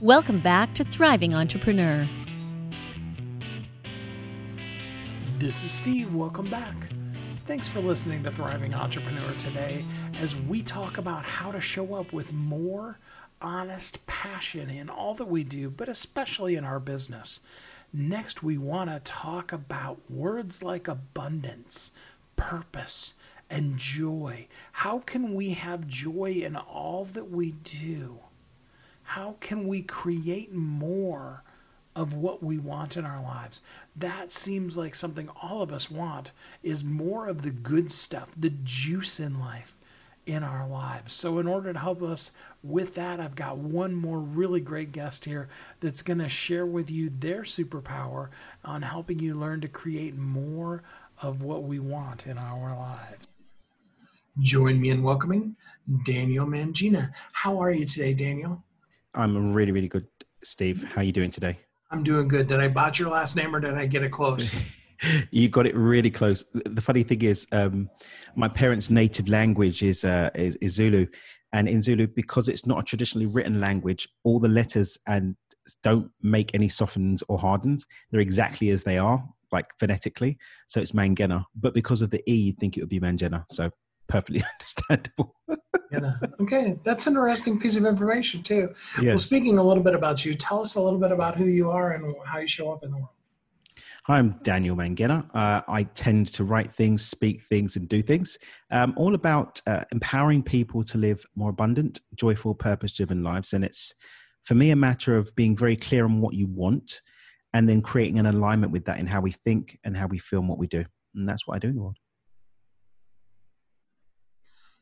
Welcome 0.00 0.40
back 0.40 0.72
to 0.76 0.84
Thriving 0.84 1.34
Entrepreneur. 1.34 2.08
This 5.36 5.62
is 5.62 5.70
Steve. 5.70 6.14
Welcome 6.14 6.48
back. 6.48 6.74
Thanks 7.44 7.68
for 7.68 7.80
listening 7.80 8.22
to 8.22 8.30
Thriving 8.30 8.72
Entrepreneur 8.72 9.34
today 9.34 9.84
as 10.14 10.34
we 10.34 10.62
talk 10.62 10.96
about 10.96 11.26
how 11.26 11.52
to 11.52 11.60
show 11.60 11.96
up 11.96 12.14
with 12.14 12.32
more 12.32 12.98
honest 13.42 14.06
passion 14.06 14.70
in 14.70 14.88
all 14.88 15.12
that 15.12 15.28
we 15.28 15.44
do, 15.44 15.68
but 15.68 15.90
especially 15.90 16.56
in 16.56 16.64
our 16.64 16.80
business. 16.80 17.40
Next, 17.92 18.42
we 18.42 18.56
want 18.56 18.88
to 18.88 19.00
talk 19.00 19.52
about 19.52 19.98
words 20.10 20.62
like 20.62 20.88
abundance, 20.88 21.90
purpose, 22.36 23.16
and 23.50 23.76
joy. 23.76 24.48
How 24.72 25.00
can 25.00 25.34
we 25.34 25.50
have 25.50 25.86
joy 25.86 26.40
in 26.42 26.56
all 26.56 27.04
that 27.04 27.30
we 27.30 27.50
do? 27.52 28.20
How 29.14 29.34
can 29.40 29.66
we 29.66 29.82
create 29.82 30.54
more 30.54 31.42
of 31.96 32.14
what 32.14 32.44
we 32.44 32.58
want 32.58 32.96
in 32.96 33.04
our 33.04 33.20
lives? 33.20 33.60
That 33.96 34.30
seems 34.30 34.76
like 34.76 34.94
something 34.94 35.28
all 35.42 35.62
of 35.62 35.72
us 35.72 35.90
want 35.90 36.30
is 36.62 36.84
more 36.84 37.26
of 37.26 37.42
the 37.42 37.50
good 37.50 37.90
stuff, 37.90 38.30
the 38.38 38.52
juice 38.62 39.18
in 39.18 39.40
life 39.40 39.76
in 40.26 40.44
our 40.44 40.64
lives. 40.68 41.12
So 41.12 41.40
in 41.40 41.48
order 41.48 41.72
to 41.72 41.78
help 41.80 42.04
us 42.04 42.30
with 42.62 42.94
that, 42.94 43.18
I've 43.18 43.34
got 43.34 43.58
one 43.58 43.96
more 43.96 44.20
really 44.20 44.60
great 44.60 44.92
guest 44.92 45.24
here 45.24 45.48
that's 45.80 46.02
going 46.02 46.20
to 46.20 46.28
share 46.28 46.64
with 46.64 46.88
you 46.88 47.10
their 47.10 47.42
superpower 47.42 48.28
on 48.64 48.82
helping 48.82 49.18
you 49.18 49.34
learn 49.34 49.60
to 49.62 49.68
create 49.68 50.16
more 50.16 50.84
of 51.20 51.42
what 51.42 51.64
we 51.64 51.80
want 51.80 52.28
in 52.28 52.38
our 52.38 52.76
lives. 52.76 53.26
Join 54.38 54.80
me 54.80 54.90
in 54.90 55.02
welcoming 55.02 55.56
Daniel 56.06 56.46
Mangina. 56.46 57.10
How 57.32 57.58
are 57.58 57.72
you 57.72 57.84
today, 57.84 58.14
Daniel? 58.14 58.62
I'm 59.14 59.52
really, 59.52 59.72
really 59.72 59.88
good, 59.88 60.06
Steve. 60.44 60.84
How 60.84 61.00
are 61.00 61.04
you 61.04 61.12
doing 61.12 61.30
today? 61.30 61.58
I'm 61.90 62.04
doing 62.04 62.28
good. 62.28 62.46
Did 62.46 62.60
I 62.60 62.68
botch 62.68 62.98
your 62.98 63.10
last 63.10 63.36
name 63.36 63.54
or 63.54 63.60
did 63.60 63.74
I 63.74 63.86
get 63.86 64.02
it 64.02 64.12
close? 64.12 64.54
you 65.30 65.48
got 65.48 65.66
it 65.66 65.74
really 65.74 66.10
close. 66.10 66.44
The 66.52 66.80
funny 66.80 67.02
thing 67.02 67.22
is, 67.22 67.46
um, 67.52 67.90
my 68.36 68.48
parents' 68.48 68.90
native 68.90 69.28
language 69.28 69.82
is, 69.82 70.04
uh, 70.04 70.30
is, 70.34 70.56
is 70.56 70.74
Zulu, 70.74 71.06
and 71.52 71.68
in 71.68 71.82
Zulu, 71.82 72.06
because 72.06 72.48
it's 72.48 72.64
not 72.64 72.78
a 72.78 72.82
traditionally 72.82 73.26
written 73.26 73.60
language, 73.60 74.08
all 74.22 74.38
the 74.38 74.48
letters 74.48 74.96
and 75.08 75.34
don't 75.82 76.10
make 76.22 76.54
any 76.54 76.68
softens 76.68 77.22
or 77.28 77.38
hardens. 77.38 77.86
They're 78.10 78.20
exactly 78.20 78.70
as 78.70 78.84
they 78.84 78.98
are, 78.98 79.24
like 79.50 79.66
phonetically. 79.78 80.38
So 80.68 80.80
it's 80.80 80.92
Mangena, 80.92 81.44
but 81.56 81.74
because 81.74 82.02
of 82.02 82.10
the 82.10 82.22
e, 82.30 82.34
you'd 82.34 82.58
think 82.58 82.76
it 82.76 82.80
would 82.80 82.88
be 82.88 83.00
Mangena. 83.00 83.44
So 83.48 83.70
perfectly 84.08 84.44
understandable. 84.52 85.34
yeah. 85.90 86.14
Okay, 86.40 86.78
that's 86.84 87.06
an 87.06 87.12
interesting 87.12 87.58
piece 87.58 87.76
of 87.76 87.84
information 87.84 88.42
too. 88.42 88.74
Well, 89.02 89.18
speaking 89.18 89.58
a 89.58 89.62
little 89.62 89.82
bit 89.82 89.94
about 89.94 90.24
you, 90.24 90.34
tell 90.34 90.60
us 90.60 90.74
a 90.76 90.80
little 90.80 90.98
bit 90.98 91.12
about 91.12 91.36
who 91.36 91.46
you 91.46 91.70
are 91.70 91.92
and 91.92 92.14
how 92.24 92.38
you 92.38 92.46
show 92.46 92.72
up 92.72 92.84
in 92.84 92.90
the 92.90 92.96
world. 92.96 93.08
Hi, 94.06 94.16
I'm 94.18 94.40
Daniel 94.42 94.74
Mangena. 94.74 95.26
Uh, 95.34 95.60
I 95.68 95.82
tend 95.82 96.28
to 96.28 96.44
write 96.44 96.72
things, 96.72 97.04
speak 97.04 97.42
things, 97.44 97.76
and 97.76 97.86
do 97.86 98.02
things. 98.02 98.38
Um, 98.70 98.94
all 98.96 99.14
about 99.14 99.60
uh, 99.66 99.84
empowering 99.92 100.42
people 100.42 100.82
to 100.84 100.98
live 100.98 101.22
more 101.36 101.50
abundant, 101.50 102.00
joyful, 102.14 102.54
purpose-driven 102.54 103.22
lives. 103.22 103.52
And 103.52 103.62
it's 103.62 103.94
for 104.44 104.54
me 104.54 104.70
a 104.70 104.76
matter 104.76 105.16
of 105.16 105.36
being 105.36 105.54
very 105.54 105.76
clear 105.76 106.06
on 106.06 106.22
what 106.22 106.34
you 106.34 106.46
want, 106.46 107.02
and 107.52 107.68
then 107.68 107.82
creating 107.82 108.18
an 108.18 108.26
alignment 108.26 108.72
with 108.72 108.86
that 108.86 108.98
in 108.98 109.06
how 109.06 109.20
we 109.20 109.32
think 109.32 109.78
and 109.84 109.96
how 109.96 110.06
we 110.06 110.18
feel 110.18 110.40
and 110.40 110.48
what 110.48 110.58
we 110.58 110.66
do. 110.66 110.84
And 111.14 111.28
that's 111.28 111.46
what 111.46 111.56
I 111.56 111.58
do 111.58 111.68
in 111.68 111.74
the 111.74 111.82
world. 111.82 111.98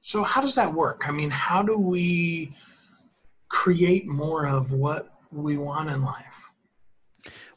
So, 0.01 0.23
how 0.23 0.41
does 0.41 0.55
that 0.55 0.73
work? 0.73 1.09
I 1.09 1.13
mean, 1.13 1.31
how 1.31 1.63
do 1.63 1.77
we 1.77 2.51
create 3.49 4.07
more 4.07 4.47
of 4.47 4.73
what 4.73 5.19
we 5.31 5.59
want 5.59 5.91
in 5.91 6.03
life? 6.03 6.53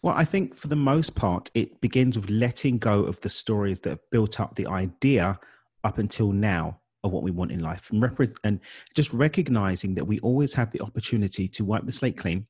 Well, 0.02 0.16
I 0.16 0.26
think 0.26 0.56
for 0.56 0.68
the 0.68 0.76
most 0.76 1.16
part, 1.16 1.52
it 1.54 1.80
begins 1.82 2.18
with 2.18 2.30
letting 2.30 2.78
go 2.78 3.04
of 3.04 3.22
the 3.22 3.30
stories 3.30 3.80
that 3.82 3.90
have 3.90 4.10
built 4.12 4.40
up 4.40 4.56
the 4.56 4.68
idea 4.68 5.40
up 5.84 5.98
until 5.98 6.32
now 6.32 6.80
of 7.04 7.12
what 7.12 7.24
we 7.24 7.32
want 7.32 7.52
in 7.52 7.62
life 7.62 7.90
and, 7.92 8.02
rep- 8.02 8.38
and 8.44 8.60
just 8.96 9.12
recognizing 9.14 9.96
that 9.96 10.06
we 10.06 10.20
always 10.20 10.54
have 10.54 10.72
the 10.72 10.82
opportunity 10.82 11.48
to 11.48 11.66
wipe 11.66 11.86
the 11.86 11.92
slate 11.92 12.18
clean 12.18 12.46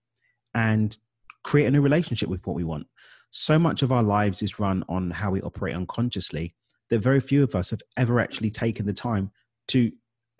and 0.53 0.97
create 1.43 1.67
a 1.67 1.71
new 1.71 1.81
relationship 1.81 2.29
with 2.29 2.45
what 2.45 2.55
we 2.55 2.63
want. 2.63 2.85
So 3.29 3.57
much 3.57 3.81
of 3.81 3.91
our 3.91 4.03
lives 4.03 4.41
is 4.41 4.59
run 4.59 4.83
on 4.89 5.11
how 5.11 5.31
we 5.31 5.41
operate 5.41 5.75
unconsciously 5.75 6.53
that 6.89 6.99
very 6.99 7.21
few 7.21 7.43
of 7.43 7.55
us 7.55 7.69
have 7.69 7.81
ever 7.95 8.19
actually 8.19 8.49
taken 8.49 8.85
the 8.85 8.93
time 8.93 9.31
to 9.71 9.91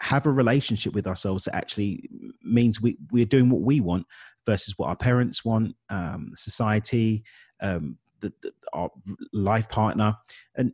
have 0.01 0.25
a 0.25 0.31
relationship 0.31 0.93
with 0.93 1.07
ourselves 1.07 1.43
that 1.45 1.55
actually 1.55 2.09
means 2.43 2.81
we, 2.81 2.97
we're 3.11 3.25
doing 3.25 3.49
what 3.49 3.61
we 3.61 3.79
want 3.79 4.05
versus 4.45 4.73
what 4.77 4.87
our 4.87 4.95
parents 4.95 5.45
want, 5.45 5.75
um, 5.89 6.31
society, 6.33 7.23
um, 7.61 7.97
the, 8.21 8.33
the, 8.41 8.51
our 8.73 8.89
life 9.31 9.69
partner. 9.69 10.15
And 10.55 10.73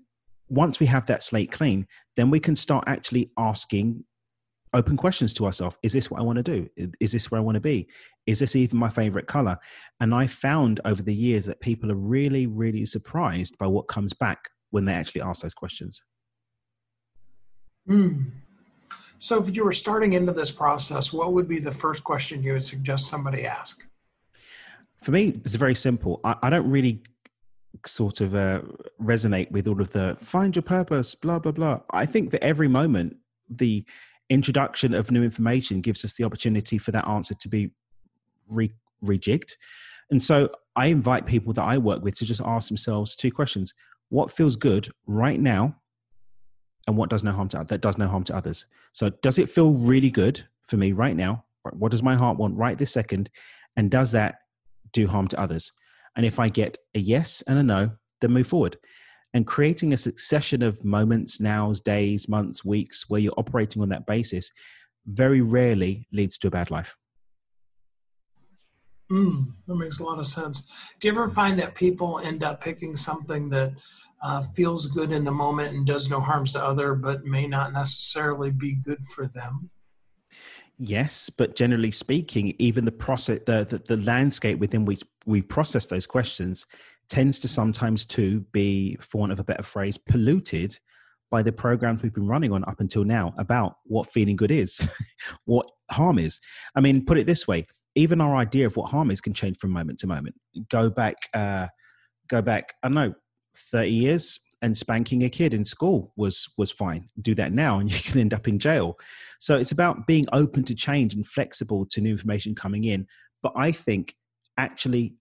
once 0.49 0.80
we 0.80 0.86
have 0.86 1.05
that 1.08 1.24
slate 1.24 1.51
clean, 1.51 1.88
then 2.16 2.30
we 2.30 2.39
can 2.39 2.55
start 2.55 2.86
actually 2.88 3.32
asking 3.38 4.05
open 4.74 4.95
questions 4.95 5.34
to 5.34 5.45
ourselves. 5.45 5.78
Is 5.84 5.93
this 5.93 6.10
what 6.10 6.20
I 6.20 6.24
want 6.24 6.38
to 6.38 6.43
do? 6.43 6.70
Is 6.99 7.12
this 7.12 7.30
where 7.30 7.39
I 7.39 7.43
want 7.43 7.55
to 7.55 7.62
be? 7.62 7.88
Is 8.26 8.39
this 8.39 8.55
even 8.55 8.80
my 8.80 8.89
favorite 8.89 9.28
color? 9.28 9.58
And 9.99 10.14
I 10.14 10.28
found 10.28 10.80
over 10.86 11.01
the 11.01 11.14
years 11.14 11.45
that 11.45 11.60
people 11.60 11.91
are 11.91 11.95
really, 11.95 12.47
really 12.47 12.86
surprised 12.86 13.58
by 13.58 13.68
what 13.68 13.88
comes 13.88 14.14
back 14.14 14.39
when 14.72 14.86
they 14.86 14.93
actually 14.93 15.22
ask 15.22 15.41
those 15.41 15.53
questions. 15.53 16.01
Mm. 17.89 18.32
So, 19.20 19.41
if 19.41 19.55
you 19.55 19.65
were 19.65 19.72
starting 19.72 20.13
into 20.13 20.32
this 20.32 20.51
process, 20.51 21.11
what 21.11 21.34
would 21.34 21.47
be 21.47 21.59
the 21.59 21.72
first 21.72 22.03
question 22.03 22.43
you 22.43 22.53
would 22.53 22.63
suggest 22.63 23.07
somebody 23.07 23.45
ask? 23.45 23.84
For 25.01 25.11
me, 25.11 25.30
it's 25.43 25.55
very 25.55 25.76
simple. 25.76 26.20
I, 26.24 26.36
I 26.43 26.49
don't 26.49 26.70
really 26.70 27.01
sort 27.86 28.22
of 28.22 28.36
uh, 28.36 28.61
resonate 29.01 29.51
with 29.51 29.68
all 29.68 29.82
of 29.82 29.91
the 29.91 30.18
find 30.22 30.55
your 30.55 30.63
purpose, 30.63 31.15
blah, 31.15 31.39
blah, 31.39 31.51
blah. 31.51 31.80
I 31.91 32.05
think 32.05 32.32
that 32.32 32.43
every 32.43 32.68
moment, 32.68 33.18
the 33.49 33.86
introduction 34.30 34.93
of 34.93 35.09
new 35.11 35.24
information 35.24 35.82
gives 35.82 36.03
us 36.03 36.13
the 36.13 36.24
opportunity 36.24 36.78
for 36.78 36.91
that 36.91 37.07
answer 37.07 37.34
to 37.36 37.49
be 37.49 37.72
re- 38.49 38.74
rejigged. 39.03 39.53
And 40.09 40.22
so 40.22 40.49
I 40.76 40.88
invite 40.88 41.26
people 41.26 41.53
that 41.53 41.63
I 41.63 41.78
work 41.78 42.03
with 42.03 42.18
to 42.18 42.26
just 42.26 42.41
ask 42.43 42.68
themselves 42.68 43.15
two 43.15 43.32
questions 43.32 43.74
What 44.09 44.32
feels 44.32 44.55
good 44.55 44.89
right 45.05 45.39
now? 45.39 45.76
And 46.88 46.95
what 46.95 47.09
does 47.09 47.23
no 47.23 47.31
harm 47.31 47.49
to 47.49 47.65
that 47.67 47.81
does 47.81 47.97
no 47.97 48.07
harm 48.07 48.23
to 48.23 48.35
others. 48.35 48.65
So 48.93 49.09
does 49.09 49.38
it 49.38 49.49
feel 49.49 49.73
really 49.73 50.09
good 50.09 50.43
for 50.67 50.77
me 50.77 50.93
right 50.93 51.15
now? 51.15 51.43
What 51.73 51.91
does 51.91 52.01
my 52.01 52.15
heart 52.15 52.38
want 52.38 52.55
right 52.55 52.77
this 52.77 52.93
second? 52.93 53.29
And 53.75 53.91
does 53.91 54.11
that 54.13 54.35
do 54.93 55.05
harm 55.05 55.27
to 55.29 55.39
others? 55.39 55.73
And 56.15 56.25
if 56.25 56.39
I 56.39 56.47
get 56.47 56.77
a 56.95 56.99
yes 56.99 57.43
and 57.45 57.59
a 57.59 57.63
no, 57.63 57.91
then 58.21 58.31
move 58.31 58.47
forward. 58.47 58.77
And 59.33 59.45
creating 59.45 59.91
a 59.91 59.97
succession 59.97 60.63
of 60.63 60.83
moments, 60.83 61.41
nows, 61.41 61.81
days, 61.81 62.29
months, 62.29 62.63
weeks 62.63 63.09
where 63.09 63.19
you're 63.19 63.33
operating 63.38 63.81
on 63.81 63.89
that 63.89 64.07
basis 64.07 64.51
very 65.05 65.41
rarely 65.41 66.07
leads 66.11 66.38
to 66.39 66.47
a 66.47 66.51
bad 66.51 66.71
life. 66.71 66.95
Mm, 69.11 69.45
that 69.67 69.75
makes 69.75 69.99
a 69.99 70.03
lot 70.03 70.19
of 70.19 70.27
sense. 70.27 70.91
Do 70.99 71.07
you 71.07 71.13
ever 71.13 71.29
find 71.29 71.59
that 71.59 71.75
people 71.75 72.19
end 72.19 72.43
up 72.43 72.61
picking 72.61 72.95
something 72.95 73.49
that 73.49 73.73
uh, 74.22 74.41
feels 74.55 74.88
good 74.88 75.11
in 75.11 75.24
the 75.24 75.32
moment 75.32 75.76
and 75.76 75.86
does 75.86 76.09
no 76.09 76.20
harms 76.20 76.51
to 76.53 76.63
other, 76.63 76.95
but 76.95 77.26
may 77.26 77.47
not 77.47 77.74
necessarily 77.74 78.51
be 78.51 78.76
good 78.76 79.03
for 79.05 79.28
them? 79.28 79.70
Yes, 80.80 81.30
but 81.30 81.55
generally 81.55 81.91
speaking, 81.91 82.53
even 82.59 82.86
the 82.86 82.91
process, 82.91 83.39
the, 83.45 83.63
the, 83.63 83.80
the 83.80 83.97
landscape 84.03 84.59
within 84.59 84.86
which 84.86 85.01
we 85.26 85.41
process 85.41 85.88
those 85.88 86.05
questions 86.05 86.65
tends 87.09 87.39
to 87.39 87.47
sometimes 87.47 88.05
to 88.05 88.41
be, 88.51 88.95
for 88.99 89.20
want 89.20 89.32
of 89.32 89.39
a 89.39 89.43
better 89.43 89.63
phrase, 89.63 89.97
polluted 89.97 90.78
by 91.32 91.41
the 91.41 91.51
programs 91.51 92.01
we've 92.01 92.13
been 92.13 92.28
running 92.28 92.53
on 92.53 92.63
up 92.65 92.80
until 92.80 93.03
now 93.03 93.34
about 93.38 93.78
what 93.86 94.09
feeling 94.09 94.36
good 94.36 94.51
is, 94.51 94.88
what 95.45 95.70
harm 95.91 96.20
is. 96.20 96.39
I 96.76 96.82
mean, 96.82 97.05
put 97.05 97.18
it 97.18 97.26
this 97.26 97.47
way: 97.47 97.65
even 97.95 98.22
our 98.22 98.36
idea 98.36 98.65
of 98.65 98.78
what 98.78 98.91
harm 98.91 99.09
is 99.09 99.20
can 99.20 99.34
change 99.34 99.57
from 99.57 99.72
moment 99.72 99.99
to 99.99 100.07
moment. 100.07 100.36
Go 100.70 100.89
back, 100.89 101.15
uh, 101.34 101.68
go 102.28 102.41
back. 102.41 102.74
I 102.84 102.88
don't 102.88 102.95
know, 102.95 103.13
thirty 103.72 103.91
years, 103.91 104.39
and 104.62 104.78
spanking 104.78 105.24
a 105.24 105.30
kid 105.30 105.53
in 105.53 105.66
school 105.66 106.14
was 106.16 106.47
was 106.58 106.72
fine. 106.72 107.10
Do 107.22 107.36
that 107.36 107.53
now, 107.53 107.80
and 107.80 107.91
you 107.93 107.99
can 107.99 108.20
end 108.20 108.34
up 108.34 108.47
in 108.47 108.60
jail. 108.60 108.97
So 109.39 109.58
it's 109.58 109.72
about 109.72 110.08
being 110.08 110.28
open 110.34 110.64
to 110.66 110.76
change 110.76 111.14
and 111.14 111.26
flexible 111.26 111.86
to 111.91 112.01
new 112.01 112.12
information 112.12 112.55
coming 112.55 112.86
in. 112.86 113.08
But 113.43 113.53
I 113.55 113.72
think 113.72 114.16
actually, 114.58 115.16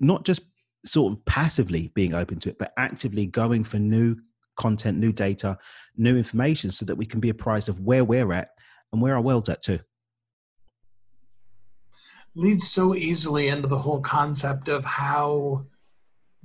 not 0.00 0.24
just 0.24 0.42
sort 0.84 1.12
of 1.12 1.24
passively 1.24 1.90
being 1.94 2.14
open 2.14 2.38
to 2.40 2.50
it, 2.50 2.58
but 2.58 2.72
actively 2.76 3.26
going 3.26 3.64
for 3.64 3.78
new 3.78 4.16
content, 4.56 4.98
new 4.98 5.12
data, 5.12 5.58
new 5.96 6.16
information 6.16 6.70
so 6.70 6.84
that 6.84 6.96
we 6.96 7.06
can 7.06 7.20
be 7.20 7.30
apprised 7.30 7.68
of 7.68 7.80
where 7.80 8.04
we're 8.04 8.32
at 8.32 8.50
and 8.92 9.00
where 9.00 9.14
our 9.14 9.20
world's 9.20 9.48
at 9.48 9.62
too. 9.62 9.80
Leads 12.34 12.68
so 12.68 12.94
easily 12.94 13.48
into 13.48 13.68
the 13.68 13.78
whole 13.78 14.00
concept 14.00 14.68
of 14.68 14.84
how 14.84 15.64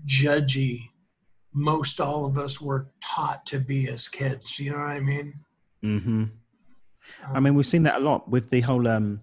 judgy 0.06 0.90
most 1.54 2.00
all 2.00 2.26
of 2.26 2.38
us 2.38 2.62
were 2.62 2.88
taught 3.04 3.46
to 3.48 3.60
be 3.60 3.88
as 3.90 4.08
kids. 4.08 4.56
Do 4.56 4.64
you 4.64 4.72
know 4.72 4.78
what 4.78 4.88
I 4.88 5.00
mean? 5.00 5.34
Mm-hmm. 5.84 6.24
Um, 6.24 6.32
I 7.34 7.40
mean, 7.40 7.56
we've 7.56 7.66
seen 7.66 7.84
that 7.84 7.98
a 7.98 8.04
lot 8.04 8.30
with 8.30 8.50
the 8.50 8.62
whole 8.62 8.88
um, 8.88 9.22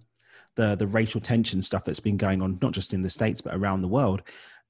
the 0.57 0.75
the 0.75 0.87
racial 0.87 1.21
tension 1.21 1.63
stuff 1.63 1.85
that's 1.85 2.01
been 2.01 2.17
going 2.17 2.43
on, 2.43 2.59
not 2.61 2.73
just 2.73 2.95
in 2.95 3.03
the 3.03 3.11
states 3.11 3.41
but 3.41 3.55
around 3.55 3.83
the 3.83 3.89
world. 3.89 4.23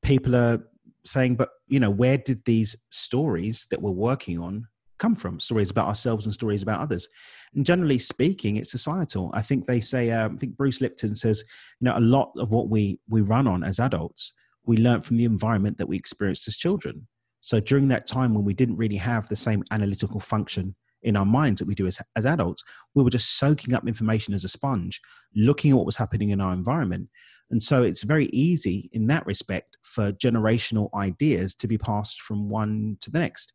People 0.02 0.36
are 0.36 0.62
saying, 1.04 1.36
but 1.36 1.50
you 1.68 1.80
know, 1.80 1.90
where 1.90 2.18
did 2.18 2.44
these 2.44 2.76
stories 2.90 3.66
that 3.70 3.80
we're 3.80 3.90
working 3.90 4.38
on 4.38 4.66
come 4.98 5.14
from? 5.14 5.40
Stories 5.40 5.70
about 5.70 5.86
ourselves 5.86 6.26
and 6.26 6.34
stories 6.34 6.62
about 6.62 6.80
others. 6.80 7.09
And 7.54 7.64
generally 7.64 7.98
speaking, 7.98 8.57
it's 8.57 8.70
societal. 8.70 9.30
I 9.32 9.42
think 9.42 9.64
they 9.64 9.80
say. 9.80 10.11
Uh, 10.11 10.28
I 10.28 10.36
think 10.36 10.57
Bruce 10.57 10.80
Lipton 10.80 11.16
says, 11.16 11.42
you 11.80 11.86
know, 11.86 11.96
a 11.96 12.00
lot 12.00 12.32
of 12.36 12.52
what 12.52 12.68
we 12.68 13.00
we 13.09 13.22
run 13.22 13.46
on 13.46 13.64
as 13.64 13.80
adults, 13.80 14.32
we 14.66 14.76
learn 14.76 15.00
from 15.00 15.16
the 15.16 15.24
environment 15.24 15.78
that 15.78 15.88
we 15.88 15.96
experienced 15.96 16.48
as 16.48 16.57
children. 16.57 17.07
So 17.47 17.61
during 17.61 17.86
that 17.88 18.07
time 18.07 18.34
when 18.34 18.44
we 18.44 18.55
didn't 18.55 18.76
really 18.76 18.97
have 18.97 19.28
the 19.28 19.36
same 19.36 19.62
analytical 19.70 20.18
function 20.18 20.74
in 21.03 21.16
our 21.16 21.24
minds 21.24 21.61
that 21.61 21.68
we 21.68 21.76
do 21.76 21.86
as, 21.86 22.01
as 22.16 22.26
adults, 22.26 22.64
we 22.97 23.05
were 23.05 23.11
just 23.11 23.38
soaking 23.38 23.72
up 23.72 23.86
information 23.86 24.34
as 24.34 24.42
a 24.42 24.49
sponge, 24.49 25.01
looking 25.36 25.70
at 25.70 25.76
what 25.76 25.86
was 25.86 25.97
happening 25.97 26.30
in 26.30 26.40
our 26.40 26.53
environment. 26.53 27.09
And 27.53 27.62
so 27.62 27.84
it's 27.84 28.03
very 28.03 28.26
easy 28.30 28.90
in 28.92 29.07
that 29.07 29.24
respect 29.26 29.76
for 29.84 30.11
generational 30.11 30.88
ideas 30.92 31.55
to 31.57 31.68
be 31.68 31.78
passed 31.78 32.20
from 32.20 32.49
one 32.49 32.97
to 33.03 33.12
the 33.12 33.20
next. 33.20 33.53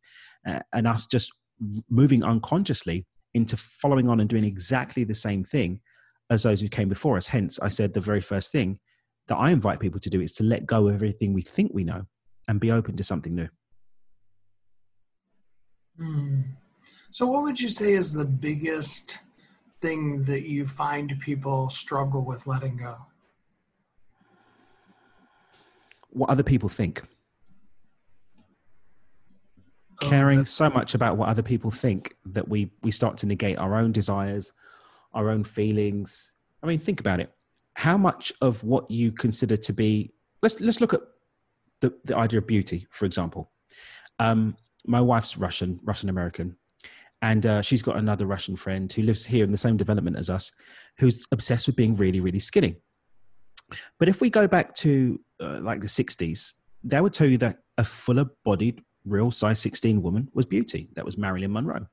Uh, 0.48 0.60
and 0.72 0.86
us 0.86 1.06
just 1.06 1.30
moving 1.90 2.24
unconsciously 2.24 3.04
into 3.34 3.58
following 3.58 4.08
on 4.08 4.20
and 4.20 4.30
doing 4.30 4.44
exactly 4.44 5.04
the 5.04 5.12
same 5.12 5.44
thing 5.44 5.80
as 6.30 6.44
those 6.44 6.62
who 6.62 6.68
came 6.70 6.88
before 6.88 7.18
us. 7.18 7.26
Hence, 7.26 7.60
I 7.60 7.68
said 7.68 7.92
the 7.92 8.00
very 8.00 8.22
first 8.22 8.52
thing 8.52 8.78
that 9.28 9.36
I 9.36 9.50
invite 9.50 9.80
people 9.80 10.00
to 10.00 10.08
do 10.08 10.22
is 10.22 10.32
to 10.36 10.44
let 10.44 10.64
go 10.64 10.88
of 10.88 10.94
everything 10.94 11.34
we 11.34 11.42
think 11.42 11.72
we 11.74 11.84
know 11.84 12.06
and 12.48 12.58
be 12.58 12.70
open 12.70 12.96
to 12.96 13.04
something 13.04 13.34
new. 13.34 13.50
Mm. 16.00 16.44
So, 17.10 17.26
what 17.26 17.42
would 17.42 17.60
you 17.60 17.68
say 17.68 17.92
is 17.92 18.12
the 18.12 18.24
biggest 18.24 19.18
thing 19.80 20.22
that 20.22 20.48
you 20.48 20.64
find 20.64 21.18
people 21.20 21.68
struggle 21.68 22.24
with 22.24 22.46
letting 22.46 22.78
go? 22.78 22.96
What 26.10 26.30
other 26.30 26.42
people 26.42 26.68
think. 26.68 27.02
Oh, 30.02 30.08
Caring 30.08 30.44
so 30.44 30.70
much 30.70 30.94
about 30.94 31.16
what 31.16 31.28
other 31.28 31.42
people 31.42 31.70
think 31.70 32.16
that 32.26 32.48
we 32.48 32.70
we 32.82 32.90
start 32.90 33.16
to 33.18 33.26
negate 33.26 33.58
our 33.58 33.76
own 33.76 33.92
desires, 33.92 34.52
our 35.12 35.30
own 35.30 35.44
feelings. 35.44 36.32
I 36.62 36.66
mean, 36.66 36.78
think 36.78 37.00
about 37.00 37.20
it. 37.20 37.32
How 37.74 37.96
much 37.96 38.32
of 38.40 38.62
what 38.64 38.90
you 38.90 39.12
consider 39.12 39.56
to 39.56 39.72
be 39.72 40.12
let's 40.42 40.60
let's 40.60 40.80
look 40.80 40.94
at 40.94 41.00
the, 41.80 41.92
the 42.04 42.16
idea 42.16 42.38
of 42.38 42.46
beauty, 42.46 42.86
for 42.90 43.04
example. 43.04 43.50
Um, 44.18 44.56
my 44.86 45.00
wife's 45.00 45.36
Russian, 45.36 45.80
Russian 45.82 46.08
American, 46.08 46.56
and 47.22 47.46
uh, 47.46 47.62
she's 47.62 47.82
got 47.82 47.96
another 47.96 48.26
Russian 48.26 48.56
friend 48.56 48.92
who 48.92 49.02
lives 49.02 49.24
here 49.24 49.44
in 49.44 49.52
the 49.52 49.58
same 49.58 49.76
development 49.76 50.16
as 50.16 50.28
us, 50.28 50.50
who's 50.98 51.24
obsessed 51.30 51.68
with 51.68 51.76
being 51.76 51.96
really, 51.96 52.20
really 52.20 52.40
skinny. 52.40 52.76
But 53.98 54.08
if 54.08 54.20
we 54.20 54.28
go 54.28 54.48
back 54.48 54.74
to 54.76 55.20
uh, 55.40 55.60
like 55.62 55.80
the 55.80 55.86
60s, 55.86 56.52
they 56.82 57.00
would 57.00 57.12
tell 57.12 57.28
you 57.28 57.38
that 57.38 57.58
a 57.78 57.84
fuller 57.84 58.26
bodied, 58.44 58.82
real 59.04 59.30
size 59.30 59.60
16 59.60 60.02
woman 60.02 60.28
was 60.34 60.46
beauty. 60.46 60.90
That 60.94 61.04
was 61.04 61.16
Marilyn 61.16 61.52
Monroe. 61.52 61.86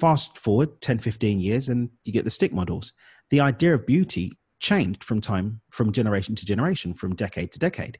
Fast 0.00 0.38
forward 0.38 0.80
10, 0.80 1.00
15 1.00 1.40
years, 1.40 1.68
and 1.68 1.90
you 2.04 2.12
get 2.12 2.24
the 2.24 2.30
stick 2.30 2.52
models. 2.52 2.92
The 3.30 3.40
idea 3.40 3.74
of 3.74 3.86
beauty 3.86 4.32
changed 4.60 5.02
from 5.04 5.20
time, 5.20 5.60
from 5.70 5.92
generation 5.92 6.34
to 6.36 6.46
generation, 6.46 6.94
from 6.94 7.16
decade 7.16 7.52
to 7.52 7.58
decade. 7.58 7.98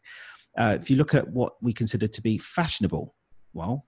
Uh, 0.57 0.77
if 0.81 0.91
you 0.91 0.97
look 0.97 1.15
at 1.15 1.29
what 1.29 1.55
we 1.61 1.73
consider 1.73 2.07
to 2.07 2.23
be 2.23 2.39
fashionable, 2.39 3.15
well, 3.53 3.87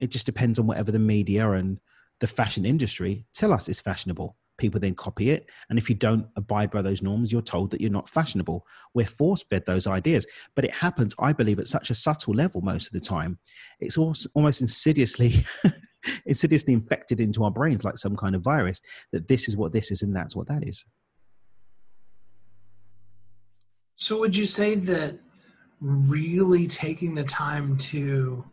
it 0.00 0.10
just 0.10 0.26
depends 0.26 0.58
on 0.58 0.66
whatever 0.66 0.92
the 0.92 0.98
media 0.98 1.50
and 1.52 1.78
the 2.20 2.26
fashion 2.26 2.64
industry 2.64 3.26
tell 3.34 3.52
us 3.52 3.68
is 3.68 3.80
fashionable. 3.80 4.36
People 4.58 4.80
then 4.80 4.94
copy 4.94 5.30
it. 5.30 5.50
And 5.68 5.78
if 5.78 5.90
you 5.90 5.94
don't 5.94 6.26
abide 6.36 6.70
by 6.70 6.80
those 6.80 7.02
norms, 7.02 7.30
you're 7.30 7.42
told 7.42 7.70
that 7.70 7.80
you're 7.80 7.90
not 7.90 8.08
fashionable. 8.08 8.66
We're 8.94 9.06
force 9.06 9.42
fed 9.42 9.66
those 9.66 9.86
ideas. 9.86 10.26
But 10.54 10.64
it 10.64 10.74
happens, 10.74 11.14
I 11.18 11.34
believe, 11.34 11.58
at 11.58 11.68
such 11.68 11.90
a 11.90 11.94
subtle 11.94 12.34
level 12.34 12.62
most 12.62 12.86
of 12.86 12.92
the 12.94 13.00
time. 13.00 13.38
It's 13.80 13.98
almost 13.98 14.60
insidiously. 14.60 15.44
insidiously 16.24 16.72
infected 16.72 17.18
into 17.18 17.42
our 17.42 17.50
brains 17.50 17.82
like 17.82 17.98
some 17.98 18.14
kind 18.14 18.36
of 18.36 18.42
virus 18.42 18.80
that 19.10 19.26
this 19.26 19.48
is 19.48 19.56
what 19.56 19.72
this 19.72 19.90
is 19.90 20.02
and 20.02 20.14
that's 20.14 20.36
what 20.36 20.46
that 20.46 20.62
is. 20.62 20.84
So, 23.96 24.20
would 24.20 24.36
you 24.36 24.44
say 24.44 24.74
that 24.76 25.18
really 25.80 26.66
taking 26.66 27.14
the 27.14 27.24
time 27.24 27.76
to 27.78 28.44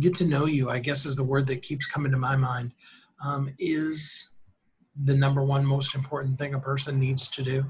get 0.00 0.14
to 0.16 0.26
know 0.26 0.46
you, 0.46 0.70
I 0.70 0.78
guess 0.78 1.04
is 1.04 1.16
the 1.16 1.24
word 1.24 1.46
that 1.48 1.62
keeps 1.62 1.86
coming 1.86 2.12
to 2.12 2.18
my 2.18 2.36
mind, 2.36 2.72
um, 3.24 3.52
is 3.58 4.30
the 5.04 5.14
number 5.14 5.42
one 5.42 5.64
most 5.64 5.94
important 5.94 6.36
thing 6.36 6.54
a 6.54 6.60
person 6.60 6.98
needs 6.98 7.28
to 7.28 7.42
do? 7.42 7.64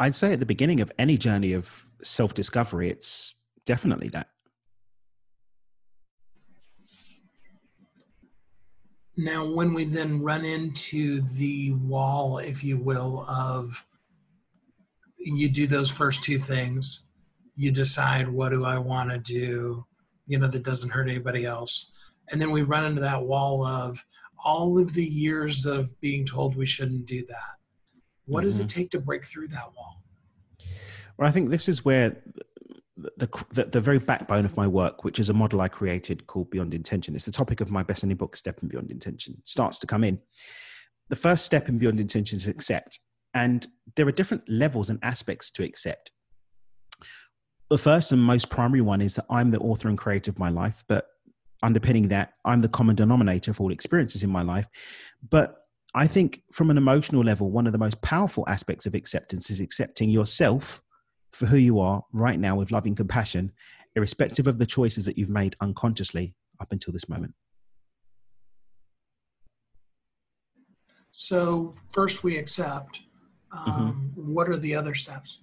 I'd 0.00 0.14
say 0.14 0.32
at 0.32 0.40
the 0.40 0.46
beginning 0.46 0.80
of 0.80 0.90
any 0.98 1.16
journey 1.16 1.52
of 1.52 1.84
self 2.02 2.34
discovery, 2.34 2.90
it's 2.90 3.34
definitely 3.66 4.08
that. 4.08 4.28
Now, 9.16 9.46
when 9.46 9.74
we 9.74 9.84
then 9.84 10.22
run 10.22 10.44
into 10.44 11.20
the 11.20 11.72
wall, 11.72 12.38
if 12.38 12.64
you 12.64 12.78
will, 12.78 13.26
of 13.28 13.84
you 15.18 15.48
do 15.48 15.66
those 15.66 15.90
first 15.90 16.22
two 16.22 16.38
things, 16.38 17.08
you 17.54 17.70
decide, 17.70 18.28
what 18.28 18.48
do 18.48 18.64
I 18.64 18.78
want 18.78 19.10
to 19.10 19.18
do? 19.18 19.84
You 20.32 20.38
know, 20.38 20.48
that 20.48 20.62
doesn't 20.62 20.88
hurt 20.88 21.10
anybody 21.10 21.44
else. 21.44 21.92
And 22.30 22.40
then 22.40 22.50
we 22.50 22.62
run 22.62 22.86
into 22.86 23.02
that 23.02 23.22
wall 23.22 23.66
of 23.66 24.02
all 24.42 24.78
of 24.78 24.94
the 24.94 25.04
years 25.04 25.66
of 25.66 25.98
being 26.00 26.24
told 26.24 26.56
we 26.56 26.64
shouldn't 26.64 27.04
do 27.04 27.26
that. 27.26 27.36
What 28.24 28.40
mm-hmm. 28.40 28.46
does 28.46 28.58
it 28.58 28.68
mm-hmm. 28.68 28.80
take 28.80 28.90
to 28.92 29.00
break 29.00 29.26
through 29.26 29.48
that 29.48 29.70
wall? 29.76 30.02
Well, 31.18 31.28
I 31.28 31.32
think 31.32 31.50
this 31.50 31.68
is 31.68 31.84
where 31.84 32.16
the, 32.96 33.28
the, 33.50 33.64
the 33.64 33.80
very 33.80 33.98
backbone 33.98 34.46
of 34.46 34.56
my 34.56 34.66
work, 34.66 35.04
which 35.04 35.18
is 35.18 35.28
a 35.28 35.34
model 35.34 35.60
I 35.60 35.68
created 35.68 36.26
called 36.26 36.48
Beyond 36.48 36.72
Intention, 36.72 37.14
it's 37.14 37.26
the 37.26 37.32
topic 37.32 37.60
of 37.60 37.70
my 37.70 37.82
best-selling 37.82 38.16
book, 38.16 38.34
Stepping 38.34 38.70
Beyond 38.70 38.90
Intention, 38.90 39.36
starts 39.44 39.78
to 39.80 39.86
come 39.86 40.02
in. 40.02 40.18
The 41.10 41.16
first 41.16 41.44
step 41.44 41.68
in 41.68 41.76
Beyond 41.76 42.00
Intention 42.00 42.36
is 42.36 42.46
accept, 42.46 43.00
and 43.34 43.66
there 43.96 44.08
are 44.08 44.12
different 44.12 44.48
levels 44.48 44.88
and 44.88 44.98
aspects 45.02 45.50
to 45.52 45.62
accept 45.62 46.10
the 47.72 47.78
first 47.78 48.12
and 48.12 48.22
most 48.22 48.50
primary 48.50 48.82
one 48.82 49.00
is 49.00 49.14
that 49.14 49.24
I'm 49.30 49.48
the 49.48 49.58
author 49.58 49.88
and 49.88 49.96
creator 49.96 50.30
of 50.30 50.38
my 50.38 50.50
life, 50.50 50.84
but 50.88 51.06
underpinning 51.62 52.08
that, 52.08 52.34
I'm 52.44 52.58
the 52.58 52.68
common 52.68 52.96
denominator 52.96 53.54
for 53.54 53.62
all 53.62 53.72
experiences 53.72 54.22
in 54.22 54.28
my 54.28 54.42
life. 54.42 54.68
But 55.30 55.56
I 55.94 56.06
think 56.06 56.42
from 56.52 56.68
an 56.68 56.76
emotional 56.76 57.24
level, 57.24 57.50
one 57.50 57.66
of 57.66 57.72
the 57.72 57.78
most 57.78 58.02
powerful 58.02 58.44
aspects 58.46 58.84
of 58.84 58.94
acceptance 58.94 59.48
is 59.48 59.60
accepting 59.62 60.10
yourself 60.10 60.82
for 61.32 61.46
who 61.46 61.56
you 61.56 61.80
are 61.80 62.02
right 62.12 62.38
now 62.38 62.56
with 62.56 62.72
loving 62.72 62.94
compassion, 62.94 63.50
irrespective 63.96 64.46
of 64.46 64.58
the 64.58 64.66
choices 64.66 65.06
that 65.06 65.16
you've 65.16 65.30
made 65.30 65.56
unconsciously 65.62 66.34
up 66.60 66.72
until 66.72 66.92
this 66.92 67.08
moment. 67.08 67.32
So, 71.10 71.74
first 71.90 72.22
we 72.22 72.36
accept. 72.36 73.00
Mm-hmm. 73.50 73.70
Um, 73.70 74.12
mm-hmm. 74.14 74.34
What 74.34 74.50
are 74.50 74.58
the 74.58 74.74
other 74.74 74.92
steps? 74.92 75.38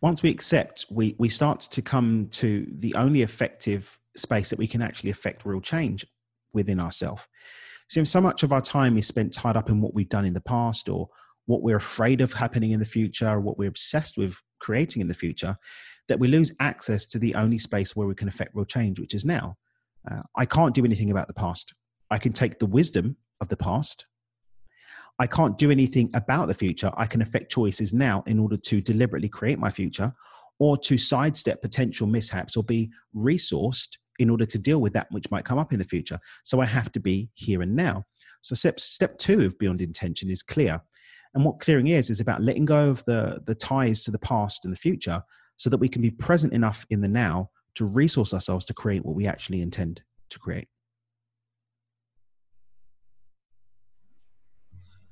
Once 0.00 0.22
we 0.22 0.30
accept, 0.30 0.86
we, 0.90 1.14
we 1.18 1.28
start 1.28 1.60
to 1.60 1.82
come 1.82 2.28
to 2.32 2.66
the 2.78 2.94
only 2.94 3.22
effective 3.22 3.98
space 4.16 4.50
that 4.50 4.58
we 4.58 4.66
can 4.66 4.82
actually 4.82 5.10
affect 5.10 5.44
real 5.44 5.60
change 5.60 6.06
within 6.52 6.80
ourselves. 6.80 7.26
So, 7.88 8.02
so 8.04 8.20
much 8.20 8.42
of 8.42 8.52
our 8.52 8.60
time 8.60 8.98
is 8.98 9.06
spent 9.06 9.32
tied 9.32 9.56
up 9.56 9.70
in 9.70 9.80
what 9.80 9.94
we've 9.94 10.08
done 10.08 10.24
in 10.24 10.34
the 10.34 10.40
past 10.40 10.88
or 10.88 11.08
what 11.46 11.62
we're 11.62 11.76
afraid 11.76 12.20
of 12.20 12.32
happening 12.32 12.72
in 12.72 12.80
the 12.80 12.84
future 12.84 13.28
or 13.28 13.40
what 13.40 13.58
we're 13.58 13.68
obsessed 13.68 14.16
with 14.16 14.40
creating 14.58 15.02
in 15.02 15.08
the 15.08 15.14
future 15.14 15.56
that 16.08 16.18
we 16.18 16.28
lose 16.28 16.52
access 16.60 17.04
to 17.06 17.18
the 17.18 17.34
only 17.34 17.58
space 17.58 17.94
where 17.94 18.06
we 18.06 18.14
can 18.14 18.28
affect 18.28 18.54
real 18.54 18.64
change, 18.64 18.98
which 19.00 19.14
is 19.14 19.24
now. 19.24 19.56
Uh, 20.10 20.22
I 20.36 20.46
can't 20.46 20.74
do 20.74 20.84
anything 20.84 21.10
about 21.10 21.28
the 21.28 21.34
past. 21.34 21.74
I 22.10 22.18
can 22.18 22.32
take 22.32 22.58
the 22.58 22.66
wisdom 22.66 23.16
of 23.40 23.48
the 23.48 23.56
past. 23.56 24.06
I 25.18 25.26
can't 25.26 25.56
do 25.56 25.70
anything 25.70 26.10
about 26.14 26.48
the 26.48 26.54
future. 26.54 26.90
I 26.96 27.06
can 27.06 27.22
affect 27.22 27.50
choices 27.50 27.92
now 27.92 28.22
in 28.26 28.38
order 28.38 28.56
to 28.56 28.80
deliberately 28.80 29.28
create 29.28 29.58
my 29.58 29.70
future 29.70 30.12
or 30.58 30.76
to 30.78 30.98
sidestep 30.98 31.62
potential 31.62 32.06
mishaps 32.06 32.56
or 32.56 32.64
be 32.64 32.90
resourced 33.14 33.96
in 34.18 34.30
order 34.30 34.46
to 34.46 34.58
deal 34.58 34.78
with 34.78 34.92
that 34.94 35.06
which 35.10 35.30
might 35.30 35.44
come 35.44 35.58
up 35.58 35.72
in 35.72 35.78
the 35.78 35.84
future. 35.84 36.18
So 36.44 36.60
I 36.60 36.66
have 36.66 36.92
to 36.92 37.00
be 37.00 37.30
here 37.34 37.62
and 37.62 37.74
now. 37.74 38.04
So 38.42 38.54
step, 38.54 38.80
step 38.80 39.18
two 39.18 39.44
of 39.44 39.58
Beyond 39.58 39.82
Intention 39.82 40.30
is 40.30 40.42
clear. 40.42 40.80
And 41.34 41.44
what 41.44 41.60
clearing 41.60 41.88
is, 41.88 42.08
is 42.08 42.20
about 42.20 42.42
letting 42.42 42.64
go 42.64 42.88
of 42.88 43.04
the, 43.04 43.40
the 43.44 43.54
ties 43.54 44.02
to 44.04 44.10
the 44.10 44.18
past 44.18 44.64
and 44.64 44.72
the 44.72 44.78
future 44.78 45.22
so 45.58 45.68
that 45.68 45.78
we 45.78 45.88
can 45.88 46.00
be 46.00 46.10
present 46.10 46.52
enough 46.52 46.86
in 46.90 47.00
the 47.00 47.08
now 47.08 47.50
to 47.74 47.84
resource 47.84 48.32
ourselves 48.32 48.64
to 48.66 48.74
create 48.74 49.04
what 49.04 49.14
we 49.14 49.26
actually 49.26 49.60
intend 49.60 50.02
to 50.30 50.38
create. 50.38 50.68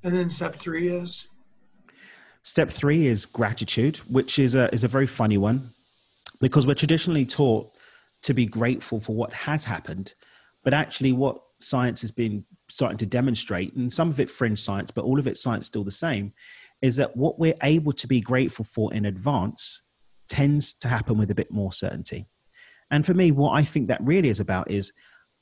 And 0.04 0.14
then 0.14 0.28
step 0.28 0.56
three 0.56 0.88
is? 0.88 1.28
Step 2.42 2.70
three 2.70 3.06
is 3.06 3.24
gratitude, 3.24 3.96
which 4.08 4.38
is 4.38 4.54
a, 4.54 4.72
is 4.72 4.84
a 4.84 4.88
very 4.88 5.06
funny 5.06 5.38
one 5.38 5.70
because 6.40 6.66
we're 6.66 6.74
traditionally 6.74 7.24
taught 7.24 7.72
to 8.22 8.34
be 8.34 8.44
grateful 8.44 9.00
for 9.00 9.14
what 9.16 9.32
has 9.32 9.64
happened. 9.64 10.12
But 10.62 10.74
actually, 10.74 11.12
what 11.12 11.40
science 11.58 12.02
has 12.02 12.12
been 12.12 12.44
starting 12.68 12.98
to 12.98 13.06
demonstrate, 13.06 13.74
and 13.74 13.90
some 13.90 14.10
of 14.10 14.20
it 14.20 14.28
fringe 14.28 14.60
science, 14.60 14.90
but 14.90 15.04
all 15.04 15.18
of 15.18 15.26
it 15.26 15.38
science 15.38 15.66
still 15.66 15.84
the 15.84 15.90
same, 15.90 16.34
is 16.82 16.96
that 16.96 17.16
what 17.16 17.38
we're 17.38 17.56
able 17.62 17.92
to 17.92 18.06
be 18.06 18.20
grateful 18.20 18.64
for 18.64 18.92
in 18.92 19.06
advance 19.06 19.82
tends 20.28 20.74
to 20.74 20.88
happen 20.88 21.16
with 21.16 21.30
a 21.30 21.34
bit 21.34 21.50
more 21.50 21.72
certainty. 21.72 22.26
And 22.90 23.06
for 23.06 23.14
me, 23.14 23.30
what 23.30 23.52
I 23.52 23.64
think 23.64 23.88
that 23.88 24.02
really 24.02 24.28
is 24.28 24.40
about 24.40 24.70
is 24.70 24.92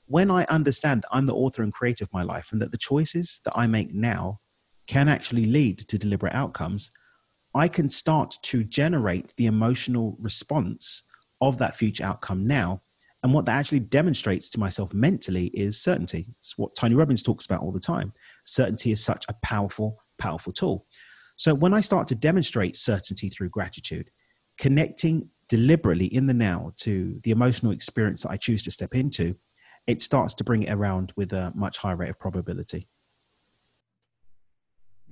when 0.07 0.31
I 0.31 0.45
understand 0.45 1.05
I'm 1.11 1.27
the 1.27 1.35
author 1.35 1.63
and 1.63 1.73
creator 1.73 2.05
of 2.05 2.13
my 2.13 2.23
life 2.23 2.53
and 2.53 2.63
that 2.63 2.71
the 2.71 2.79
choices 2.79 3.41
that 3.45 3.55
I 3.57 3.67
make 3.67 3.93
now 3.93 4.41
can 4.87 5.09
actually 5.09 5.47
lead 5.47 5.78
to 5.89 5.99
deliberate 5.99 6.35
outcomes, 6.35 6.91
I 7.55 7.68
can 7.68 7.91
start 7.91 8.37
to 8.43 8.64
generate 8.64 9.35
the 9.37 9.47
emotional 9.47 10.16
response 10.20 11.03
of 11.41 11.59
that 11.59 11.76
future 11.76 12.05
outcome 12.05 12.47
now. 12.47 12.83
And 13.22 13.33
what 13.33 13.45
that 13.47 13.57
actually 13.57 13.80
demonstrates 13.80 14.49
to 14.51 14.61
myself 14.61 14.93
mentally 14.95 15.47
is 15.49 15.80
certainty. 15.80 16.35
It's 16.41 16.59
what 16.59 16.74
Tony 16.74 16.95
Robbins 16.95 17.22
talks 17.22 17.45
about 17.45 17.61
all 17.61 17.70
the 17.72 17.78
time. 17.78 18.12
Certainty 18.45 18.91
is 18.91 19.05
such 19.05 19.24
a 19.28 19.35
powerful, 19.43 19.99
powerful 20.18 20.53
tool. 20.53 20.87
So 21.37 21.55
when 21.55 21.74
I 21.74 21.80
start 21.80 22.09
to 22.09 22.14
demonstrate 22.14 22.76
certainty 22.76 23.28
through 23.28 23.51
gratitude, 23.51 24.11
connecting 24.59 25.28
deliberately 25.49 26.07
in 26.07 26.26
the 26.26 26.35
now 26.35 26.72
to 26.78 27.20
the 27.24 27.30
emotional 27.30 27.72
experience 27.72 28.22
that 28.22 28.30
I 28.30 28.37
choose 28.37 28.64
to 28.64 28.70
step 28.70 28.95
into, 28.95 29.37
it 29.87 30.01
starts 30.03 30.35
to 30.35 30.45
bring 30.45 30.62
it 30.62 30.72
around 30.72 31.12
with 31.16 31.33
a 31.33 31.53
much 31.55 31.78
higher 31.78 31.97
rate 31.97 32.11
of 32.11 32.18
probability. 32.18 32.89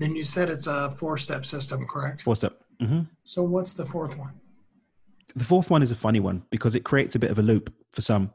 Then 0.00 0.16
you 0.16 0.24
said 0.24 0.48
it's 0.48 0.66
a 0.66 0.90
four 0.90 1.18
step 1.18 1.44
system, 1.44 1.84
correct? 1.84 2.22
Four 2.22 2.34
step. 2.34 2.58
Mm-hmm. 2.80 3.02
So 3.24 3.42
what's 3.42 3.74
the 3.74 3.84
fourth 3.84 4.16
one? 4.16 4.32
The 5.36 5.44
fourth 5.44 5.68
one 5.68 5.82
is 5.82 5.92
a 5.92 5.96
funny 5.96 6.20
one 6.20 6.42
because 6.50 6.74
it 6.74 6.84
creates 6.84 7.14
a 7.14 7.18
bit 7.18 7.30
of 7.30 7.38
a 7.38 7.42
loop 7.42 7.72
for 7.92 8.00
some. 8.00 8.32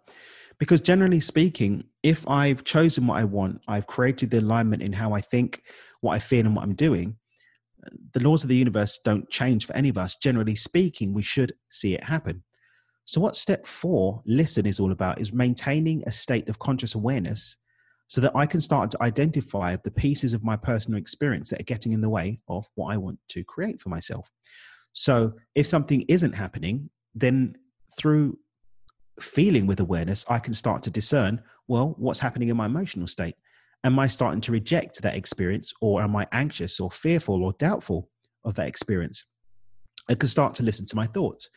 Because 0.60 0.80
generally 0.80 1.20
speaking, 1.20 1.84
if 2.04 2.26
I've 2.30 2.64
chosen 2.64 3.08
what 3.08 3.18
I 3.18 3.24
want, 3.24 3.62
I've 3.68 3.88
created 3.88 4.30
the 4.30 4.40
alignment 4.40 4.84
in 4.84 4.94
how 4.94 5.14
I 5.14 5.22
think, 5.22 5.64
what 6.02 6.14
I 6.14 6.20
feel, 6.20 6.46
and 6.46 6.56
what 6.56 6.64
I'm 6.64 6.76
doing, 6.76 7.18
the 8.14 8.22
laws 8.22 8.44
of 8.44 8.50
the 8.50 8.56
universe 8.56 9.00
don't 9.04 9.28
change 9.32 9.66
for 9.66 9.76
any 9.76 9.90
of 9.90 9.98
us. 9.98 10.16
Generally 10.16 10.56
speaking, 10.56 11.14
we 11.14 11.24
should 11.24 11.54
see 11.70 11.96
it 11.96 12.04
happen. 12.04 12.44
So, 13.06 13.20
what 13.20 13.36
step 13.36 13.66
four, 13.66 14.22
listen, 14.28 14.68
is 14.68 14.80
all 14.80 14.92
about 14.92 15.20
is 15.20 15.34
maintaining 15.34 16.04
a 16.06 16.12
state 16.12 16.48
of 16.48 16.60
conscious 16.60 16.94
awareness 16.94 17.58
so 18.08 18.22
that 18.22 18.36
I 18.36 18.46
can 18.46 18.62
start 18.62 18.92
to 18.92 19.04
identify 19.04 19.78
the 19.84 19.92
pieces 19.92 20.34
of 20.34 20.44
my 20.44 20.56
personal 20.56 21.00
experience 21.00 21.50
that 21.50 21.60
are 21.60 21.64
getting 21.64 21.92
in 21.92 22.02
the 22.02 22.10
way 22.10 22.40
of 22.48 22.68
what 22.76 22.94
I 22.94 22.98
want 22.98 23.20
to 23.30 23.44
create 23.44 23.82
for 23.82 23.90
myself. 23.90 24.30
So, 24.94 25.34
if 25.56 25.68
something 25.68 26.02
isn't 26.08 26.34
happening, 26.34 26.90
then 27.14 27.56
through 27.98 28.38
feeling 29.20 29.66
with 29.68 29.80
awareness, 29.80 30.26
I 30.30 30.40
can 30.40 30.54
start 30.54 30.84
to 30.84 30.92
discern 30.92 31.42
well, 31.68 31.96
what's 31.98 32.20
happening 32.20 32.50
in 32.50 32.58
my 32.58 32.68
emotional 32.68 33.08
state? 33.08 33.36
am 33.86 34.00
I 34.00 34.08
starting 34.08 34.42
to 34.42 34.52
reject 34.52 35.02
that 35.04 35.16
experience 35.16 35.72
or 35.80 36.02
am 36.02 36.16
I 36.16 36.28
anxious 36.32 36.80
or 36.80 36.90
fearful 36.90 37.44
or 37.44 37.54
doubtful 37.54 38.10
of 38.44 38.56
that 38.56 38.68
experience? 38.68 39.26
I 40.10 40.16
can 40.16 40.28
start 40.28 40.56
to 40.56 40.64
listen 40.64 40.88
to 40.88 40.96
my 40.96 41.06
thoughts. 41.06 41.50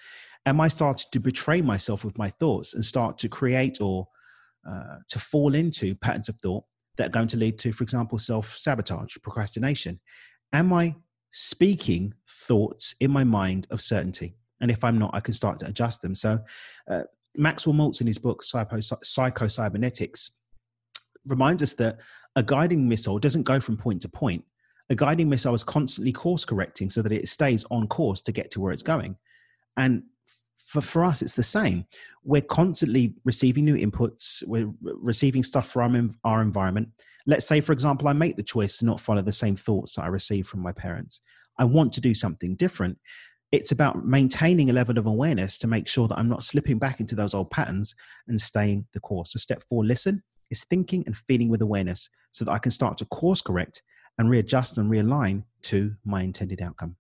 Am 0.45 0.61
I 0.61 0.69
starting 0.69 1.07
to 1.11 1.21
betray 1.21 1.63
myself 1.63 2.05
with 2.05 2.19
my 2.19 2.29
thoughts 2.29 2.75
and 2.75 2.85
start 2.85 3.19
to 3.19 3.29
create 3.29 3.81
or 3.81 4.07
uh, 4.69 4.99
to 5.09 5.19
fall 5.19 5.55
into 5.55 5.95
patterns 5.95 6.29
of 6.29 6.37
thought 6.41 6.65
that 6.97 7.09
are 7.09 7.11
going 7.11 7.29
to 7.29 7.37
lead 7.37 7.59
to, 7.61 7.73
for 7.73 7.85
example, 7.85 8.19
self 8.19 8.57
sabotage, 8.57 9.17
procrastination? 9.23 10.01
Am 10.53 10.73
I 10.73 10.95
speaking 11.31 12.15
thoughts 12.29 12.95
in 13.01 13.11
my 13.11 13.25
mind 13.25 13.67
of 13.71 13.81
certainty? 13.81 14.35
And 14.61 14.71
if 14.71 14.83
I'm 14.83 14.99
not, 14.99 15.15
I 15.15 15.21
can 15.21 15.35
start 15.35 15.59
to 15.61 15.67
adjust 15.67 16.03
them. 16.03 16.15
So, 16.15 16.41
uh, 16.91 17.03
Maxwell 17.37 17.75
Maltz 17.75 18.01
in 18.01 18.07
his 18.07 18.19
book 18.19 18.43
Psycho, 18.43 18.81
Psycho 18.81 19.47
Cybernetics 19.47 20.33
reminds 21.27 21.63
us 21.63 21.75
that 21.75 21.99
a 22.37 22.43
guiding 22.43 22.89
missile 22.89 23.19
doesn't 23.19 23.45
go 23.45 23.61
from 23.61 23.77
point 23.77 24.03
to 24.03 24.09
point. 24.09 24.45
A 24.91 24.95
guiding 24.95 25.29
missile 25.29 25.55
is 25.55 25.65
constantly 25.65 26.13
course 26.13 26.45
correcting 26.45 26.89
so 26.89 27.03
that 27.03 27.13
it 27.13 27.29
stays 27.29 27.65
on 27.71 27.87
course 27.87 28.23
to 28.23 28.33
get 28.33 28.51
to 28.53 28.61
where 28.61 28.73
it's 28.73 28.83
going. 28.83 29.17
And 29.77 30.03
for, 30.69 30.83
for 30.83 31.05
us, 31.05 31.23
it's 31.23 31.33
the 31.33 31.43
same. 31.43 31.87
We're 32.25 32.43
constantly 32.43 33.15
receiving 33.25 33.65
new 33.65 33.75
inputs, 33.75 34.47
we're 34.47 34.71
receiving 34.83 35.43
stuff 35.43 35.67
from 35.69 36.15
our 36.25 36.43
environment. 36.43 36.91
Let's 37.27 37.47
say, 37.47 37.63
for 37.63 37.73
example, 37.73 38.07
I 38.07 38.13
make 38.13 38.37
the 38.37 38.43
choice 38.43 38.77
to 38.79 38.85
not 38.85 39.01
follow 39.01 39.23
the 39.23 39.33
same 39.33 39.57
thoughts 39.57 39.95
that 39.95 40.03
I 40.03 40.09
receive 40.09 40.47
from 40.47 40.61
my 40.61 40.73
parents. 40.73 41.23
I 41.59 41.65
want 41.65 41.95
to 41.95 42.03
do 42.03 42.13
something 42.13 42.55
different. 42.55 42.99
It's 43.51 43.73
about 43.73 44.05
maintaining 44.05 44.69
a 44.69 44.75
level 44.75 44.99
of 44.99 45.07
awareness 45.07 45.57
to 45.59 45.67
make 45.67 45.89
sure 45.89 46.07
that 46.07 46.19
I'm 46.19 46.29
not 46.29 46.45
slipping 46.45 46.79
back 46.79 47.01
into 47.01 47.15
those 47.15 47.33
old 47.33 47.51
patterns 47.51 47.95
and 48.29 48.39
staying 48.39 48.87
the 48.93 49.01
course. 49.01 49.33
So, 49.33 49.39
step 49.39 49.63
four, 49.63 49.87
listen 49.87 50.23
is 50.51 50.65
thinking 50.65 51.03
and 51.07 51.17
feeling 51.17 51.49
with 51.49 51.63
awareness 51.63 52.11
so 52.33 52.45
that 52.45 52.53
I 52.53 52.59
can 52.59 52.71
start 52.71 52.99
to 52.99 53.07
course 53.07 53.41
correct 53.41 53.83
and 54.19 54.29
readjust 54.29 54.77
and 54.77 54.91
realign 54.91 55.45
to 55.63 55.95
my 56.05 56.23
intended 56.23 56.61
outcome. 56.61 56.97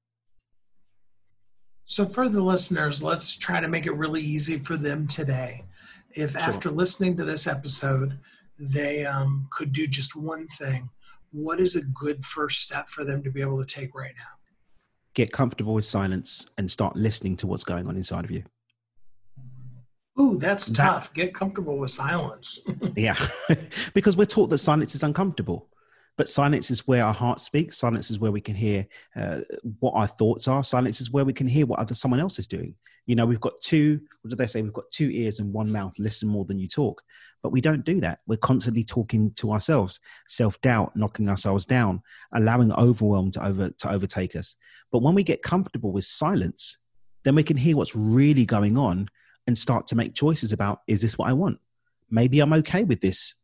So, 1.88 2.04
for 2.04 2.28
the 2.28 2.42
listeners, 2.42 3.02
let's 3.02 3.34
try 3.34 3.62
to 3.62 3.66
make 3.66 3.86
it 3.86 3.92
really 3.92 4.20
easy 4.20 4.58
for 4.58 4.76
them 4.76 5.06
today. 5.06 5.64
If 6.12 6.32
sure. 6.32 6.40
after 6.42 6.70
listening 6.70 7.16
to 7.16 7.24
this 7.24 7.46
episode, 7.46 8.18
they 8.58 9.06
um, 9.06 9.48
could 9.50 9.72
do 9.72 9.86
just 9.86 10.14
one 10.14 10.46
thing, 10.48 10.90
what 11.32 11.60
is 11.60 11.76
a 11.76 11.82
good 11.82 12.22
first 12.22 12.60
step 12.60 12.90
for 12.90 13.04
them 13.04 13.22
to 13.22 13.30
be 13.30 13.40
able 13.40 13.58
to 13.58 13.64
take 13.64 13.94
right 13.94 14.12
now? 14.18 14.36
Get 15.14 15.32
comfortable 15.32 15.72
with 15.72 15.86
silence 15.86 16.46
and 16.58 16.70
start 16.70 16.94
listening 16.94 17.38
to 17.38 17.46
what's 17.46 17.64
going 17.64 17.88
on 17.88 17.96
inside 17.96 18.26
of 18.26 18.30
you. 18.30 18.44
Ooh, 20.20 20.36
that's 20.36 20.66
that, 20.66 20.76
tough. 20.76 21.14
Get 21.14 21.34
comfortable 21.34 21.78
with 21.78 21.90
silence. 21.90 22.58
yeah, 22.96 23.16
because 23.94 24.14
we're 24.14 24.26
taught 24.26 24.50
that 24.50 24.58
silence 24.58 24.94
is 24.94 25.02
uncomfortable. 25.02 25.68
But 26.18 26.28
silence 26.28 26.72
is 26.72 26.86
where 26.88 27.06
our 27.06 27.14
heart 27.14 27.38
speaks. 27.38 27.78
Silence 27.78 28.10
is 28.10 28.18
where 28.18 28.32
we 28.32 28.40
can 28.40 28.56
hear 28.56 28.84
uh, 29.14 29.42
what 29.78 29.92
our 29.92 30.08
thoughts 30.08 30.48
are. 30.48 30.64
Silence 30.64 31.00
is 31.00 31.12
where 31.12 31.24
we 31.24 31.32
can 31.32 31.46
hear 31.46 31.64
what 31.64 31.78
other 31.78 31.94
someone 31.94 32.18
else 32.18 32.40
is 32.40 32.48
doing. 32.48 32.74
You 33.06 33.14
know, 33.14 33.24
we've 33.24 33.40
got 33.40 33.60
two. 33.60 34.00
What 34.20 34.30
do 34.30 34.36
they 34.36 34.48
say? 34.48 34.60
We've 34.60 34.72
got 34.72 34.90
two 34.90 35.10
ears 35.10 35.38
and 35.38 35.52
one 35.52 35.70
mouth. 35.70 35.94
Listen 35.96 36.28
more 36.28 36.44
than 36.44 36.58
you 36.58 36.66
talk. 36.66 37.02
But 37.40 37.52
we 37.52 37.60
don't 37.60 37.84
do 37.84 38.00
that. 38.00 38.18
We're 38.26 38.36
constantly 38.36 38.82
talking 38.82 39.30
to 39.34 39.52
ourselves. 39.52 40.00
Self 40.26 40.60
doubt, 40.60 40.96
knocking 40.96 41.28
ourselves 41.28 41.64
down, 41.64 42.02
allowing 42.34 42.72
overwhelm 42.72 43.30
to 43.32 43.46
over 43.46 43.70
to 43.70 43.90
overtake 43.90 44.34
us. 44.34 44.56
But 44.90 45.02
when 45.02 45.14
we 45.14 45.22
get 45.22 45.42
comfortable 45.44 45.92
with 45.92 46.04
silence, 46.04 46.78
then 47.22 47.36
we 47.36 47.44
can 47.44 47.56
hear 47.56 47.76
what's 47.76 47.94
really 47.94 48.44
going 48.44 48.76
on 48.76 49.08
and 49.46 49.56
start 49.56 49.86
to 49.86 49.96
make 49.96 50.14
choices 50.14 50.52
about 50.52 50.80
is 50.88 51.00
this 51.00 51.16
what 51.16 51.28
I 51.28 51.32
want? 51.32 51.60
Maybe 52.10 52.40
I'm 52.40 52.54
okay 52.54 52.82
with 52.82 53.00
this. 53.00 53.34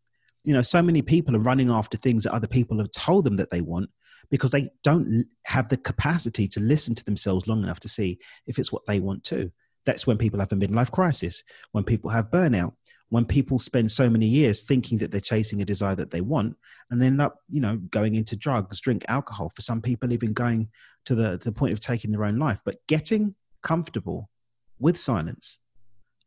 You 0.45 0.55
know, 0.55 0.63
so 0.63 0.83
many 0.83 1.03
people 1.03 1.35
are 1.35 1.41
running 1.41 1.71
after 1.71 1.97
things 1.97 2.25
that 2.25 2.35
other 2.35 2.47
people 2.47 2.79
have 2.79 2.91
told 2.91 3.25
them 3.25 3.37
that 3.37 3.51
they 3.51 3.61
want 3.61 3.91
because 4.31 4.51
they 4.51 4.71
don't 4.83 5.27
have 5.45 5.69
the 5.69 5.77
capacity 5.77 6.47
to 6.49 6.61
listen 6.61 6.95
to 6.95 7.05
themselves 7.05 7.47
long 7.47 7.63
enough 7.63 7.81
to 7.81 7.89
see 7.89 8.19
if 8.47 8.59
it's 8.59 8.73
what 8.73 8.87
they 8.87 9.01
want 9.01 9.25
to. 9.25 9.51
That's 9.85 10.07
when 10.07 10.19
people 10.19 10.41
have 10.41 10.53
a 10.53 10.57
midlife 10.57 10.91
crisis, 10.91 11.43
when 11.73 11.85
people 11.85 12.11
have 12.11 12.31
burnout, 12.31 12.73
when 13.11 13.25
people 13.25 13.59
spend 13.59 13.91
so 13.93 14.09
many 14.09 14.27
years 14.27 14.63
thinking 14.63 14.99
that 14.99 15.11
they're 15.11 15.21
chasing 15.21 15.63
a 15.63 15.65
desire 15.65 15.95
that 15.95 16.11
they 16.11 16.21
want 16.21 16.57
and 16.91 17.01
then 17.01 17.13
end 17.13 17.23
up, 17.23 17.37
you 17.49 17.61
know, 17.61 17.77
going 17.91 18.15
into 18.15 18.35
drugs, 18.35 18.81
drink 18.81 19.05
alcohol. 19.09 19.51
For 19.51 19.63
some 19.63 19.81
people, 19.81 20.13
even 20.13 20.33
going 20.33 20.69
to 21.05 21.15
the, 21.15 21.39
to 21.39 21.45
the 21.45 21.53
point 21.53 21.73
of 21.73 21.81
taking 21.81 22.11
their 22.11 22.25
own 22.25 22.39
life. 22.39 22.63
But 22.65 22.85
getting 22.87 23.35
comfortable 23.63 24.31
with 24.79 24.99
silence, 24.99 25.59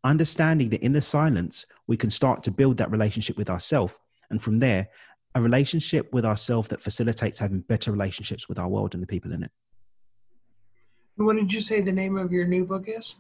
understanding 0.04 0.70
that 0.70 0.84
in 0.84 0.94
the 0.94 1.02
silence, 1.02 1.66
we 1.88 1.98
can 1.98 2.10
start 2.10 2.44
to 2.44 2.52
build 2.52 2.78
that 2.78 2.92
relationship 2.92 3.38
with 3.38 3.50
ourselves. 3.50 3.96
And 4.30 4.42
from 4.42 4.60
there, 4.60 4.90
a 5.36 5.42
relationship 5.42 6.12
with 6.14 6.26
ourselves 6.26 6.68
that 6.70 6.82
facilitates 6.82 7.40
having 7.40 7.62
better 7.62 7.92
relationships 7.92 8.50
with 8.50 8.60
our 8.60 8.68
world 8.68 8.94
and 8.94 9.04
the 9.04 9.08
people 9.08 9.32
in 9.32 9.44
it. 9.44 9.52
What 11.16 11.36
did 11.36 11.52
you 11.52 11.60
say 11.60 11.82
the 11.82 11.92
name 11.92 12.18
of 12.18 12.32
your 12.32 12.46
new 12.46 12.66
book 12.66 12.86
is? 12.88 13.18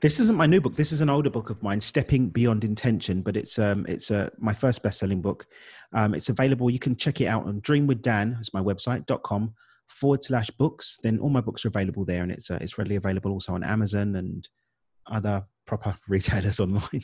This 0.00 0.20
isn't 0.20 0.36
my 0.36 0.46
new 0.46 0.60
book. 0.60 0.74
This 0.74 0.92
is 0.92 1.00
an 1.00 1.10
older 1.10 1.30
book 1.30 1.50
of 1.50 1.62
mine, 1.62 1.80
Stepping 1.80 2.28
Beyond 2.28 2.64
Intention. 2.64 3.20
But 3.20 3.36
it's 3.36 3.58
um, 3.58 3.84
it's 3.88 4.10
uh, 4.10 4.30
my 4.38 4.54
first 4.54 4.82
best-selling 4.82 5.20
book. 5.20 5.46
Um, 5.92 6.14
it's 6.14 6.28
available. 6.28 6.70
You 6.70 6.78
can 6.78 6.96
check 6.96 7.20
it 7.20 7.26
out 7.26 7.46
on 7.46 7.60
Dream 7.60 7.86
with 7.86 8.02
Dan. 8.02 8.36
It's 8.40 8.54
my 8.54 8.62
website 8.62 9.06
dot 9.06 9.22
com 9.22 9.54
forward 9.88 10.24
slash 10.24 10.50
books. 10.50 10.98
Then 11.02 11.18
all 11.18 11.28
my 11.28 11.40
books 11.40 11.64
are 11.64 11.68
available 11.68 12.04
there, 12.04 12.22
and 12.22 12.32
it's 12.32 12.50
uh, 12.50 12.58
it's 12.60 12.78
readily 12.78 12.96
available 12.96 13.32
also 13.32 13.54
on 13.54 13.64
Amazon 13.64 14.16
and 14.16 14.48
other 15.10 15.44
proper 15.66 15.96
retailers 16.08 16.60
online. 16.60 17.02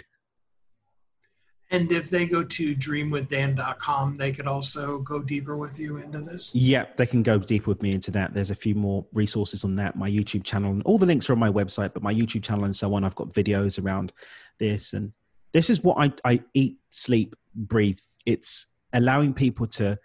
And 1.73 1.91
if 1.91 2.11
they 2.11 2.27
go 2.27 2.45
to 2.45 2.77
dreamwithdan.com, 2.77 4.19
they 4.19 4.31
could 4.31 4.47
also 4.47 4.99
go 4.99 5.21
deeper 5.21 5.57
with 5.57 5.79
you 5.79 5.97
into 5.97 6.21
this. 6.21 6.55
Yeah, 6.55 6.85
they 6.99 7.07
can 7.07 7.23
go 7.23 7.39
deeper 7.39 7.71
with 7.71 7.81
me 7.81 7.93
into 7.93 8.11
that. 8.11 8.35
There's 8.35 8.51
a 8.51 8.55
few 8.55 8.75
more 8.75 9.07
resources 9.15 9.65
on 9.65 9.75
that. 9.77 9.97
My 9.97 10.11
YouTube 10.11 10.45
channel, 10.45 10.71
and 10.71 10.83
all 10.83 10.99
the 10.99 11.07
links 11.07 11.31
are 11.31 11.33
on 11.33 11.39
my 11.39 11.51
website, 11.51 11.95
but 11.95 12.03
my 12.03 12.13
YouTube 12.13 12.43
channel 12.43 12.67
and 12.67 12.77
so 12.77 12.95
on. 12.95 13.05
I've 13.05 13.15
got 13.15 13.31
videos 13.31 13.83
around 13.83 14.13
this, 14.59 14.93
and 14.93 15.13
this 15.53 15.71
is 15.71 15.83
what 15.83 15.97
I, 15.99 16.13
I 16.31 16.43
eat, 16.53 16.77
sleep, 16.91 17.35
breathe. 17.55 18.01
It's 18.27 18.67
allowing 18.93 19.33
people 19.33 19.67
to 19.69 19.99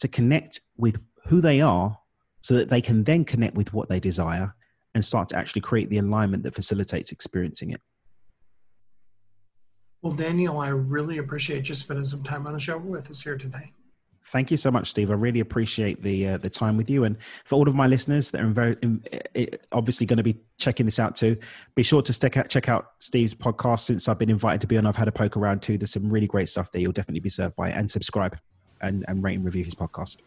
to 0.00 0.08
connect 0.08 0.60
with 0.76 1.00
who 1.26 1.40
they 1.40 1.62
are, 1.62 1.98
so 2.42 2.54
that 2.56 2.68
they 2.68 2.82
can 2.82 3.02
then 3.02 3.24
connect 3.24 3.56
with 3.56 3.72
what 3.72 3.88
they 3.88 3.98
desire 3.98 4.54
and 4.94 5.02
start 5.02 5.30
to 5.30 5.36
actually 5.36 5.62
create 5.62 5.88
the 5.88 5.96
alignment 5.96 6.42
that 6.42 6.54
facilitates 6.54 7.12
experiencing 7.12 7.70
it. 7.70 7.80
Well, 10.04 10.12
Daniel, 10.12 10.58
I 10.58 10.68
really 10.68 11.16
appreciate 11.16 11.66
you 11.66 11.74
spending 11.74 12.04
some 12.04 12.22
time 12.22 12.46
on 12.46 12.52
the 12.52 12.60
show 12.60 12.76
with 12.76 13.10
us 13.10 13.22
here 13.22 13.38
today. 13.38 13.72
Thank 14.26 14.50
you 14.50 14.58
so 14.58 14.70
much, 14.70 14.90
Steve. 14.90 15.10
I 15.10 15.14
really 15.14 15.40
appreciate 15.40 16.02
the 16.02 16.28
uh, 16.28 16.36
the 16.36 16.50
time 16.50 16.76
with 16.76 16.90
you, 16.90 17.04
and 17.04 17.16
for 17.46 17.54
all 17.56 17.66
of 17.66 17.74
my 17.74 17.86
listeners 17.86 18.30
that 18.30 18.42
are 18.42 18.48
very, 18.48 18.76
in, 18.82 19.02
obviously 19.72 20.06
going 20.06 20.18
to 20.18 20.22
be 20.22 20.36
checking 20.58 20.84
this 20.84 20.98
out 20.98 21.16
too. 21.16 21.38
Be 21.74 21.82
sure 21.82 22.02
to 22.02 22.38
out, 22.38 22.50
check 22.50 22.68
out 22.68 22.92
Steve's 22.98 23.34
podcast. 23.34 23.80
Since 23.80 24.06
I've 24.06 24.18
been 24.18 24.28
invited 24.28 24.60
to 24.60 24.66
be 24.66 24.76
on, 24.76 24.84
I've 24.84 24.94
had 24.94 25.08
a 25.08 25.12
poke 25.12 25.38
around 25.38 25.62
too. 25.62 25.78
There's 25.78 25.92
some 25.92 26.10
really 26.10 26.26
great 26.26 26.50
stuff 26.50 26.70
there. 26.70 26.82
You'll 26.82 26.92
definitely 26.92 27.20
be 27.20 27.30
served 27.30 27.56
by, 27.56 27.70
and 27.70 27.90
subscribe, 27.90 28.38
and 28.82 29.06
and 29.08 29.24
rate 29.24 29.36
and 29.36 29.44
review 29.44 29.64
his 29.64 29.74
podcast. 29.74 30.18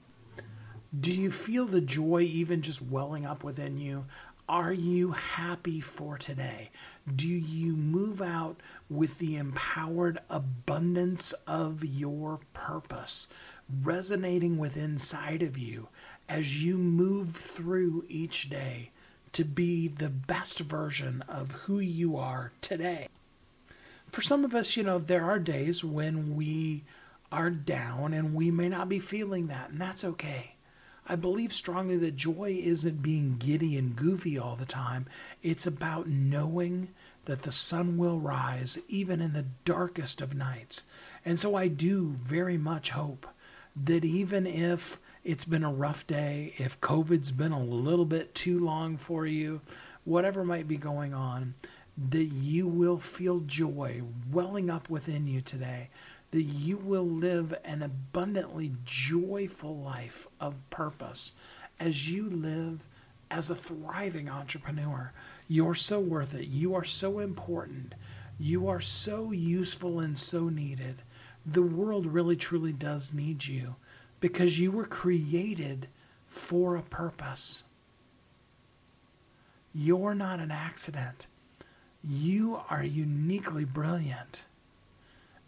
Do 0.99 1.11
you 1.11 1.29
feel 1.29 1.67
the 1.67 1.81
joy 1.81 2.21
even 2.21 2.63
just 2.63 2.81
welling 2.81 3.27
up 3.27 3.43
within 3.43 3.77
you? 3.77 4.05
Are 4.49 4.71
you 4.71 5.11
happy 5.11 5.81
for 5.81 6.17
today? 6.17 6.69
Do 7.13 7.27
you 7.27 7.75
move 7.75 8.21
out 8.21 8.61
with 8.89 9.19
the 9.19 9.35
empowered 9.35 10.19
abundance 10.29 11.33
of 11.45 11.83
your 11.83 12.39
purpose 12.53 13.27
resonating 13.83 14.57
with 14.57 14.77
inside 14.77 15.41
of 15.43 15.57
you 15.57 15.89
as 16.29 16.63
you 16.63 16.77
move 16.77 17.29
through 17.29 18.05
each 18.07 18.49
day 18.49 18.91
to 19.33 19.43
be 19.43 19.87
the 19.87 20.09
best 20.09 20.59
version 20.59 21.23
of 21.27 21.51
who 21.51 21.79
you 21.79 22.15
are 22.17 22.51
today? 22.61 23.07
For 24.09 24.21
some 24.21 24.45
of 24.45 24.55
us, 24.55 24.77
you 24.77 24.83
know, 24.83 24.99
there 24.99 25.25
are 25.25 25.39
days 25.39 25.83
when 25.83 26.35
we 26.35 26.83
are 27.31 27.49
down 27.49 28.13
and 28.13 28.33
we 28.33 28.51
may 28.51 28.69
not 28.69 28.87
be 28.87 28.99
feeling 28.99 29.47
that, 29.47 29.69
and 29.69 29.81
that's 29.81 30.03
okay. 30.03 30.55
I 31.05 31.15
believe 31.15 31.53
strongly 31.53 31.97
that 31.97 32.15
joy 32.15 32.59
isn't 32.61 33.01
being 33.01 33.37
giddy 33.37 33.77
and 33.77 33.95
goofy 33.95 34.37
all 34.37 34.55
the 34.55 34.65
time. 34.65 35.07
It's 35.41 35.67
about 35.67 36.07
knowing 36.07 36.89
that 37.27 37.43
the 37.43 37.51
sun 37.51 37.97
will 37.97 38.19
rise 38.19 38.79
even 38.89 39.21
in 39.21 39.33
the 39.33 39.45
darkest 39.63 40.21
of 40.21 40.35
nights. 40.35 40.83
And 41.23 41.39
so 41.39 41.55
I 41.55 41.67
do 41.67 42.09
very 42.09 42.57
much 42.57 42.89
hope 42.89 43.27
that 43.75 44.03
even 44.03 44.47
if 44.47 44.99
it's 45.23 45.45
been 45.45 45.63
a 45.63 45.71
rough 45.71 46.07
day, 46.07 46.53
if 46.57 46.79
COVID's 46.81 47.31
been 47.31 47.51
a 47.51 47.63
little 47.63 48.05
bit 48.05 48.33
too 48.33 48.59
long 48.59 48.97
for 48.97 49.25
you, 49.25 49.61
whatever 50.03 50.43
might 50.43 50.67
be 50.67 50.77
going 50.77 51.13
on, 51.13 51.53
that 52.09 52.25
you 52.25 52.67
will 52.67 52.97
feel 52.97 53.39
joy 53.41 54.01
welling 54.31 54.69
up 54.69 54.89
within 54.89 55.27
you 55.27 55.41
today 55.41 55.89
that 56.31 56.43
you 56.43 56.77
will 56.77 57.07
live 57.07 57.53
an 57.63 57.81
abundantly 57.81 58.73
joyful 58.83 59.77
life 59.77 60.27
of 60.39 60.69
purpose 60.69 61.33
as 61.79 62.09
you 62.09 62.29
live 62.29 62.87
as 63.31 63.49
a 63.49 63.55
thriving 63.55 64.29
entrepreneur. 64.29 65.13
You're 65.47 65.75
so 65.75 65.99
worth 65.99 66.33
it. 66.33 66.47
You 66.47 66.75
are 66.75 66.83
so 66.83 67.19
important. 67.19 67.95
You 68.39 68.67
are 68.67 68.81
so 68.81 69.31
useful 69.31 69.99
and 69.99 70.17
so 70.17 70.49
needed. 70.49 71.01
The 71.45 71.61
world 71.61 72.05
really 72.05 72.35
truly 72.35 72.73
does 72.73 73.13
need 73.13 73.45
you 73.45 73.75
because 74.19 74.59
you 74.59 74.71
were 74.71 74.85
created 74.85 75.87
for 76.25 76.75
a 76.75 76.81
purpose. 76.81 77.63
You're 79.73 80.15
not 80.15 80.39
an 80.39 80.51
accident. 80.51 81.27
You 82.03 82.61
are 82.69 82.83
uniquely 82.83 83.63
brilliant. 83.63 84.45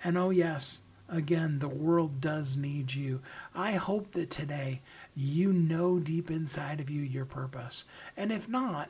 And 0.04 0.18
oh, 0.18 0.30
yes, 0.30 0.82
again, 1.10 1.60
the 1.60 1.68
world 1.68 2.22
does 2.22 2.56
need 2.56 2.94
you. 2.94 3.22
I 3.54 3.74
hope 3.74 4.12
that 4.12 4.30
today 4.30 4.82
you 5.16 5.52
know 5.52 6.00
deep 6.00 6.32
inside 6.32 6.80
of 6.80 6.90
you 6.90 7.02
your 7.02 7.26
purpose. 7.26 7.84
And 8.16 8.32
if 8.32 8.48
not, 8.48 8.90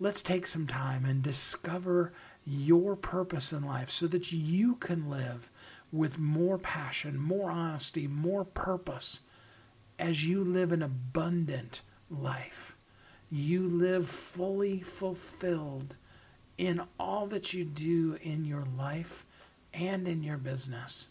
let's 0.00 0.22
take 0.22 0.46
some 0.46 0.66
time 0.66 1.04
and 1.04 1.22
discover 1.22 2.12
your 2.46 2.96
purpose 2.96 3.52
in 3.52 3.62
life 3.62 3.90
so 3.90 4.06
that 4.06 4.32
you 4.32 4.74
can 4.76 5.10
live 5.10 5.50
with 5.92 6.18
more 6.18 6.56
passion, 6.56 7.18
more 7.18 7.50
honesty, 7.50 8.06
more 8.06 8.44
purpose 8.44 9.20
as 9.98 10.26
you 10.26 10.42
live 10.42 10.72
an 10.72 10.82
abundant 10.82 11.82
life. 12.10 12.76
You 13.30 13.68
live 13.68 14.08
fully 14.08 14.80
fulfilled 14.80 15.94
in 16.56 16.82
all 16.98 17.26
that 17.26 17.52
you 17.52 17.64
do 17.64 18.18
in 18.22 18.44
your 18.44 18.64
life 18.76 19.26
and 19.74 20.08
in 20.08 20.22
your 20.22 20.38
business. 20.38 21.08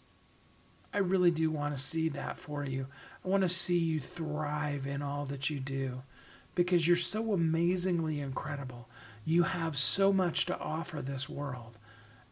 I 0.92 0.98
really 0.98 1.30
do 1.30 1.50
want 1.50 1.74
to 1.76 1.80
see 1.80 2.08
that 2.10 2.36
for 2.36 2.64
you. 2.64 2.86
I 3.24 3.28
want 3.28 3.42
to 3.42 3.48
see 3.48 3.78
you 3.78 4.00
thrive 4.00 4.86
in 4.86 5.02
all 5.02 5.24
that 5.26 5.48
you 5.48 5.60
do 5.60 6.02
because 6.64 6.86
you're 6.86 6.96
so 6.96 7.32
amazingly 7.32 8.20
incredible. 8.20 8.86
You 9.24 9.44
have 9.44 9.78
so 9.78 10.12
much 10.12 10.44
to 10.46 10.58
offer 10.58 11.00
this 11.00 11.26
world. 11.26 11.78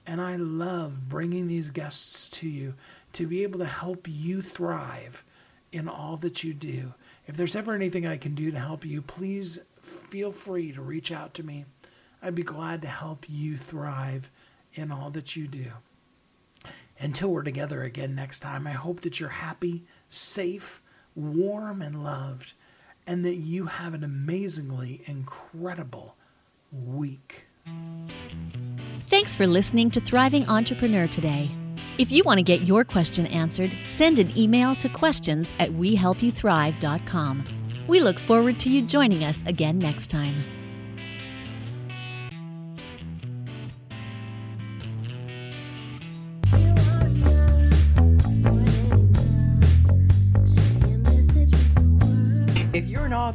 And 0.07 0.21
I 0.21 0.37
love 0.37 1.09
bringing 1.09 1.47
these 1.47 1.71
guests 1.71 2.29
to 2.41 2.49
you 2.49 2.75
to 3.15 3.27
be 3.27 3.43
able 3.43 3.59
to 3.61 3.65
help 3.65 4.07
you 4.07 4.43
thrive 4.43 5.25
in 5.73 5.89
all 5.89 6.19
that 6.19 6.45
you 6.45 6.53
do. 6.53 6.93
If 7.27 7.37
there's 7.37 7.57
ever 7.57 7.75
anything 7.75 8.07
I 8.07 8.19
can 8.19 8.35
do 8.35 8.51
to 8.51 8.59
help 8.59 8.85
you, 8.85 9.01
please 9.01 9.61
feel 9.83 10.31
free 10.31 10.73
to 10.73 10.83
reach 10.83 11.11
out 11.11 11.33
to 11.35 11.43
me. 11.43 11.65
I'd 12.23 12.35
be 12.35 12.43
glad 12.43 12.83
to 12.83 12.89
help 12.89 13.25
you 13.29 13.57
thrive 13.57 14.31
in 14.75 14.93
all 14.93 15.09
that 15.11 15.37
you 15.37 15.47
do. 15.49 15.73
Until 17.01 17.31
we're 17.31 17.43
together 17.43 17.83
again 17.83 18.15
next 18.15 18.41
time, 18.41 18.67
I 18.67 18.73
hope 18.73 19.01
that 19.01 19.21
you're 19.21 19.29
happy, 19.31 19.85
safe, 20.11 20.83
warm, 21.15 21.81
and 21.81 22.05
loved, 22.05 22.53
and 23.09 23.25
that 23.25 23.37
you 23.37 23.65
have 23.65 23.95
an 23.95 24.05
amazingly 24.05 25.01
incredible 25.07 26.15
week. 26.71 27.47
Thanks 29.09 29.35
for 29.35 29.47
listening 29.47 29.91
to 29.93 30.01
Thriving 30.01 30.47
Entrepreneur 30.47 31.07
today. 31.09 31.51
If 31.97 32.13
you 32.13 32.23
want 32.23 32.39
to 32.39 32.45
get 32.45 32.69
your 32.69 32.85
question 32.85 33.27
answered, 33.27 33.77
send 33.87 34.19
an 34.19 34.39
email 34.39 34.77
to 34.77 34.89
questions 34.91 35.55
at 35.59 35.71
wehelpyouthrive.com. 35.71 37.47
We 37.89 38.01
look 38.01 38.19
forward 38.19 38.61
to 38.61 38.71
you 38.71 38.83
joining 38.83 39.25
us 39.25 39.43
again 39.47 39.79
next 39.79 40.11
time. 40.11 40.58